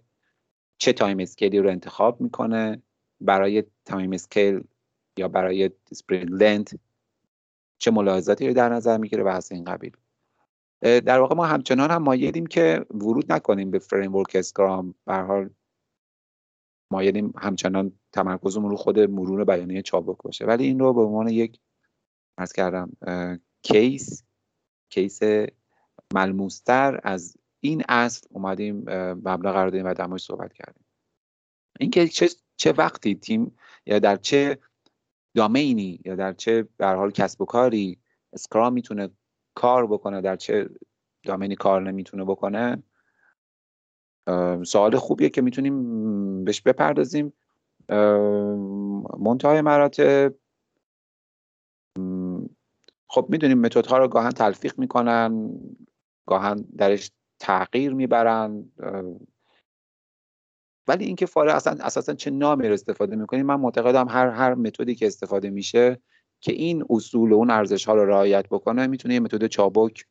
[0.79, 2.83] چه timescale ی رو انتخاب می‌کنه؟
[3.21, 4.65] برای timescale
[5.17, 6.75] یا برای sprint length
[7.79, 9.97] چه ملاحظاتی رو در نظر می‌گیره و از این قبیل؟
[10.83, 14.95] در واقع ما همچنان هم مایلیم که ورود نکنیم به framework Scrum.
[15.07, 15.51] به حال
[16.93, 20.45] مایلیم همچنان تمرکزمون رو خود مرور بیانیه چابک باشه.
[20.45, 21.61] ولی این رو به عنوان یک
[22.39, 22.93] از کردم
[23.63, 24.25] case
[24.91, 25.21] case
[26.15, 28.77] ملموستر از این اصل اومدیم
[29.13, 30.85] مبنا قرار دادیم و در صحبت کردیم.
[31.81, 33.57] اینکه چه چه وقتی تیم
[33.87, 34.59] یا در چه
[35.35, 37.99] domain ی یا در چه در هر حال کسب و کاری
[38.33, 39.09] Scrum می‌تونه
[39.55, 40.71] کار بکنه در چه
[41.25, 42.83] domain ی کار نمی‌تونه بکنه
[44.67, 47.33] سوال خوبیه که می‌تونیم بهش بپردازیم.
[49.19, 50.35] منتهای مراتب
[53.09, 55.53] خب می‌دونیم متدها رو گاهن تلفیق می‌کنن.
[56.27, 58.73] گاهن درش تغییر می‌برن
[60.89, 64.95] ولی اینکه فارغ اصلا اساسا چه نامی رو استفاده می‌کنیم من معتقدم هر هر متدی
[64.95, 66.01] که استفاده میشه
[66.41, 70.07] که این اصول و اون ارزش ها رو رعایت بکنه می‌تونه یه متد چابک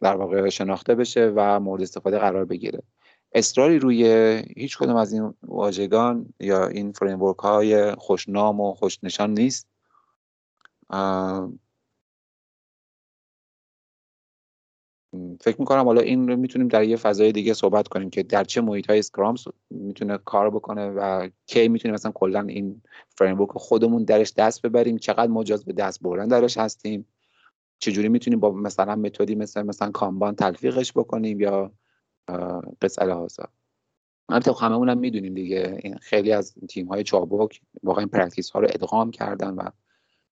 [0.00, 2.82] در واقع شناخته بشه و مورد استفاده قرار بگیره.
[3.32, 4.04] اصراری روی
[4.56, 9.68] هیچ کدوم از این واژگان یا این framework های خوشنام و خوشنشان نیست.
[15.40, 18.60] فکر می‌کنم حالا این رو می‌تونیم در یه فضای دیگه صحبت کنیم که در چه
[18.60, 19.34] محیط های Scrum
[19.70, 25.26] می‌تونه کار بکنه و کی می‌تونیم مثلا کلا این framework خودمون درش دست ببریم چقدر
[25.26, 27.06] مجاز به دست بردن درش هستیم
[27.78, 31.72] چجوری می‌تونیم با مثلا method ی مثل مثلا Kanban تلفیقش بکنیم یا
[32.82, 33.44] قص علی هذا
[34.28, 38.50] البته خب هممون هم می‌دونیم دیگه این خیلی از تیم های چابک واقعا این practice
[38.50, 39.70] ها رو ادغام کردن و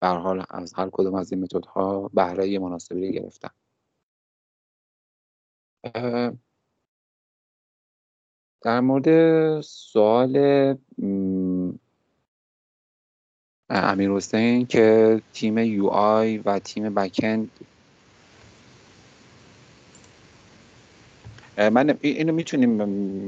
[0.01, 3.51] به حال از هر کدوم از این method ها بهره مناسبی گرفتن.
[8.63, 10.37] در مورد سوال
[13.71, 17.51] امیر حسین که تیم یو آی و تیم بکند
[21.59, 22.71] من اینو می‌تونیم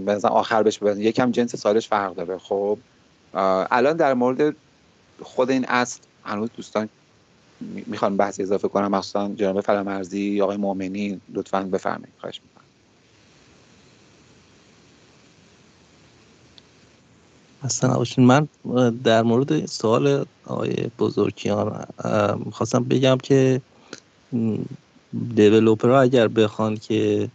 [0.05, 2.79] مثلا آخر بهش ببینیم یکم جنس سالش فرق داره خب؟
[3.35, 4.57] الان در مورد
[5.23, 6.89] خود این اصل هنوز دوستان
[7.61, 12.15] می‌خوان بحث اضافه کنم مخصوصا جناب فلامرزی آقای مؤمنی لطفا بفرمایید.
[12.21, 12.65] خواهش می‌کنم.
[17.63, 18.25] اصلا نباشین.
[18.25, 18.49] من
[19.05, 21.87] در مورد سوال آقای بزرگیان
[22.47, 23.61] می‌خواستم بگم که
[25.35, 27.29] developer ها اگر بخوان که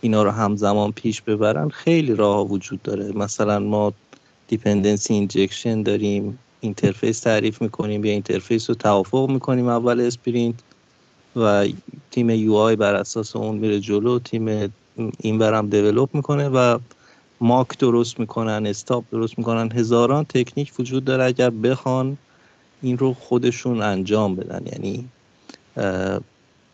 [0.00, 3.12] اینا رو همزمان پیش ببرن خیلی راه وجود داره.
[3.12, 3.92] مثلا ما
[4.48, 6.38] dependency injection داریم.
[6.62, 10.54] interface تعریف می‌کنیم یا interface رو توافق می‌کنیم اول sprint
[11.36, 11.68] و
[12.10, 14.72] تیم UI بر اساس اون میره جلو تیم
[15.18, 16.78] این برم دیولوپ می‌کنه و
[17.40, 19.72] ماک درست می‌کنن استاپ درست می‌کنن.
[19.72, 22.18] هزاران تکنیک وجود داره اگر بخوان
[22.82, 24.62] این رو خودشون انجام بدن.
[24.72, 25.08] یعنی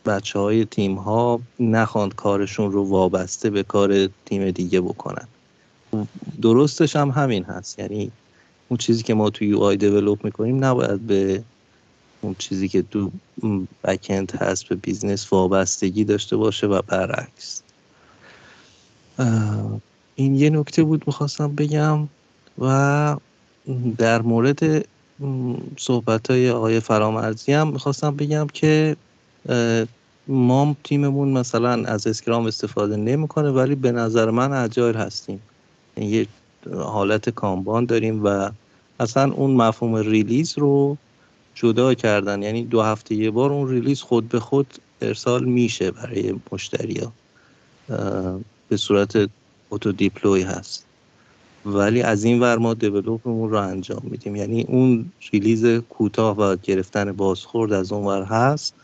[0.07, 5.29] بچه های تیم ها نخواند کارشون رو وابسته به کار تیم دیگه بکنن.
[6.43, 7.79] درستش هم همین هست.
[7.79, 8.11] یعنی
[8.69, 11.43] اون چیزی که ما تو یو آی دیولوپ می‌کنیم نباید به
[12.21, 13.11] اون چیزی که تو
[13.85, 17.63] backend هست به business وابستگی داشته باشه و برعکس.
[20.15, 22.09] این یه نکته بود می‌خواستم بگم
[22.59, 23.17] و
[23.99, 24.87] در مورد
[25.77, 28.97] صحبت های آقای فرامرزی هم می‌خواستم بگم که
[30.29, 35.43] ما تیممون مثلا از Scrum استفاده نمی‌کنه ولی به نظر من agile هستیم.
[35.97, 36.27] یعنی یه
[36.75, 38.51] حالت Kanban داریم و
[39.01, 40.97] اصلا اون مفهوم release رو
[41.55, 42.43] جدا کردن.
[42.43, 44.67] یعنی دو هفته یه بار اون release خود به خود
[45.01, 47.13] ارسال میشه برای مشتری ها.
[48.69, 49.31] به صورت
[49.69, 50.85] auto deploy هست.
[51.67, 54.37] ولی از این ور ما develop مون رو انجام میدیم.
[54.37, 58.75] یعنی اون release کوتاه و گرفتن بازخورد از اون ور هست.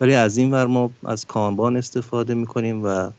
[0.00, 3.10] ولی از این ور ما از Kanban استفاده می‌کنیم و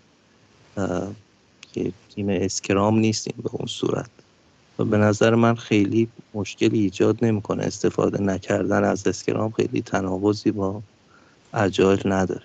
[2.16, 4.10] تیم اسکرام نیستیم به اون صورت.
[4.80, 7.64] و به نظر من خیلی مشکلی ایجاد نمی‌کنه.
[7.64, 10.82] استفاده نکردن از اسکرام خیلی تناقضی با
[11.54, 12.44] اجایل نداره.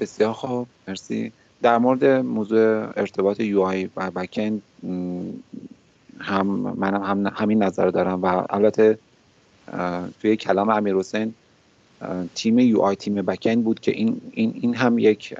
[0.00, 0.68] بسیار خوب.
[0.88, 1.32] مرسی.
[1.62, 4.62] در مورد موضوع ارتباط یو آی و بکن
[6.20, 8.98] هم منم هم همین نظر دارم و البته
[10.20, 11.34] توی کلام امیر حسین
[12.34, 15.34] تیم UI تیم backend بود که این, این, این هم یک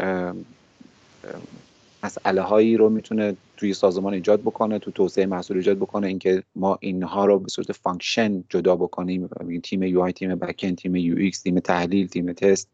[2.03, 6.79] مسئله هایی رو می‌تونه توی سازمان ایجاد بکنه تو توسعه محصول ایجاد بکنه اینکه ما
[6.81, 9.29] اینها رو به صورت function جدا بکنیم.
[9.63, 12.69] تیم UI تیم backend تیم UX تیم تحلیل تیم تست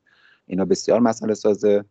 [0.47, 1.85] اینا بسیار مسئله سازه.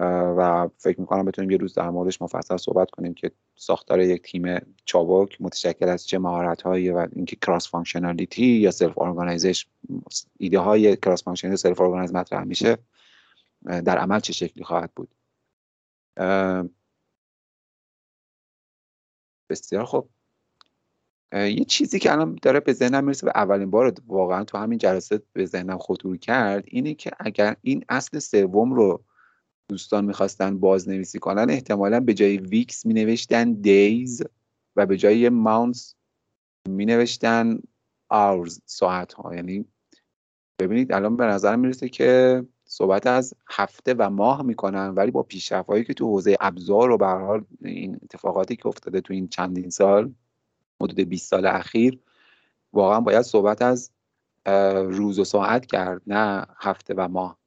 [0.00, 4.74] و فکر می‌کنم بتونیم یه روز در موردش مفصل صحبت کنیم که ساختار یک تیم
[4.84, 9.66] چابک متشکل از چه مهارت هایی و اینکه cross functionality یا self-organize ش
[10.38, 12.78] ایده های cross functionality self-organize مطرح میشه
[13.64, 15.14] در عمل چه شکلی خواهد بود.
[19.50, 20.08] بسیار خوب.
[21.32, 25.22] یه چیزی که الان داره به ذهنم می‌رسه به اولین بار واقعا تو همین جلسه
[25.32, 29.04] به ذهنم خطور کرد اینه که اگر این اصل سوم رو
[29.68, 34.22] دوستان می‌خواستن بازنویسی کنن احتمالا به جای weeks می نوشتن days
[34.76, 35.94] و به جای months
[36.68, 37.58] می نوشتن
[38.08, 39.64] آورز ساعت ها یعنی
[40.58, 45.86] ببینید الان به نظر می‌رسه که صحبت از هفته و ماه می‌کنن ولی با پیشرفت
[45.86, 50.12] که تو حوزه ابزار و به حال این اتفاقاتی که افتاده تو این چندین سال
[50.80, 51.98] حدود 20 سال اخیر
[52.72, 53.90] واقعا باید صحبت از
[54.74, 57.43] روز و ساعت کرد نه هفته و ماه.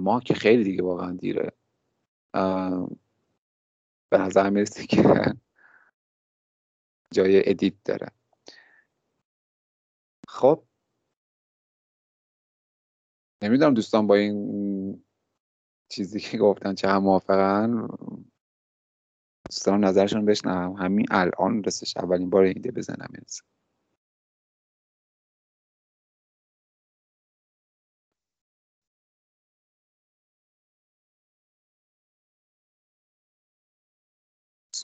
[0.00, 1.52] ماه که خیلی دیگه واقعا دیره.
[4.10, 5.02] به نظر می‌رسه که
[7.14, 8.08] جای ادیت داره.
[10.28, 10.64] خب.
[13.42, 15.04] نمی‌دونم دوستان با این
[15.88, 17.88] چیزی که گفتن چه هم موافقن.
[19.50, 23.42] دوستان نظرشون بشنم همین الان رسش اولین بار ایده بزنم می‌رسه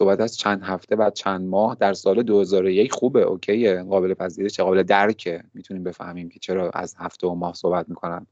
[0.02, 3.82] صحبت از چند هفته بعد چند ماه در سال 2001 خوبه اوکیه.
[3.82, 5.44] قابل پذیرش قابل درکه.
[5.54, 8.26] می‌تونیم بفهمیم که چرا از هفته و ماه صحبت می‌کنن.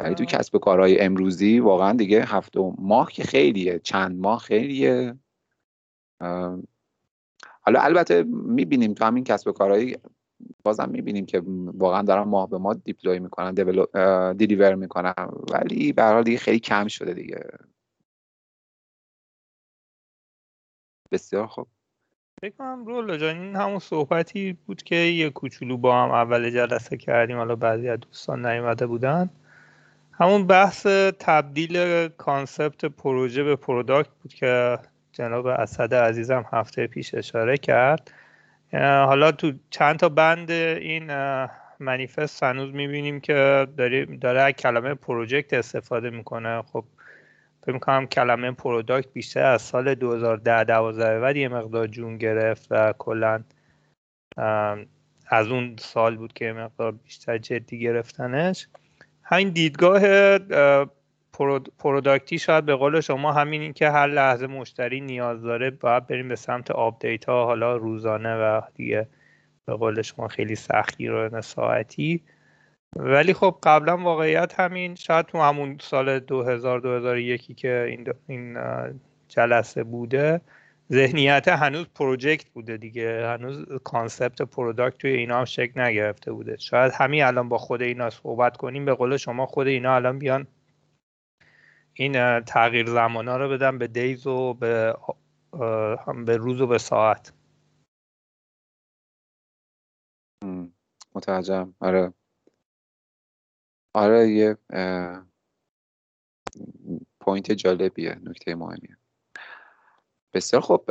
[0.00, 3.78] ولی تو کسب و کارهای امروزی واقعا دیگه هفته و ماه که خیلیه.
[3.78, 5.14] چند ماه خیلیه.
[7.62, 9.96] حالا البته می‌بینیم تو همین کسب و کارهای
[10.64, 11.42] بازم می‌بینیم که
[11.74, 13.54] واقعا دارن ماه به ماه دیپلوی می‌کنن
[14.32, 15.14] دیلیور می‌کنن.
[15.52, 17.40] ولی به حال دیگه خیلی کم شده دیگه.
[21.12, 21.68] بسیار خوب.
[22.58, 27.36] کنم رول جان این همون صحبتی بود که یه کوچولو با هم اول جلسه کردیم
[27.36, 29.30] حالا بعضی از دوستان نیومده بودن.
[30.12, 30.86] همون بحث
[31.18, 34.78] تبدیل concept پروژه به product بود که
[35.12, 38.10] جناب اسد عزیزم هفته پیش اشاره کرد.
[38.72, 41.10] حالا تو چند تا بند این
[41.80, 43.66] منیفست هنوز می‌بینیم که
[44.20, 46.62] داره از کلمه project استفاده می‌کنه.
[46.62, 46.84] خب
[47.62, 52.94] فکر می‌کنم کلمه product بیشتر از سال 2010 12 بعد یه مقدار جون گرفت و
[52.98, 53.44] کلا
[55.26, 58.68] از اون سال بود که مقدار بیشتر جدی گرفتنش.
[59.22, 60.00] همین دیدگاه
[61.78, 66.06] product ی شاید به قول شما همین این که هر لحظه مشتری نیاز داره باید
[66.06, 69.08] بریم به سمت update ها حالا روزانه و دیگه
[69.64, 72.22] به قول شما خیلی حتی روز و ساعتی.
[72.96, 78.58] ولی خب قبلا واقعیت همین شاید تو همون سال 2000 2001 که این, این
[79.28, 80.40] جلسه بوده
[80.92, 83.26] ذهنیت هنوز project بوده دیگه.
[83.26, 86.56] هنوز concept product توی اینا هم شکل نگرفته بوده.
[86.56, 90.46] شاید همین الان با خود اینا صحبت کنیم به قول شما خود اینا الان بیان
[91.94, 94.96] این تغییر زمان ها رو بدن به days و به,
[96.26, 97.32] به روز و به ساعت.
[101.14, 101.74] متوجهم.
[101.80, 102.12] آره.
[103.94, 104.56] آره یه
[107.20, 108.96] پوینت جالبیه نکته مهمیه.
[110.34, 110.90] بسیار خب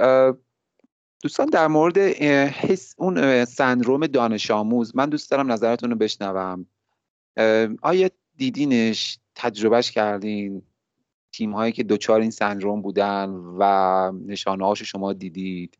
[1.21, 6.65] دوستان در مورد حس اون سندروم دانش آموز من دوست دارم نظرتون رو بشنوم.
[7.81, 10.61] آیا دیدینش تجربهش کردین؟
[11.31, 15.77] تیم هایی که دوچار این سندروم بودن و نشانه هاشو شما دیدید؟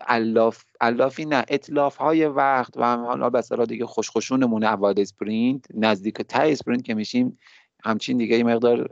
[0.00, 6.42] الاف الافی نه اطلاف های وقت و حالا بسیار دیگه خوشخوشونمونه اول اسپرینت نزدیک ته
[6.42, 7.38] اسپرینت که میشیم
[7.84, 8.88] همچین دیگه یه مقدار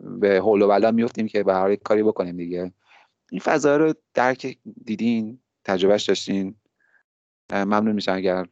[0.00, 2.72] به هول و بلا میفتیم که به کاری بکنیم دیگه.
[3.30, 6.54] این فضا رو درک دیدین تجربهش داشتین؟
[7.52, 8.46] ممنون میشم اگر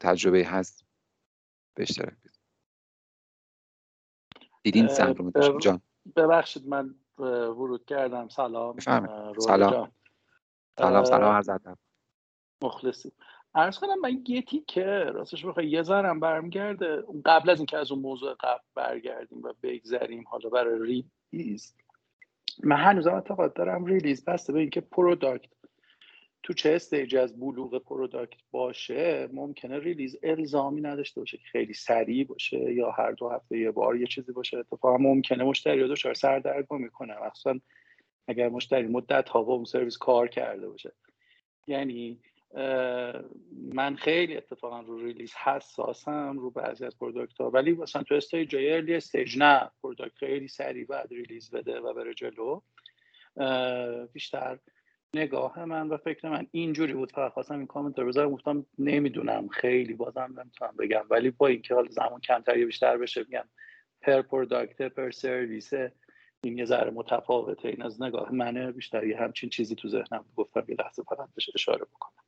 [0.00, 0.84] تجربه هست.
[1.74, 2.14] به اشتراک
[4.62, 5.80] دیدین سندروم جان.
[6.16, 8.28] ببخشید من ورود کردم.
[8.28, 9.32] سلام سلام.
[10.78, 11.78] سلام سلام عرض ادب.
[12.62, 13.12] مخلصی.
[13.54, 17.04] عرض کنم من یه تیکه راستش بخوای یه ذرم برمیگرده.
[17.24, 21.74] قبل از اینکه از اون موضوع قبل برگردیم و بگذریم حالا برای release.
[22.64, 25.50] من هنوزم اعتقاد دارم release بسته به اینکه product
[26.46, 32.26] تو چه stage از بلوغ product باشه ممکنه release الزامی نداشته باشه که خیلی سریع
[32.26, 34.58] باشه یا هر دو هفته یه بار یه چیزی باشه.
[34.58, 37.60] اتفاقا ممکنه مشتری رو دچار سردرگمی می‌کنه مخصوصا
[38.28, 40.92] اگر مشتری مدت ها با اون سرویس کار کرده باشه.
[41.66, 42.20] یعنی
[43.74, 48.56] من خیلی اتفاقا رو release حساسم رو بعضی از product ها ولی مثلا تو stage
[48.56, 49.70] early stage نه.
[49.82, 52.60] product خیلی سریع بعد release بده و بره جلو.
[54.12, 54.58] بیشتر
[55.16, 57.12] نگاه من و فکر من اینجوری بود.
[57.12, 61.04] فقط خواستم این کامنت رو بذارم گفتم نمی‌دونم خیلی بازم نمی‌تونم بگم.
[61.10, 63.44] ولی با اینکه حال زمان کمتری بیشتر بشه بگم
[64.00, 65.72] per product per service
[66.44, 67.68] این یه ذره متفاوته.
[67.68, 71.52] این از نگاه منه بیشتر یه همچین چیزی تو ذهنم گفتم یه لحظه فقط بشه
[71.54, 72.25] اشاره بکنم.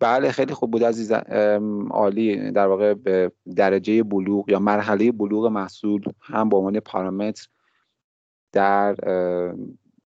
[0.00, 1.12] بله خیلی خوب بود عزیز
[1.90, 2.50] عالی.
[2.50, 7.48] در واقع به درجه بلوغ یا مرحله بلوغ محصول هم به عنوان پارامتر
[8.52, 8.94] در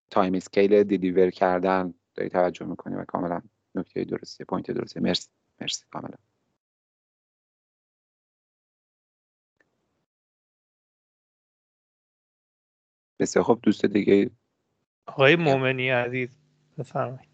[0.10, 3.42] time scale deliver کردن داری توجه می‌کنی و کاملا
[3.76, 5.30] نکته درسته point درسته مرسی.
[5.62, 5.86] مرسی.
[5.92, 6.16] کاملا.
[13.20, 13.60] بسیار خوب.
[13.62, 14.32] دوست دیگه؟
[15.06, 16.30] آقای مومنی عزیز
[16.78, 17.29] بفرمایید.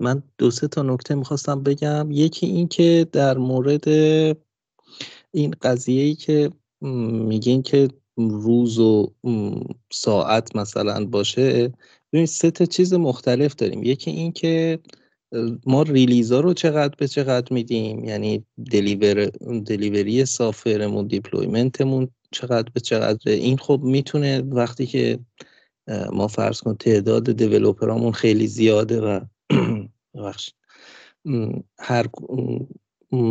[0.00, 2.08] من دو سه تا نکته می‌خواستم بگم.
[2.10, 3.88] یکی این که در مورد
[5.30, 6.50] این قضیه ای که
[6.80, 9.12] میگین که روز و
[9.92, 11.72] ساعت مثلا باشه
[12.12, 13.82] ببینید سه تا چیز مختلف داریم.
[13.82, 14.78] یکی این که
[15.66, 19.24] ما ریلیزا رو چقدر به چقدر میدیم؟ یعنی دلیور
[19.66, 25.18] دلیوری سافرمون دیپلویمنتمون چقدر به چقدر این خب می‌تونه وقتی که
[26.12, 29.20] ما فرض کن تعداد developer امون خیلی زیاده و
[31.78, 32.06] هر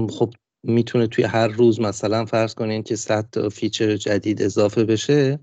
[0.09, 5.39] خب می‌تونه توی هر روز مثلا فرض کنین که 100 تا feature جدید اضافه بشه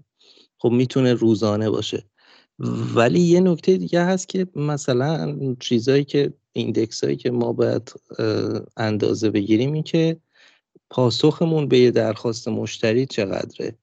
[0.58, 2.04] خب می‌تونه روزانه باشه.
[2.94, 7.92] ولی یه نکته دیگه هست که مثلا چیزایی که index هایی که ما باید
[8.76, 10.20] اندازه بگیریم این که
[10.90, 13.78] پاسخمون به یه درخواست مشتری چقدره؟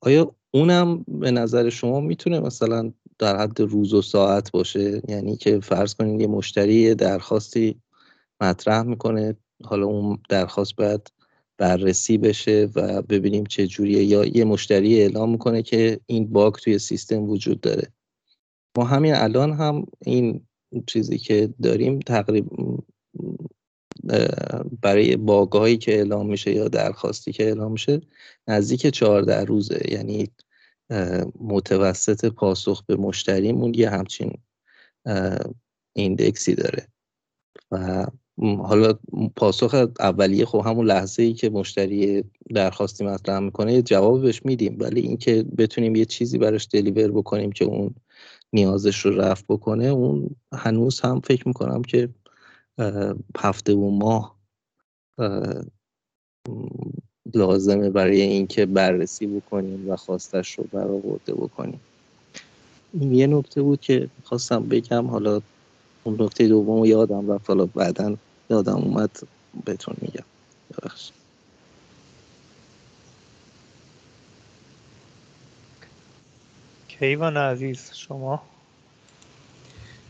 [0.00, 5.02] آیا اونم به نظر شما می‌تونه مثلا در حد روز و ساعت باشه.
[5.08, 7.80] یعنی که فرض کنید یه مشتری درخواستی
[8.40, 11.12] مطرح می‌کنه حالا اون درخواست باید
[11.58, 14.04] بررسی بشه و ببینیم چه جوریه.
[14.04, 17.92] یا یه مشتری اعلام می‌کنه که این باگ توی سیستم وجود داره.
[18.76, 20.46] ما همین الان هم این
[20.86, 22.78] چیزی که داریم تقریبا
[24.82, 28.00] برای باگایی که اعلام میشه یا درخواستی که اعلام میشه
[28.48, 29.80] نزدیک 14 روزه.
[29.88, 30.30] یعنی
[31.40, 34.32] متوسط پاسخ به مشتریمون یه همچین
[35.92, 36.88] ایندکسی داره.
[37.70, 38.06] و
[38.38, 38.98] حالا
[39.36, 42.24] پاسخ اولیه خب همون لحظه ای که مشتری
[42.54, 44.76] درخواستی مطرح می‌کنه جواب بهش میدیم.
[44.80, 47.94] ولی اینکه بتونیم یه چیزی براش دلیور بکنیم که اون
[48.52, 52.08] نیازش رو رفت بکنه اون هنوز هم فکر می‌کنم که
[53.38, 54.38] هفته و ماه
[57.34, 61.80] لازمه برای اینکه بررسی بکنیم و خواستش رو برآورده بکنیم.
[62.92, 65.40] این یه نکته بود که خواستم بگم حالا
[66.04, 68.16] اون نکته دوم یادم رفت حالا بعدا
[68.50, 69.10] یادم اومد
[69.64, 70.24] بهتون میگم.
[70.72, 71.14] ببخشید.
[76.88, 78.42] کیوان عزیز شما؟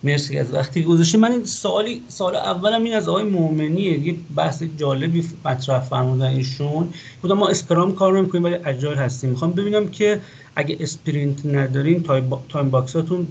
[0.02, 1.18] مرسی از وقتی گذاشتی.
[1.18, 6.88] من این سوالی سال اولم این از آقای مؤمنیه یه بحث جالبی مطرح فرمودن ایشون.
[7.22, 9.30] بودم ما Scrum کار می‌کنیم ولی agile هستیم.
[9.30, 10.20] می‌خوام ببینم که
[10.56, 12.02] اگه sprint ندارین
[12.48, 13.26] time box اتون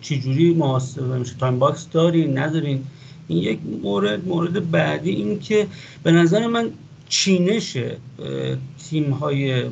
[0.00, 2.84] چجوری محاسبه میشه؟ time box دارین؟ ندارین؟
[3.28, 5.66] این یک مورد مورد بعدی این که
[6.02, 6.70] به نظر من
[7.08, 7.76] چینش
[8.90, 9.64] تیم های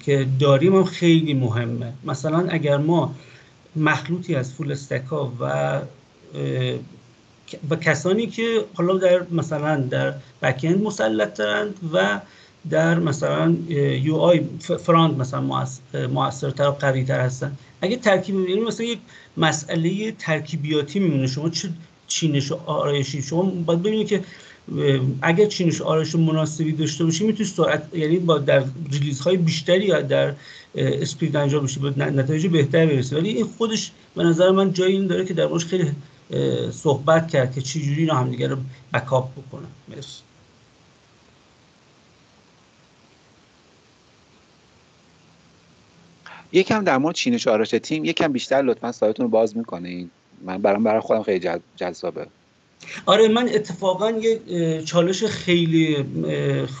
[0.00, 1.92] که داریم هم خیلی مهمه.
[2.04, 3.14] مثلا اگر ما
[3.78, 5.80] مخلوطی از full stack ا و
[7.70, 12.20] و کسانی که حالا در مثلا در backend مسلط دارند و
[12.70, 13.56] در مثلا
[14.02, 15.66] UI front مثلا
[16.10, 18.98] موثرتر و قوی تر هستن اگه ترکیب یعنی مثلا یک
[19.36, 21.68] مسئله ترکیبیاتی میمونه شما چه
[22.08, 24.24] چینش و آرایشی؟ شما باید ببینید که
[25.22, 30.02] اگر چینش آرایش مناسبی داشته باشی می‌تونی سرعت یعنی با در release های بیشتری یا
[30.02, 30.34] در
[30.74, 35.06] speed انجام بشه به نتایج بهتر برسه ولی این خودش به نظر من جایی این
[35.06, 35.92] داره که در موردش خیلی
[36.72, 38.56] صحبت کرد که چه جوری هم دیگه رو
[38.94, 39.68] بکاپ بکنن.
[39.88, 40.22] مرسی.
[46.52, 50.10] یکم در مورد چینش آرایش تیم یکم بیشتر لطفا سایتون رو باز می‌کنین.
[50.44, 52.26] من برام برای خودم خیلی جذابه.
[53.06, 56.04] آره من اتفاقا یه چالش خیلی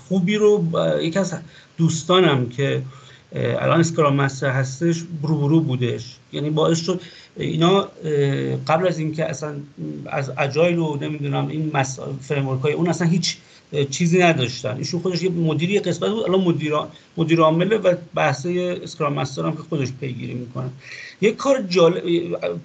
[0.08, 0.64] خوبی رو
[1.02, 1.34] یکی از
[1.78, 2.82] دوستانم که
[3.34, 6.16] الان اسکرام مستر هستش برو بودش.
[6.32, 7.00] یعنی باعث شد
[7.36, 7.88] اینا
[8.66, 9.54] قبل از اینکه اصلا
[10.06, 11.82] از agile و نمی‌دونم این
[12.20, 13.36] framework های اون اصلا هیچ
[13.90, 14.76] چیزی نداشتن.
[14.76, 16.72] ایشون خودش یه مدیری قسمت بود الان مدیر
[17.16, 20.70] مدیر عامله و بحثه Scrum Master هم که خودش پیگیری می‌کنه.
[21.20, 22.02] یه کار جالب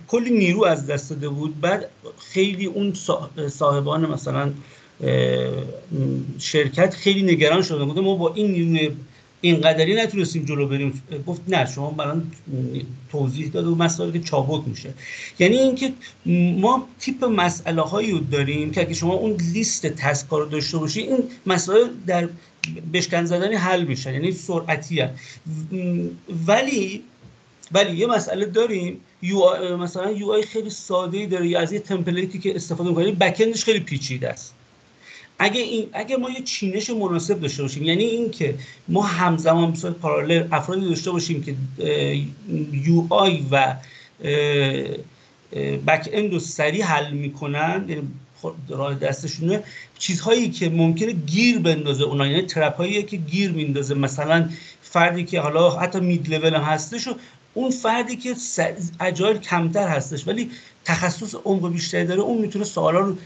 [0.07, 1.61] کلی نیرو از دست داده بود.
[1.61, 2.93] بعد خیلی اون
[3.49, 4.51] صاحبان مثلا
[6.39, 8.01] شرکت خیلی نگران شدن بوده.
[8.01, 8.91] ما با این نیروی
[9.43, 11.03] اینقدری نتونستیم جلو بریم.
[11.27, 12.21] گفت نه شما برای
[13.11, 14.93] توضیح داد و مسائل که چابک میشه.
[15.39, 15.93] یعنی اینکه
[16.63, 21.01] ما تیپ مسئله هایی رو داریم که اگه شما اون لیست تسکا رو داشته باشی
[21.01, 22.29] این مسائل در
[22.93, 25.03] بشکن زدنی حل میشن یعنی سرعتی.
[26.47, 27.03] ولی
[27.71, 29.01] ولی یه مسئله داریم.
[29.21, 31.47] یو مثلا یو آی خیلی ساده ای داره.
[31.47, 34.53] یا از یه تمپلیتی که استفاده می‌کنیم بکندش خیلی پیچیده است.
[35.43, 38.55] اگه این اگه ما یه چینش مناسب داشته باشیم یعنی اینکه
[38.87, 41.55] ما همزمان مثلا پارالل افرادی داشته باشیم که
[42.71, 43.75] یو آی و
[45.87, 48.01] بک اند رو سریع حل می‌کنن یعنی
[48.69, 49.63] راه دستشونه
[49.99, 54.49] چیزهایی که ممکنه گیر بندازه اونا یعنی ترپ هایی که گیر میندازه مثلا
[54.81, 57.11] فردی که حالا حتی مید لول هم هستش و
[57.53, 58.35] اون فردی که
[58.99, 60.51] اجایل کمتر هستش ولی
[60.85, 63.17] تخصص عمق بیشتری داره اون می‌تونه سوالا رو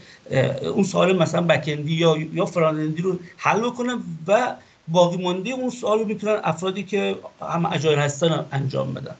[0.74, 4.56] اون سوال مثلا بکندی یا یا فرانندی رو حل بکنه و
[4.88, 9.16] باقی مانده اون سوال رو می‌تونن افرادی که هم اجایل هستن انجام بدن.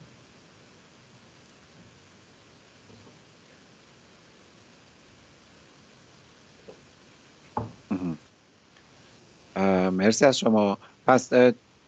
[9.91, 10.77] مرسی از شما.
[11.07, 11.29] پس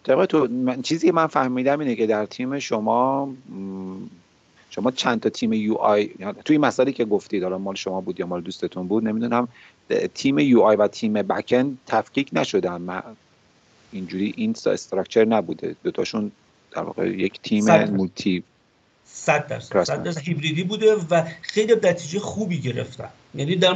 [0.03, 3.33] طبق تو من چیزی که من فهمیدم اینه که در تیم شما
[4.69, 6.09] شما چند تا تیم UI
[6.45, 9.47] توی مسئله که گفتید حالا مال شما بود یا مال دوستتون بود نمی‌دونم
[10.13, 12.81] تیم UI و تیم backend تفکیک نشدن.
[12.81, 13.03] من
[13.91, 15.75] اینجوری این structure نبوده.
[15.83, 16.31] دوتاشون
[16.71, 18.43] در واقع یک تیم multi
[19.05, 19.83] صد درصد.
[19.83, 23.09] صد درصد هیبریدی بوده و خیلی نتیجه خوبی گرفتن.
[23.35, 23.73] یعنی در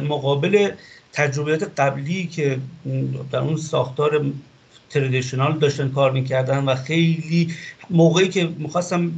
[0.00, 0.70] مقابل
[1.12, 2.58] تجربیات قبلی که
[3.32, 4.32] در اون ساختار
[4.94, 7.54] traditional داشتن کار می‌کردن و خیلی
[7.90, 9.12] موقعی که می‌خواستم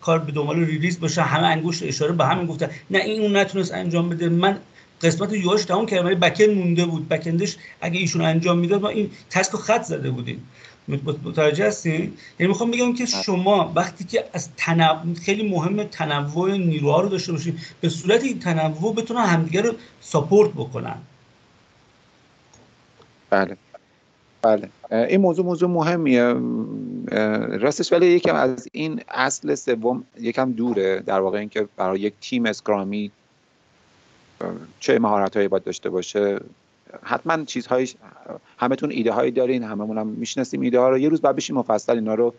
[0.00, 2.70] کار به دنبال release باشه همه انگشت اشاره به همین گفتن.
[2.90, 4.28] نه این اون نتونست انجام بده.
[4.28, 4.58] من
[5.02, 7.08] قسمت UIهاش تمام کردم ولی backend مونده بود.
[7.08, 10.48] backendش اگه ایشون انجام می‌داد ما این task خط زده بودیم.
[11.24, 17.00] متوجه هستین؟ یعنی می‌خوام بگم که شما وقتی که از تنوع خیلی مهم تنوع نیروها
[17.00, 20.96] رو داشته باشید به صورت این تنوع بتونن همدیگه رو support بکنن.
[23.30, 23.56] بله.
[24.42, 24.68] بله.
[24.90, 26.34] این موضوع موضوع مهمیه.
[27.58, 32.46] راستش ولی یکم از این اصل سوم یکم دوره در واقع اینکه برای یک تیم
[32.46, 33.10] اسکرامی
[34.80, 36.40] چه مهارت هایی باید داشته باشه.
[37.02, 37.90] حتما چیزهایی
[38.58, 40.98] همتون ایده هایی دارین هممون هم می‌شناسیم ایده ها رو.
[40.98, 42.34] یه روز بعد بشیم مفصل اینا رو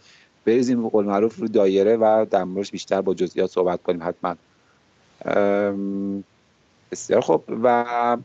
[0.46, 4.36] بریزیم به قول معروف رو دایره و در موردش بیشتر با جزئیات صحبت کنیم حتما.
[6.92, 7.44] بسیار خوب.
[7.64, 8.18] و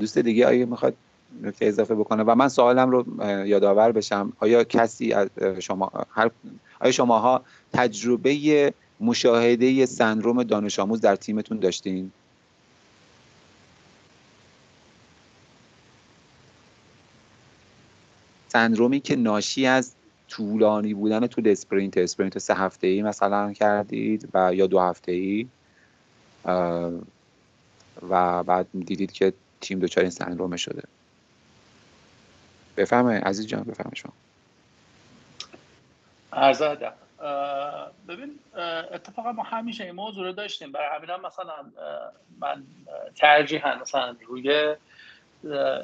[0.00, 0.94] دوست دیگه آیا می‌خواد
[1.42, 3.04] نکته اضافه بکنه و من سوالم رو
[3.46, 4.32] یادآور بشم.
[4.38, 5.28] آیا کسی از
[5.60, 6.30] شما هر
[6.80, 12.12] آیا شماها تجربه مشاهده سندروم دانش آموز در تیمتون داشتین؟
[18.48, 19.92] سندرومی که ناشی از
[20.28, 25.46] طولانی بودن طول sprint sprint سه هفته ای مثلا کردید و یا دو هفته ای
[28.08, 30.82] و بعد دیدید که تیم دچار این سندروم شده.
[32.76, 34.12] بفهمه عزیز جان بفهمه شما.
[36.32, 36.92] ارزاده
[38.08, 38.38] ببین
[38.92, 40.72] اتفاقا ما همیشه این موضوع رو داشتیم.
[40.72, 41.54] برای همین هم مثلا
[42.40, 42.64] من
[43.16, 44.74] ترجیحا مثلا روی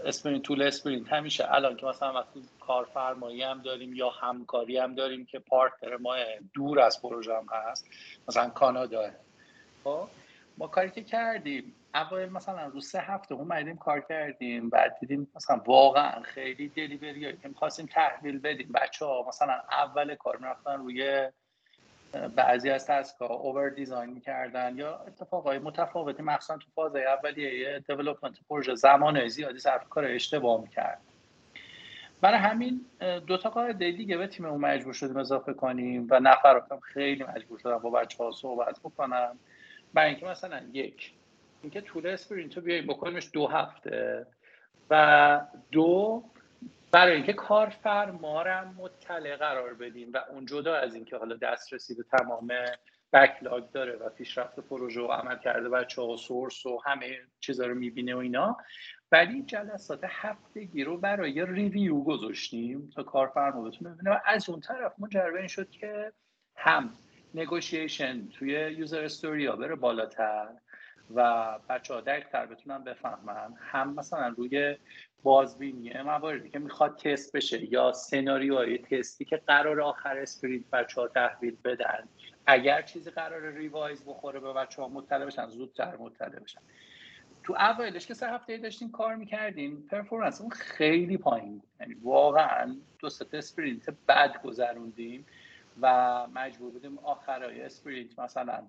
[0.05, 1.13] اسپرینت طول اسپرینت.
[1.13, 6.17] همیشه الان که مثلا وقتی کارفرمایی هم داریم یا همکاری هم داریم که پارتنر ما
[6.55, 7.87] دور از پروژه هم هست
[8.29, 9.11] مثلا کانادا.
[9.85, 10.09] خب؟
[10.61, 15.57] ما کاری که کردیم اول مثلا رو سه هفته اومدیم کار کردیم بعد دیدیم مثلا
[15.67, 18.73] واقعا خیلی دلیوری که می‌خواستیم تحویل بدیم.
[18.75, 21.29] بچه ها مثلا اول کار می‌رفتن روی
[22.37, 28.75] بعضی از تسکا اوور دیزاین می‌کردن یا اتفاقای متفاوتی مخصوصا تو فاز اولیه دیولپمنت پروژه
[28.75, 31.01] زمان زیادی صرف کار اشتباه می‌کرد.
[32.21, 32.87] برای همین
[33.27, 37.79] دو تا قاعده دیگه به تیممون مجبور شدیم اضافه کنیم و نفراتم خیلی مجبور شدم
[37.79, 39.39] با بچه ها صحبت بکنم.
[39.95, 41.13] برای اینکه مثلا یک
[41.63, 44.27] اینکه طول sprint رو بیاییم بکنیمش دو هفته
[44.91, 45.41] و
[45.73, 46.25] دو
[46.93, 52.03] برای اینکه کارفرما رو مطلع قرار بدیم و اون جدا از اینکه حالا دسترسی به
[52.03, 52.49] تمام
[53.13, 58.15] backlog داره و پیشرفت پروژه و عملکرد بچه ها source و همه چیزا رو می‌بینه
[58.15, 58.57] و اینا
[59.13, 64.95] ولی جلسات هفتگی رو برای review گذاشتیم تا کارفرما بتونه ببینه و از اون طرف
[64.99, 66.13] منجر به این شد که
[66.57, 66.91] هم
[67.35, 70.49] negotiation توی user story ها بره بالاتر
[71.15, 73.55] و بچه ها دقیقتر بتونن بفهمن.
[73.59, 74.77] هم مثلا روی
[75.23, 81.09] بازبینی مواردی که می‌خواد تست بشه یا سناریوهای testی که قرار آخر sprint بچه ها
[81.09, 82.09] تحویل بدن.
[82.47, 86.61] اگر چیزی قرار revise بخوره به بچه ها مطلع بشن زودتر مطلع بشن.
[87.43, 93.09] تو اولش که سه هفته داشتیم کار می‌کردیم performance اون خیلی پایین یعنی واقعا دو
[93.09, 95.27] سه sprint بد گذروندیم.
[95.81, 98.67] و مجبور بودیم آخرای اسپرینت مثلا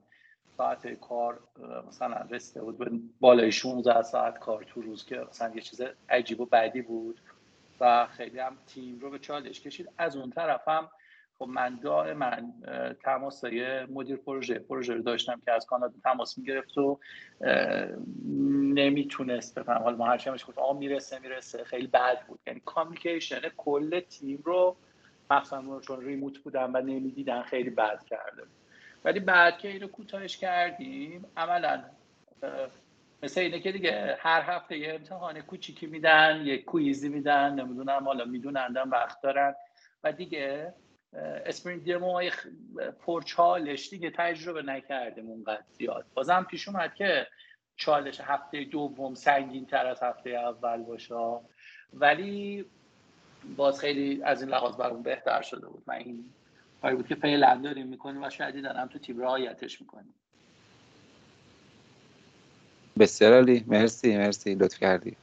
[0.58, 1.40] ساعت کار
[1.88, 6.46] مثلا رسیده بود بالای 16 ساعت کار تو روز که مثلا یه چیز عجیب و
[6.46, 7.22] بعدی بود
[7.80, 9.90] و خیلی هم تیم رو به چالش کشید.
[9.98, 10.90] از اون طرف هم
[11.40, 12.32] خب من دائما
[13.04, 17.00] تماسای مدیر پروژه پروژه رو داشتم که از کانادا تماس می‌گرفت و
[18.74, 19.82] نمی‌تونست بفهم.
[19.84, 21.64] حالا ما هرچی همش گفت آقا می‌رسه می‌رسه.
[21.64, 22.40] خیلی بد بود.
[22.48, 24.78] یعنی کامیکیشن کل تیم رو
[25.32, 28.44] مخصوصا چون ریموت بودن و نمی‌دیدن خیلی بد کرده
[29.04, 31.84] ولی بعد که اینو کوتاهش کردیم عملا
[33.24, 38.26] مثل اینه که دیگه هر هفته یه امتحان کوچیکی میدن یه کویزی میدن نمی‌دونم حالا
[38.26, 39.56] می‌دونن وقت دارن.
[40.04, 40.74] و دیگه
[41.46, 42.30] اسپرینت دمو
[43.06, 46.06] پرچالش دیگه تجربه نکردیم اونقدر زیاد.
[46.14, 47.28] بازم پیش اومد که
[47.76, 51.40] چالش هفته دوم سنگین تر از هفته اول باشه.
[51.94, 52.66] ولی
[53.56, 55.84] باز خیلی از این لحاظ برام بهتر شده بود.
[55.88, 56.26] من این
[56.82, 60.14] کاری بود که فعلا داریم می‌کنیم و شاید دارم تو تیم رعایتش می‌کنیم.
[63.00, 63.64] بسیار عالی.
[63.68, 64.56] مرسی مرسی.
[64.56, 65.16] لطف کردی.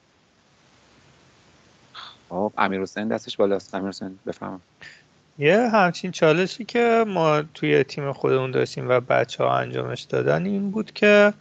[2.29, 3.75] خب امیر حسین دستش بالاست.
[3.75, 4.61] امیر حسین بفهم
[5.39, 10.71] یه همچین چالشی که ما توی تیم خودمون داشتیم و بچه ها انجامش دادن این
[10.71, 11.33] بود که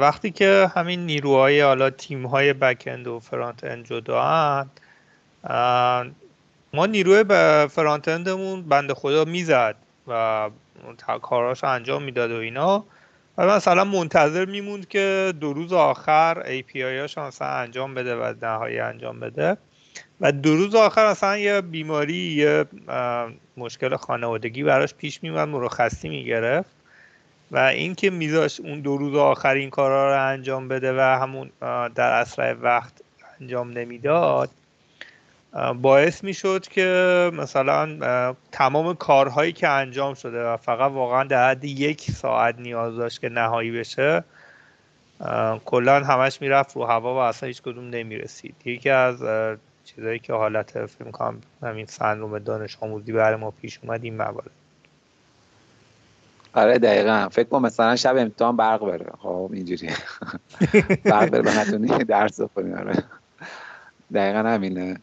[0.00, 4.66] وقتی که همین نیروهای حالا تیم های بک اند و فرانت اند جدا
[6.74, 7.24] ما نیروی
[7.68, 9.76] فرانت اندمون بنده خدا می‌زد
[10.08, 10.50] و
[11.22, 12.84] کاراش انجام می‌داد و اینا.
[13.38, 18.78] و مثلا منتظر میموند که دو روز آخر API هاش مثلا انجام بده و نهایی
[18.78, 19.56] انجام بده.
[20.20, 22.64] و دو روز آخر اصلا یه بیماری یه
[23.56, 26.70] مشکل خانوادگی براش پیش میومد مرخصی می‌گرفت.
[27.50, 31.50] و اینکه میذاش اون دو روز آخر این کارا رو انجام بده و همون
[31.94, 32.92] در اسرع وقت
[33.40, 34.50] انجام نمی‌داد
[35.82, 42.10] باعث می‌شد که مثلا تمام کارهایی که انجام شده و فقط واقعا در حد یک
[42.10, 44.24] ساعت نیاز داشت که نهایی بشه
[45.64, 48.54] کلا همش می‌رفت رو هوا و اصلا هیچ کدوم نمی‌رسید.
[48.64, 49.22] یکی از
[49.84, 54.50] چیزایی که حالت فیلم کنم همین سندروم دانش آموزی برای ما پیش اومد این موارد.
[56.54, 57.28] آره دقیقا.
[57.28, 59.06] فکر کنم مثلا شب امتحان برق بره.
[59.18, 59.88] خب اینجوری.
[61.04, 62.74] برق بره به نتونی درس بخونی.
[62.74, 63.04] آره.
[64.14, 64.96] دقیقا همینه.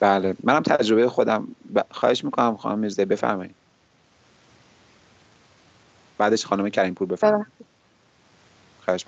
[0.00, 0.36] بله.
[0.42, 1.48] منم تجربه خودم
[1.90, 3.54] خواهش می‌کنم خانم میرزه بفرمایید.
[6.18, 7.46] بعدش خانم کریم پور بفرمایید.
[8.84, 9.04] خواهش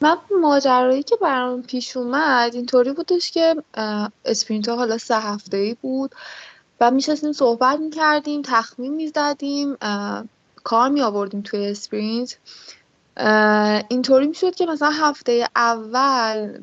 [0.00, 3.56] من ماجرایی که برام پیش اومد اینطوری بودش که
[4.24, 6.14] sprint حالا سه هفته ای بود
[6.80, 9.76] و میشستیم صحبت می‌کردیم تخمین می‌زدیم
[10.64, 12.38] کار می آوردیم توی sprint.
[13.88, 16.58] اینطوری می‌شد که مثلا هفته اول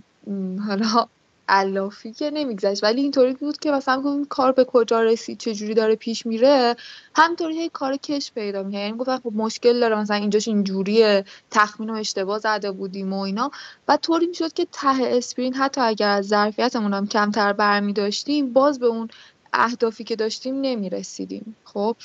[0.67, 1.07] حالا
[1.49, 2.83] علافی که نمیگذشت.
[2.83, 6.75] ولی اینطوری بود که مثلا اون کار به کجا رسید چه جوری داره پیش میره.
[7.15, 11.89] همینطوری هی کار کش پیدا می‌کنه یعنی گفتن خب مشکل داره مثلا اینجاش اینجوریه تخمین
[11.89, 13.51] و اشتباه زده بودیم و اینا.
[13.87, 18.79] و طوری می‌شد که ته اسپرین حتی اگر از ظرفیتمون هم کمتر برمی داشتیم باز
[18.79, 19.07] به اون
[19.53, 21.55] اهدافی که داشتیم نمی‌رسیدیم.
[21.63, 21.95] خب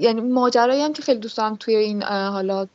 [0.00, 2.66] یعنی ماجرایی هم که خیلی دوست دارم توی این حالا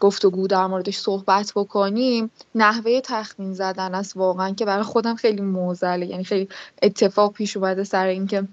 [0.00, 2.30] گفتگو در موردش صحبت بکنیم.
[2.54, 6.48] نحوه تخمین زدن است واقعا که برای خودم خیلی موزله یعنی خیلی
[6.82, 8.48] اتفاق پیش اومده سر اینکه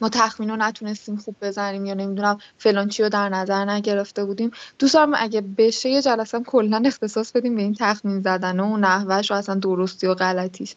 [0.00, 4.50] ما تخمین رو نتونستیم خوب بزنیم یا نمی‌دونم فلان چی رو در نظر نگرفته بودیم.
[4.78, 9.30] دوست دارم اگه بشه یه جلسه کلا اختصاص بدیم به این تخمین زدن و نحوهش
[9.30, 10.76] و اصلا درستی و غلطیش.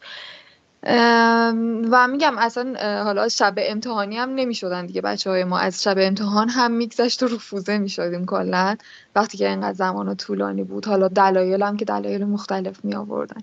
[1.92, 5.60] و میگم اصلا حالا شب امتحانی هم نمی‌شدن دیگه بچه های ما.
[5.60, 8.76] از شب امتحان هم میگذشت و رفوزه می‌شدیم کلا.
[9.16, 10.86] وقتی که اینقدر زمان طولانی بود.
[10.86, 13.42] حالا دلایل هم که دلایل مختلف می آوردن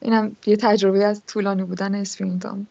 [0.00, 2.66] اینم یه تجربه از طولانی بودن اسپرینتام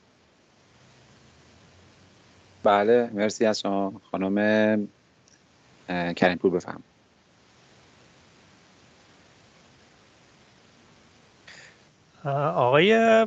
[2.64, 4.88] بله مرسی از شما خانم
[6.16, 6.84] کریم پور بفهم.
[12.56, 13.26] آقای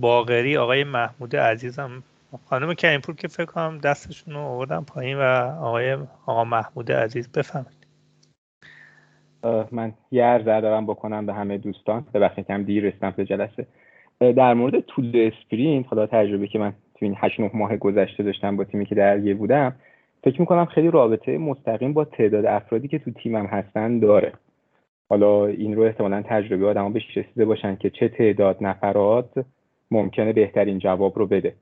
[0.00, 2.02] باغری آقای محمود عزیزم.
[2.44, 5.22] خانم کریمپور که فکر کنم دستشون رو آوردم پایین و
[5.60, 5.96] آقای
[6.26, 7.86] آقا محمود عزیز بفهمید
[9.72, 12.06] من یه عرض دارم بکنم به همه دوستان.
[12.14, 13.66] ببخشید کم دیر رسیدم به جلسه.
[14.20, 18.56] در مورد طول sprint حالا تجربه که من تو این 8 9 ماه گذشته داشتم
[18.56, 19.76] با تیمی که درگیر بودم
[20.24, 24.32] فکر می‌کنم خیلی رابطه مستقیم با تعداد افرادی که تو تیمم هستن داره.
[25.08, 29.44] حالا این رو احتمالا تجربه آدما بهش رسیده باشن که چه تعداد نفرات
[29.90, 31.54] ممکنه بهترین جواب رو بده.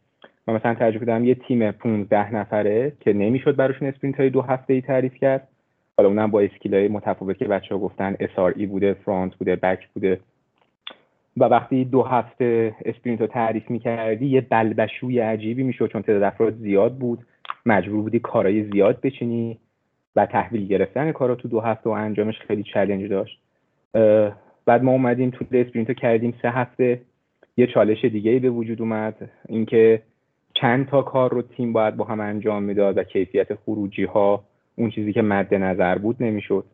[0.46, 4.74] من مثلا تجربه دارم یه تیم 15 نفره که نمی‌شد براشون sprint های دو هفته
[4.74, 5.48] ای تعریف کرد.
[5.96, 9.88] حالا اونم با skill های متفاوت که بچه ها گفتن SRE بوده front بوده back
[9.88, 10.20] بوده.
[11.36, 16.54] و وقتی دو هفته sprint رو تعریف می‌کردی یه بلبشوی عجیبی می‌شد چون تعداد افراد
[16.54, 17.26] زیاد بود.
[17.66, 19.58] مجبور بودی کارهای زیاد بچینی
[20.16, 23.40] و تحویل گرفتن کارا تو دو هفته و انجامش خیلی challenge داشت.
[24.66, 27.00] بعد ما اومدیم طول sprint کردیم سه هفته.
[27.56, 29.30] یه چالش دیگه به وجود اومد.
[29.48, 30.02] اینکه
[30.54, 34.44] چند تا کار رو تیم باید با هم انجام می‌داد و کیفیت خروجی ها
[34.76, 36.64] اون چیزی که مد نظر بود نمی‌شد.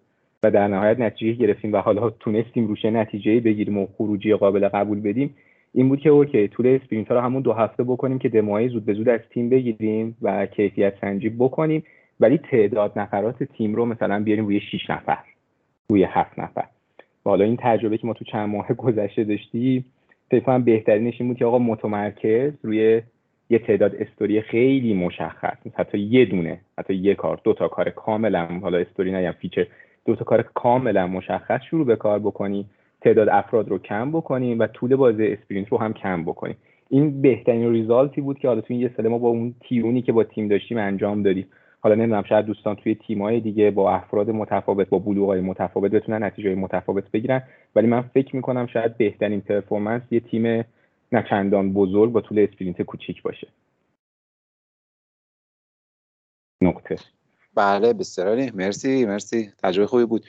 [0.42, 5.00] و در نهایت نتیجه گرفتیم و حالا تونستیم روشه نتیجه بگیریم و خروجی قابل قبول
[5.00, 5.34] بدیم.
[5.74, 8.84] این بود که okay طول sprint ها رو همون دو هفته بکنیم که demoهای زود
[8.84, 11.82] به زود از تیم بگیریم و کیفیت سنجی بکنیم.
[12.20, 15.18] ولی تعداد نفرات تیم رو مثلا بیاریم روی 6 نفر
[15.88, 16.64] روی 7 نفر.
[17.26, 19.84] و حالا این تجربه که ما تو چند ماه گذشته داشتیم
[20.32, 23.02] فکر کنم بهترینش این بود که آقا متمرکز روی
[23.50, 25.56] یه تعداد استوری خیلی مشخص.
[25.74, 29.66] حتی یه دونه حتی یه کار دو تا کار کاملا حالا استوری نگم feature
[30.06, 32.66] دو تا کار کاملا مشخص شروع به کار بکنی
[33.00, 36.56] تعداد افراد رو کم بکنیم و طول بازی sprint رو هم کم بکنیم
[36.88, 40.12] این بهترین resultی بود که حالا تو این یه سال ما با اون تیرونی که
[40.12, 41.46] با تیم داشتیم انجام دادیم.
[41.84, 46.54] حالا نمی‌دونم شاید دوستان توی تیمای دیگه با افراد متفاوت با بلوغای متفاوت بتونن نتیجه
[46.54, 47.42] متفاوت بگیرن.
[47.76, 50.64] ولی من فکر می‌کنم شاید بهترین performance یه تیم
[51.12, 53.48] نچندان بزرگ با طول sprint کوچیک باشه.
[56.62, 56.96] نقطه.
[57.54, 59.52] بله بسیار مرسی مرسی.
[59.62, 60.24] تجربه خوبی بود.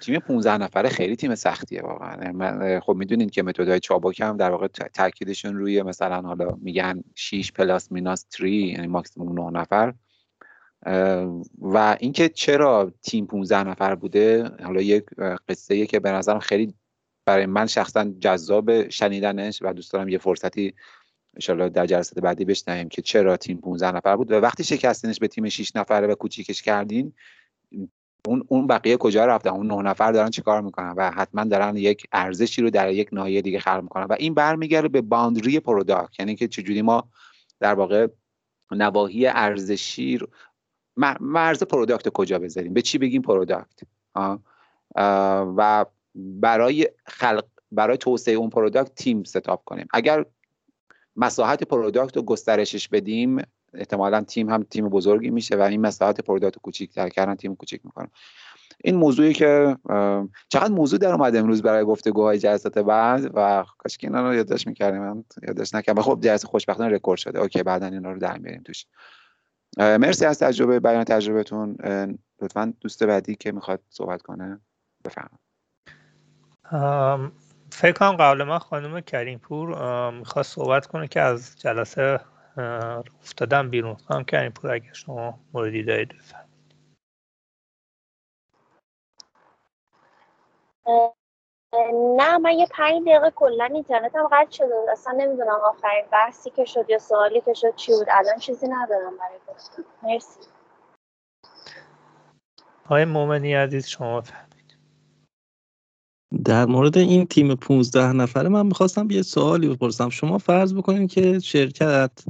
[0.00, 2.32] تیم 15 نفره خیلی تیم سختیه واقعا.
[2.32, 7.52] من خب می‌دونین که متدهای چابک هم در واقع تاکیدشون روی مثلا حالا میگن 6
[7.52, 9.94] پلاس میناس 3 یعنی ماکسیموم 9 نفر.
[11.58, 15.04] و اینکه چرا تیم 15 نفر بوده حالا یک
[15.48, 16.74] قصه که به نظرم خیلی
[17.26, 20.74] برای من شخصا جذاب شنیدنش و دوست دارم یه فرصتی
[21.34, 24.32] انشالله در جلسات بعدی بشنویم که چرا تیم 15 نفر بود.
[24.32, 27.12] و وقتی شکستینش به تیم 6 نفره و کوچیکش کردین
[28.26, 32.06] اون اون بقیه کجا رفتن؟ اون نه نفر دارن چیکار می‌کنن؟ و حتما دارن یک
[32.12, 34.04] ارزشی رو در یک ناحیه دیگه خلق می‌کنن.
[34.04, 37.08] و این برمیگرده به boundary product یعنی که چجوری ما
[37.60, 38.06] در واقع
[38.70, 40.18] نواحی ارزشی
[41.20, 43.80] مرز product کجا بذاریم؟ به چی بگیم product؟
[45.56, 49.86] و برای خلق برای توسعه اون product تیم setup کنیم.
[49.92, 50.24] اگر
[51.16, 53.42] مساحت product رو گسترشش بدیم
[53.74, 58.08] احتمالا تیم هم تیم بزرگی میشه و این مساحت product کوچیک‌تر کردن تیم کوچیک می‌کنه.
[58.84, 59.76] این موضوعی که
[60.48, 64.66] چقدر موضوع در اومد امروز برای گفتگوهای جلسات بعد و کاش که اینا رو یادداشت
[64.66, 66.02] می‌کردیم یادداشت نکردم.
[66.02, 67.40] خب جلسه خوشبختانه رکورد شده.
[67.40, 68.86] okay بعدا اینا رو در میاریم توش.
[69.76, 71.76] مرسی از تجربه بیان تجربتون
[72.42, 74.60] لطفا دوست بعدی که می‌خواد صحبت کنه
[75.04, 75.40] بفرمایید.
[77.72, 82.20] فکر کنم قبل ما خانم کریم پور می‌خواست صحبت کنه که از جلسه
[83.20, 83.94] افتادم بیرون.
[83.94, 86.48] خانم کریم پور اگر شما موردی دارید بفرمایید.
[92.16, 96.90] نه من یه پنج دقیقه کلا اینترنتم قطع شده اصلا نمی‌دونم آخرین بحثی که شد
[96.90, 98.06] یا سوالی که شد چی بود.
[98.10, 99.84] الان چیزی ندارم برای گفتن.
[100.02, 100.40] مرسی.
[102.84, 104.78] آقای مومنی عزیز شما فهمید
[106.44, 110.08] در مورد این تیم 15 نفره من می‌خواستم یه سوالی بپرسم.
[110.08, 112.24] شما فرض بکنید که شرکت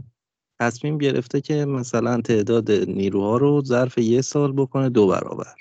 [0.61, 5.55] تصمیم گرفته که مثلا تعداد نیروها رو ظرف یه سال بکنه دو برابر.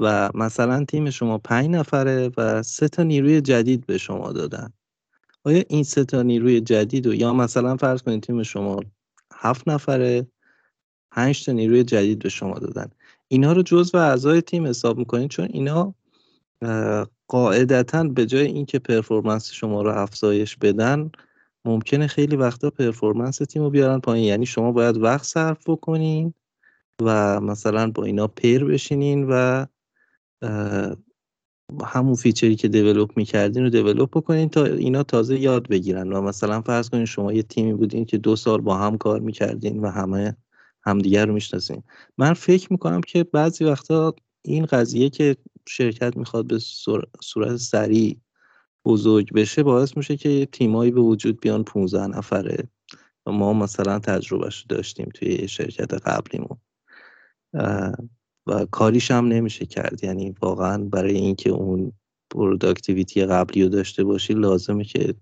[0.00, 4.72] و مثلا تیم شما پنج نفره و سه تا نیروی جدید به شما دادن.
[5.44, 8.80] آیا این سه تا نیروی جدید و یا مثلا فرض کنید تیم شما
[9.34, 10.26] هفت نفره
[11.10, 12.90] پنج تا نیروی جدید به شما دادن.
[13.28, 15.94] اینا رو جزو اعضای تیم حساب می‌کنید؟ چون اینا
[17.28, 21.10] قاعدتا به جای اینکه performance شما رو افزایش بدن
[21.64, 24.24] ممکنه خیلی وقتا performance تیم رو بیارن پایین.
[24.24, 26.34] یعنی شما باید وقت صرف بکنین
[27.02, 29.66] و مثلا با اینا pair بشینین و
[31.84, 36.12] همون feature ی که develop می‌کردین رو develop بکنین تا اینا تازه یاد بگیرن.
[36.12, 39.80] و مثلا فرض کنین شما یه تیمی بودین که دو سال با هم کار می‌کردین
[39.80, 40.36] و همه
[40.82, 41.82] همدیگر رو می‌شناسین.
[42.18, 45.36] من فکر می‌کنم که بعضی وقتا این قضیه که
[45.68, 46.58] شرکت می‌خواد به
[47.22, 48.16] صورت سریع
[48.84, 52.68] بزرگ بشه باعث میشه که تیمایی به وجود بیان 15 نفره.
[53.26, 56.58] و ما مثلا تجربهش داشتیم توی شرکت قبلیمون.
[58.48, 60.04] و کاریش هم نمیشه کرد.
[60.04, 61.92] یعنی واقعا برای اینکه اون
[62.30, 65.14] productivity قبلی رو داشته باشی لازمه که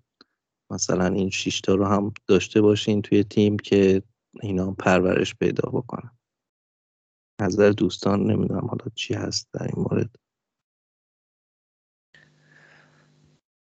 [0.70, 4.02] مثلا این شیشتا رو هم داشته باشین توی تیم که
[4.42, 6.10] اینا پرورش پیدا بکنن.
[7.40, 10.16] نظر دوستان نمی‌دونم حالا چی هست در این مورد.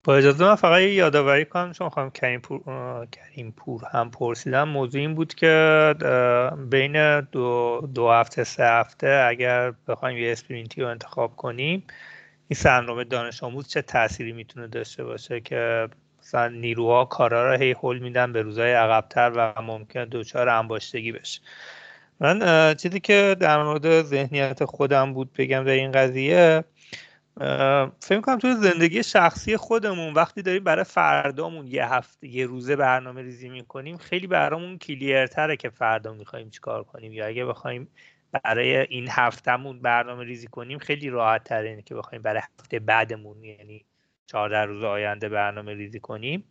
[0.06, 2.62] با اجازه من فقط یادآوری کنم چون خواهم کریم پور,
[3.12, 5.96] کریم پور هم پرسیدم موضوع این بود که
[6.70, 11.84] بین دو, دو هفته سه هفته اگر بخوایم یه اسپرینتی رو انتخاب کنیم
[12.48, 15.90] این سرنامه دانش آموز چه تأثیری می‌تونه داشته باشه که
[16.20, 21.42] مثلا نیروها کارا رو هی حل میدن به روزهای عقبتر و ممکن دچار انباشتگی بشه.
[22.20, 26.64] من چیزی که در مورد ذهنیت خودم بود بگم در این قضیه
[28.00, 33.22] فکر کنم توی زندگی شخصی خودمون وقتی داریم برای فردامون یه هفته یه روزه برنامه
[33.22, 37.14] ریزی می‌کنیم خیلی برامون کلیرتره که فردا می‌خوایم چیکار کنیم.
[37.14, 37.88] یا اگه بخوایم
[38.44, 43.86] برای این هفتهمون برنامه ریزی کنیم خیلی راحت تره که بخوایم برای هفته بعدمون یعنی
[44.28, 46.44] 14 روز آینده برنامه ریزی کنیم.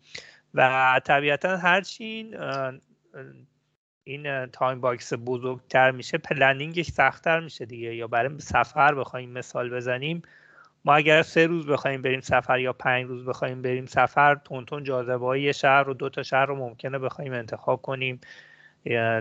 [0.55, 2.37] و طبیعتا هرچی این
[4.05, 7.95] این time box بزرگتر میشه planning ش سختتر میشه دیگه.
[7.95, 10.23] یا برای سفر بخوایم مثال بزنیم
[10.85, 14.85] ما اگر سه روز بخوایم بریم سفر یا پنج روز بخوایم بریم سفر توی اون
[14.85, 18.21] جاذبه های شهر و دو تا شهر رو ممکنه بخوایم انتخاب کنیم.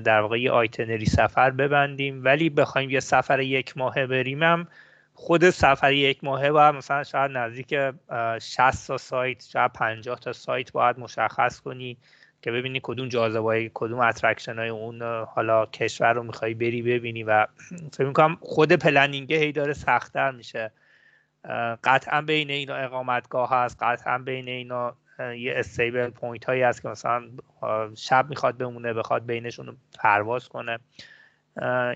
[0.03, 2.23] در واقع یه itinerary سفر ببندیم.
[2.23, 4.67] ولی بخوایم یه سفر یک ماهه بریمم
[5.13, 7.75] خود سفر یک ماهه باید مثلا شاید نزدیک
[8.41, 11.97] 60 تا سایت شاید 50 تا سایت باید مشخص کنی
[12.41, 17.47] که ببینی کدوم جاذبه کدوم attraction های اون حالا کشور رو می‌خوای بری ببینی و
[17.93, 20.71] فکر می‌کنم خود planning ه هی داره سختتر میشه.
[21.83, 27.23] قطعا بین اینا اقامتگاه هست قطعا بین اینا یه stable point هایی هست که مثلا
[27.95, 30.79] شب می‌خواد بمونه بخواد بینشون پرواز کنه.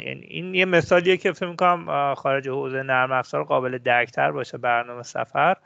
[0.05, 5.03] یعنی این یه مثالیه که فکر می‌کنم خارج حوزه نرم افزار قابل درکتر باشه برنامه
[5.03, 5.57] سفر.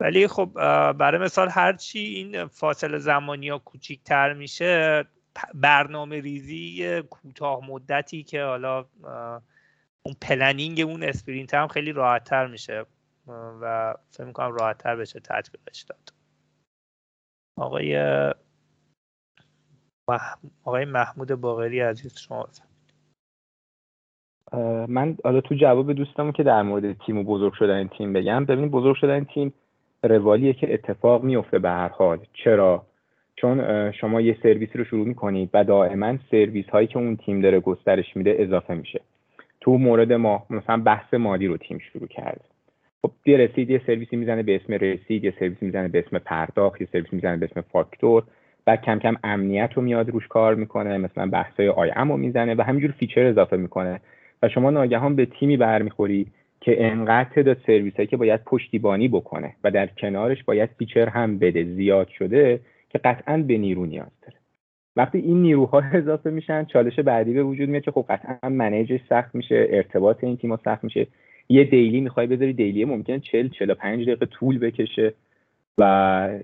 [0.00, 0.50] ولی خب
[0.92, 5.04] برای مثال هرچی این فاصله زمانی ها کوچیکتر میشه
[5.54, 8.84] برنامه ریزی کوتاه مدتی که حالا
[10.02, 12.84] اون planning اون sprint هم خیلی راحتتر میشه.
[13.28, 16.12] و فکر می‌کنم راحتتر بشه تطبیقش داد.
[17.58, 17.96] آقای
[20.64, 22.48] آقای محمود باقری عزیز شما
[24.88, 28.70] من حالا تو جواب دوستم که در مورد تیم و بزرگ شدن تیم بگم ببینید
[28.70, 29.54] بزرگ شدن تیم
[30.02, 32.26] روالیه که اتفاق میفته به هر حال.
[32.32, 32.86] چرا؟
[33.36, 37.60] چون شما یه سرویسی رو شروع می‌کنید و دائما سرویس هایی که اون تیم داره
[37.60, 39.00] گسترش میده اضافه میشه.
[39.60, 42.44] تو مورد ما مثلا بحث مالی رو تیم شروع کرد.
[43.02, 46.80] خب یه رسید یه سرویسی می‌زنه به اسم رسید یه سرویسی می‌زنه به اسم پرداخت
[46.80, 48.22] یه سرویس می‌زنه به اسم فاکتور.
[48.64, 52.62] بعد کم کم امنیت رو میاد روش کار می‌کنه مثلا بحثای IAM رو می‌زنه و
[52.62, 54.00] همینجور feature اضافه می‌کنه.
[54.42, 56.26] و شما ناگهان به تیمی برمیخوری
[56.60, 61.38] که انقدر تعداد سرویس هایی که باید پشتیبانی بکنه و در کنارش باید feature هم
[61.38, 64.36] بده زیاد شده که قطعا به نیرو نیاز داره.
[64.96, 69.00] وقتی این نیروها اضافه میشن چالش بعدی به وجود میاد که خب قطعا manage ش
[69.08, 71.06] سخت میشه ارتباط این تیم‌ها سخت میشه.
[71.48, 75.14] یه دیلی می‌خوای بذاری دیلی ممکنه 40 45 دقیقه طول بکشه
[75.78, 75.82] و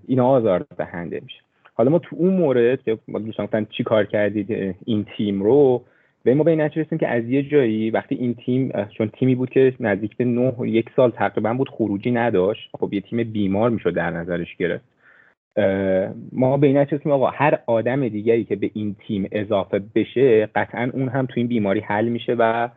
[0.07, 1.41] اینا آزار دهنده میشه.
[1.75, 5.85] حالا ما تو اون مورد که دوستان چی کار کردید این تیم رو
[6.25, 9.51] به ما به این رسیم که از یه جایی وقتی این تیم چون تیمی بود
[9.51, 12.71] که نزدیک به نه یک سال تقریبا بود خروجی نداشت.
[12.81, 14.85] خب یه تیم بیمار می‌شد در نظرش گرفت.
[16.33, 20.91] ما به این رسیم آقا هر آدم دیگری که به این تیم اضافه بشه قطعا
[20.95, 22.69] اون هم تو این بیماری حل میشه و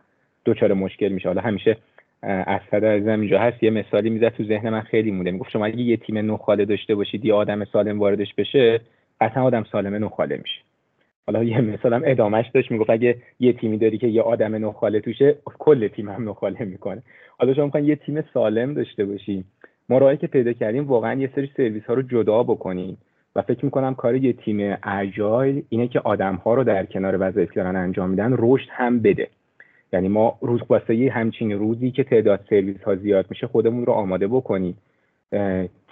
[0.46, 1.28] دچار مشکل میشه.
[1.28, 1.76] حالا همیشه
[2.22, 3.62] اسد از اینجا هست.
[3.62, 5.30] یه مثالی می‌زد تو ذهن من خیلی مونده.
[5.30, 8.80] می‌گفت شما اگه یه تیم نخاله داشته باشید یه آدم سالم واردش بشه
[9.20, 10.60] قطعا آدم سالم نخاله میشه.
[11.26, 15.36] حالا یه مثالم ادامهش داشت می‌گفت اگه یه تیمی داری که یه آدم نخاله توشه
[15.58, 17.02] کل تیم هم نخاله می‌کنه.
[17.38, 19.44] حالا شما می‌خواین یه تیم سالم داشته باشیم
[19.88, 22.98] ما راهی که پیدا کردیم واقعا یه سری سرویس ها رو جدا بکنیم.
[23.36, 27.54] و فکر می‌کنم کار یه تیم اجایل اینه که آدم ها رو در کنار وظایفی
[27.54, 29.28] دارن انجام میدن رشد هم بده.
[29.96, 34.26] یعنی ما رو واسه همچین روزی که تعداد سرویس ها زیاد میشه خودمون رو آماده
[34.26, 34.78] بکنیم.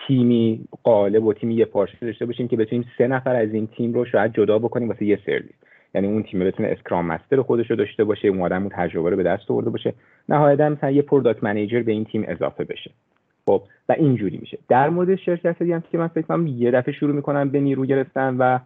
[0.07, 4.05] تیمی قالب و تیمی یکپارچه داشته باشیم که بتونیم سه نفر از این تیم رو
[4.05, 5.55] شاید جدا بکنیم واسه یه سرویس.
[5.95, 9.23] یعنی اون تیم بتونه scrum master خودش رو داشته باشه اون آدم تجربه رو به
[9.23, 9.95] دست آورده باشه.
[10.29, 12.91] نهایتا مثلا یه product manager به این تیم اضافه بشه.
[13.47, 14.59] خب و اینجوری میشه.
[14.69, 18.37] در مورد شرکت هم که من فکر کنم یه دفعه شروع می‌کنن به نیرو گرفتن
[18.37, 18.59] و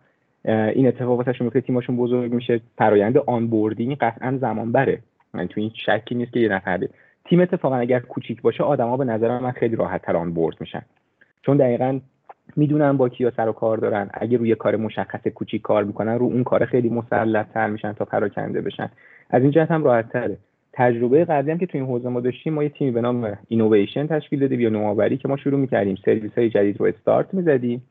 [0.45, 4.99] این اتفاق واسه میفته تیمشون بزرگ میشه فرآیند onboarding قطعا زمان بره
[5.35, 6.89] من تو این شکی نیست که یه نفر
[7.25, 10.83] تیم اتفاقا اگر کوچیک باشه آدما به نظر من خیلی راحت تر onboard میشن.
[11.43, 12.01] چون دقیقا
[12.57, 14.11] می‌دونن با کیا سر و کار دارن.
[14.15, 18.05] اگه روی کار مشخص کوچیک کار می‌کنن رو اون کار خیلی مسلط تر میشن تا
[18.05, 18.91] پراکنده بشن.
[19.31, 20.37] از این جهت هم راحت تره
[20.73, 24.07] تجربه قبلی هم که تو این حوزه ما داشتیم ما یه تیمی به نام اینویشن
[24.07, 25.97] تشکیل دادیم یا نوآوری که ما شروع می‌کردیم.
[26.05, 27.83] سرویس های جدید رو استارت می‌زدیم.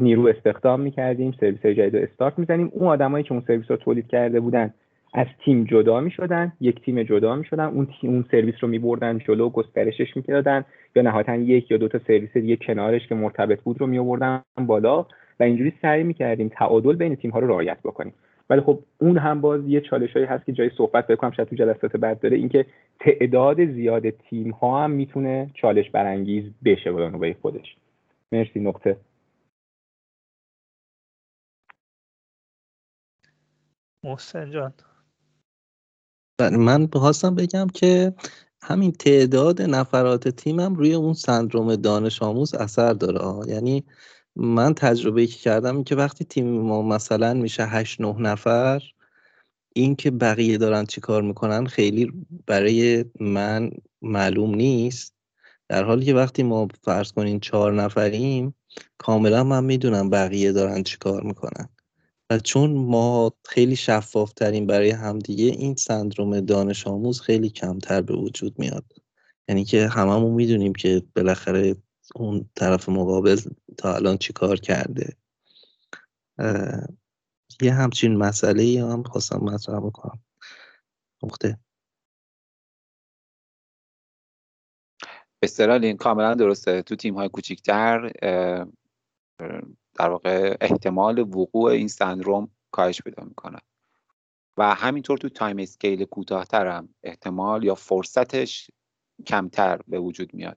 [0.00, 3.76] نیرو استخدام می‌کردیم سرویس های جدید رو استارت می‌زنیم اون آدمایی که اون سرویس رو
[3.76, 4.74] تولید کرده بودن
[5.14, 8.68] از تیم جدا می شدن یک تیم جدا می شدن اون تیم اون سرویس رو
[8.68, 10.64] می بردن جلو گسترشش می‌کردن.
[10.96, 14.42] یا نهایتا یک یا دو تا سرویس دیگه کنارش که مرتبط بود رو می آوردن
[14.58, 15.06] بالا.
[15.40, 18.14] و اینجوری سعی می کردیم تعادل بین تیم ها رو رعایت بکنیم.
[18.50, 21.56] ولی خب اون هم باز یه چالش هایی هست که جای صحبت بکنم شاید تو
[21.56, 22.36] جلسات بعد داره.
[22.36, 22.66] اینکه
[23.00, 27.76] تعداد زیاد تیم ها هم می‌تونه چالش برانگیز بشه به خودش.
[28.32, 28.96] مرسی نقطه.
[34.04, 34.72] محسن جان.
[36.48, 38.14] من خواستم بگم که
[38.62, 43.48] همین تعداد نفرات تیمم روی اون سندروم دانش آموز اثر داره.
[43.50, 43.84] یعنی
[44.36, 48.82] من تجربه که کردم این که وقتی تیم ما مثلا میشه هشت نه نفر
[49.74, 52.12] این که بقیه دارن چی کار می‌کنن خیلی
[52.46, 53.70] برای من
[54.02, 55.14] معلوم نیست.
[55.68, 58.54] در حالی که وقتی ما فرض کنین چهار نفریم
[58.98, 61.68] کاملا من می‌دونم بقیه دارن چی کار می‌کنن.
[62.30, 68.16] و چون ما خیلی شفاف ترین برای همدیگه این سندروم دانش آموز خیلی کمتر به
[68.16, 68.84] وجود میاد.
[69.48, 71.76] یعنی که هممون می‌دونیم که بالاخره
[72.14, 73.40] اون طرف مقابل
[73.78, 75.16] تا الان چی کار کرده.
[77.62, 80.24] یه همچین مسئله ای هم خواستم مطرح بکنم.
[81.22, 81.58] نقطه.
[85.42, 86.82] است رایان کاملا درسته.
[86.82, 88.12] تو تیم های کوچیکتر
[90.00, 93.58] در واقع احتمال وقوع این سندروم کاهش پیدا می‌کنه.
[94.56, 98.70] و همینطور تو time scale کوتاهتر هم احتمال یا فرصتش
[99.26, 100.56] کمتر به وجود میاد.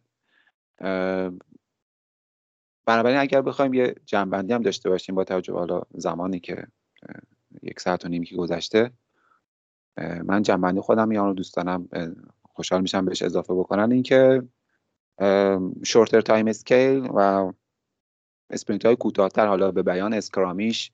[2.86, 6.68] بنابراین اگر بخوایم یه جمع‌بندی هم داشته باشیم با توجه حالا زمانی که
[7.62, 8.92] یک ساعت و نیمی که گذشته
[10.24, 11.90] من جمع‌بندی خودم بیان رو دوست دارم
[12.44, 13.92] خوشحال میشم بهش اضافه بکنن.
[13.92, 14.44] اینکه
[15.86, 17.52] shorter time scale و
[18.54, 20.92] sprint های کوتاهتر حالا به بیان scrum یش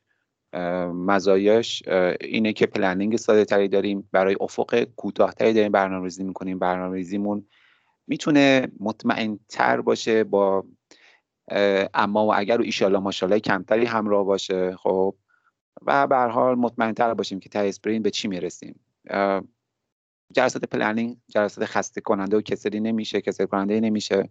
[0.94, 1.84] مزایاش
[2.22, 6.60] اینه که planning ساده تری داریم برای افق کوتاهتری داریم برنامه‌ریزی می‌کنیم.
[6.60, 7.45] برنامه‌ریزیمون
[8.07, 10.65] می‌تونه مطمئن تر باشه با
[11.94, 15.15] اما و اگر و ایشالله ماشالله کمتری همراه باشه خب.
[15.81, 18.80] و به حال مطمئن تر باشیم که تا sprint به چی می‌رسیم.
[20.34, 24.30] جلسات planning جلسات خسته کننده و کسری نمیشه کسری کننده نمیشه.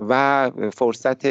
[0.00, 1.26] و فرصت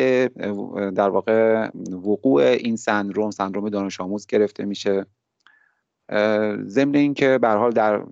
[0.94, 5.06] در واقع وقوع این سندروم، سندروم دانش آموز گرفته میشه.
[6.66, 8.06] ضمن اینکه به حال در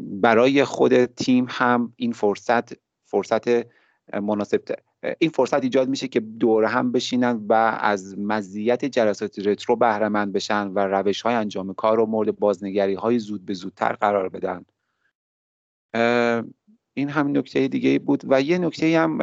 [0.00, 2.72] برای خود تیم هم این فرصت
[3.04, 3.66] فرصت
[4.22, 4.60] مناسب
[5.18, 10.32] این فرصت ایجاد میشه که دور هم بشینن و از مزیت جلسات رترو بهره مند
[10.32, 14.64] بشن و روش های انجام کار رو مورد بازنگری های زود به زودتر قرار بدن.
[16.94, 18.22] این هم نکته دیگه بود.
[18.28, 19.18] و یه نکته هم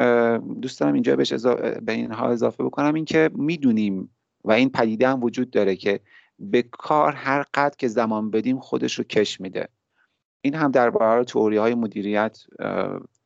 [0.61, 1.33] دوست دارم اینجا بهش
[1.81, 5.99] به اینها اضافه بکنم این که می‌دونیم و این پدیده هم وجود داره که
[6.39, 9.67] به کار هر قدر که زمان بدیم خودش رو کش میده.
[10.41, 12.43] این هم در برابر توری های مدیریت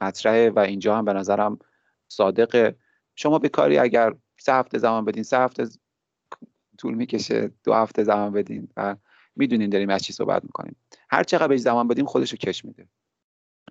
[0.02, 1.60] مطرحه و اینجا هم به نظرم
[2.07, 2.76] صادقه.
[3.15, 5.68] شما به کاری اگر سه هفته زمان بدین سه هفته
[6.78, 8.95] طول می‌کشه دو هفته زمان بدین و
[9.36, 10.76] می‌دونین داریم از چی صحبت می‌کنیم.
[11.10, 12.88] هر چقدر بهش زمان بدیم خودش رو کش میده.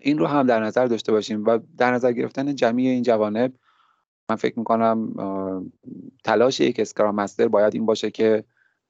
[0.00, 3.52] این رو هم در نظر داشته باشیم و در نظر گرفتن جمعی این جوانب
[4.30, 5.14] من فکر می‌کنم
[6.24, 8.44] تلاش یک scrum master باید این باشه که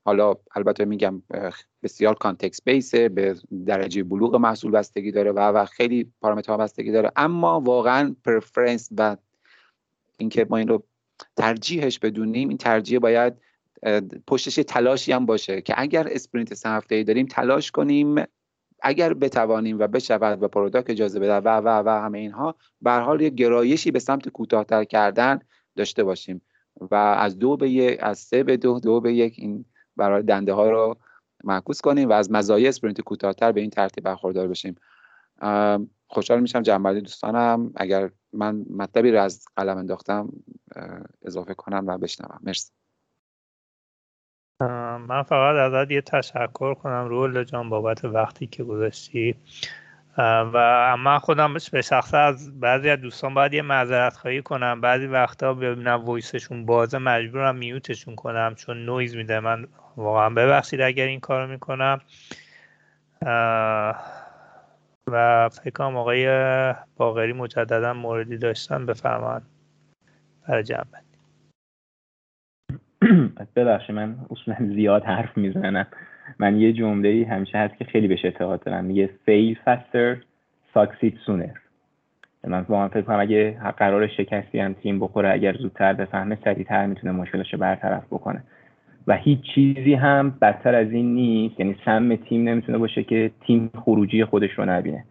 [0.05, 1.23] حالا البته میگم
[1.83, 6.93] بسیار context base ه به درجه بلوغ محصول بستگی داره و و خیلی پارامترها بستگی
[6.93, 7.13] داره.
[7.17, 9.17] اما واقعا preference و
[10.19, 10.85] اینکه ما این رو
[11.37, 13.35] ترجیحش بدونیم این ترجیح باید
[14.27, 18.15] پشتش تلاشی هم باشه که اگر sprint سه هفته ای داریم تلاش کنیم
[18.83, 23.21] اگر بتوانیم و بشود و product اجازه بده و و و همه اینها به حال
[23.21, 25.39] یه گرایشی به سمت کوتاهتر کردن
[25.77, 26.43] داشته باشیم.
[26.81, 29.65] و از دو به یک از سه به دو دو به یک این
[29.97, 30.97] برای دنده ها رو
[31.45, 34.75] معکوس کنیم و از مزایای اسپرینت کوتاهتر به این ترتیب برخوردار بشیم.
[36.09, 37.73] خوشحال میشم جنبندی دوستانم.
[37.77, 40.29] اگر من مطلبی رو از قلم انداختم
[41.23, 42.41] اضافه کنم و بشنوم.
[42.43, 42.71] مرسی.
[44.61, 49.35] من فقط ازت یه تشکر کنم رول جان بابت وقتی که گذاشتی.
[50.19, 54.81] و من خودم به شخص از بعضی از دوستان باید یه معذرت خواهی کنم.
[54.81, 59.41] بعضی وقتا ببینم وایسشون بازه مجبورم میوتشون کنم چون نویز میده.
[59.41, 59.67] من
[59.97, 62.01] واقعا ببخشید اگر این کارو می‌کنم.
[65.07, 66.27] و فکر آقای
[66.97, 68.87] باغری مجددا موردی داشتن.
[68.87, 69.43] بفرمان
[70.49, 71.06] برای جنبه
[73.57, 75.87] ببخشید من اصولا زیاد حرف می‌زنم.
[76.39, 78.85] من یه جمله ای همیشه هست که خیلی بهش اعتقاد دارم.
[78.85, 80.17] میگه fail faster
[80.75, 81.59] succeed sooner.
[82.45, 87.13] من واقعا فکر کنم اگه قرار شکستی هم تیم بخوره اگر زودتر بفهمه سریعتر می‌تونه
[87.13, 88.43] مشکلش رو برطرف بکنه.
[89.07, 91.61] و هیچ چیزی هم بدتر از این نیست.
[91.61, 95.05] یعنی سم تیم نمی‌تونه باشه که تیم خروجی خودش رو نبینه.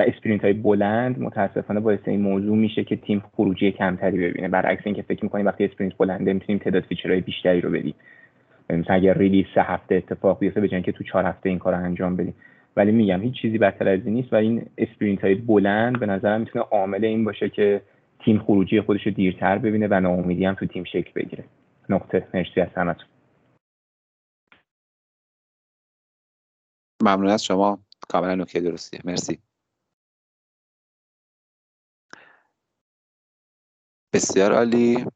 [0.00, 4.48] و اسپرینت های بلند متاسفانه باعث این موضوع میشه که تیم خروجی کمتری ببینه.
[4.48, 7.94] برعکس اینکه فکر می‌کنیم وقتی اسپرینت بلنده می‌تونیم تعداد فیچرهای بیشتری رو بدیم.
[8.70, 11.84] مثلا اگر ریلیز سه هفته اتفاق بیفته بجن که تو چهار هفته این کار رو
[11.84, 12.34] انجام بدیم.
[12.76, 16.40] ولی میگم هیچ چیزی بدتر از این نیست و این اسپرینت های بلند به نظرم
[16.40, 17.80] می‌تونه عامل این باشه که
[18.24, 21.44] تیم خروجی خودش رو دیرتر ببینه و ناامیدی هم تو تیم شکل بگیره.
[21.88, 22.26] نقطه.
[22.34, 23.06] مرسی از همتون.
[27.02, 27.78] ممنون از شما.
[28.08, 29.00] کاملا نکته درستیه.
[29.04, 29.38] مرسی.
[34.12, 35.06] بسیار عالی.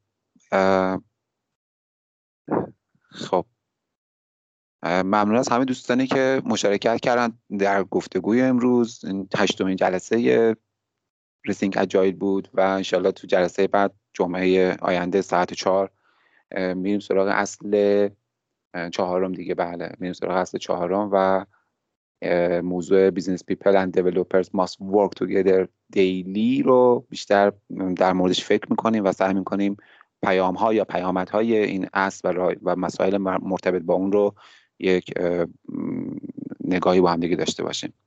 [3.11, 3.47] خب.
[4.85, 9.05] ممنون از همه دوستانی که مشارکت کردن در گفتگوی امروز.
[9.05, 10.57] این هشتمین جلسه
[11.45, 15.91] rethink agile بود و انشالله تو جلسه بعد جمعه آینده ساعت چهار
[16.53, 18.09] میریم سراغ اصل
[18.93, 19.55] چهارم دیگه.
[19.55, 21.47] بله میریم سراغ اصل چهارم و
[22.65, 27.53] موضوع business people and developers must work together دیلی رو بیشتر
[27.97, 29.77] در موردش فکر می‌کنیم و سعی می‌کنیم
[30.23, 34.35] پیام ها یا پیامت های این اصل و, و مسائل مرتبط با اون رو
[34.79, 35.13] یک
[36.65, 37.95] نگاهی با هم دیگه داشته باشیم.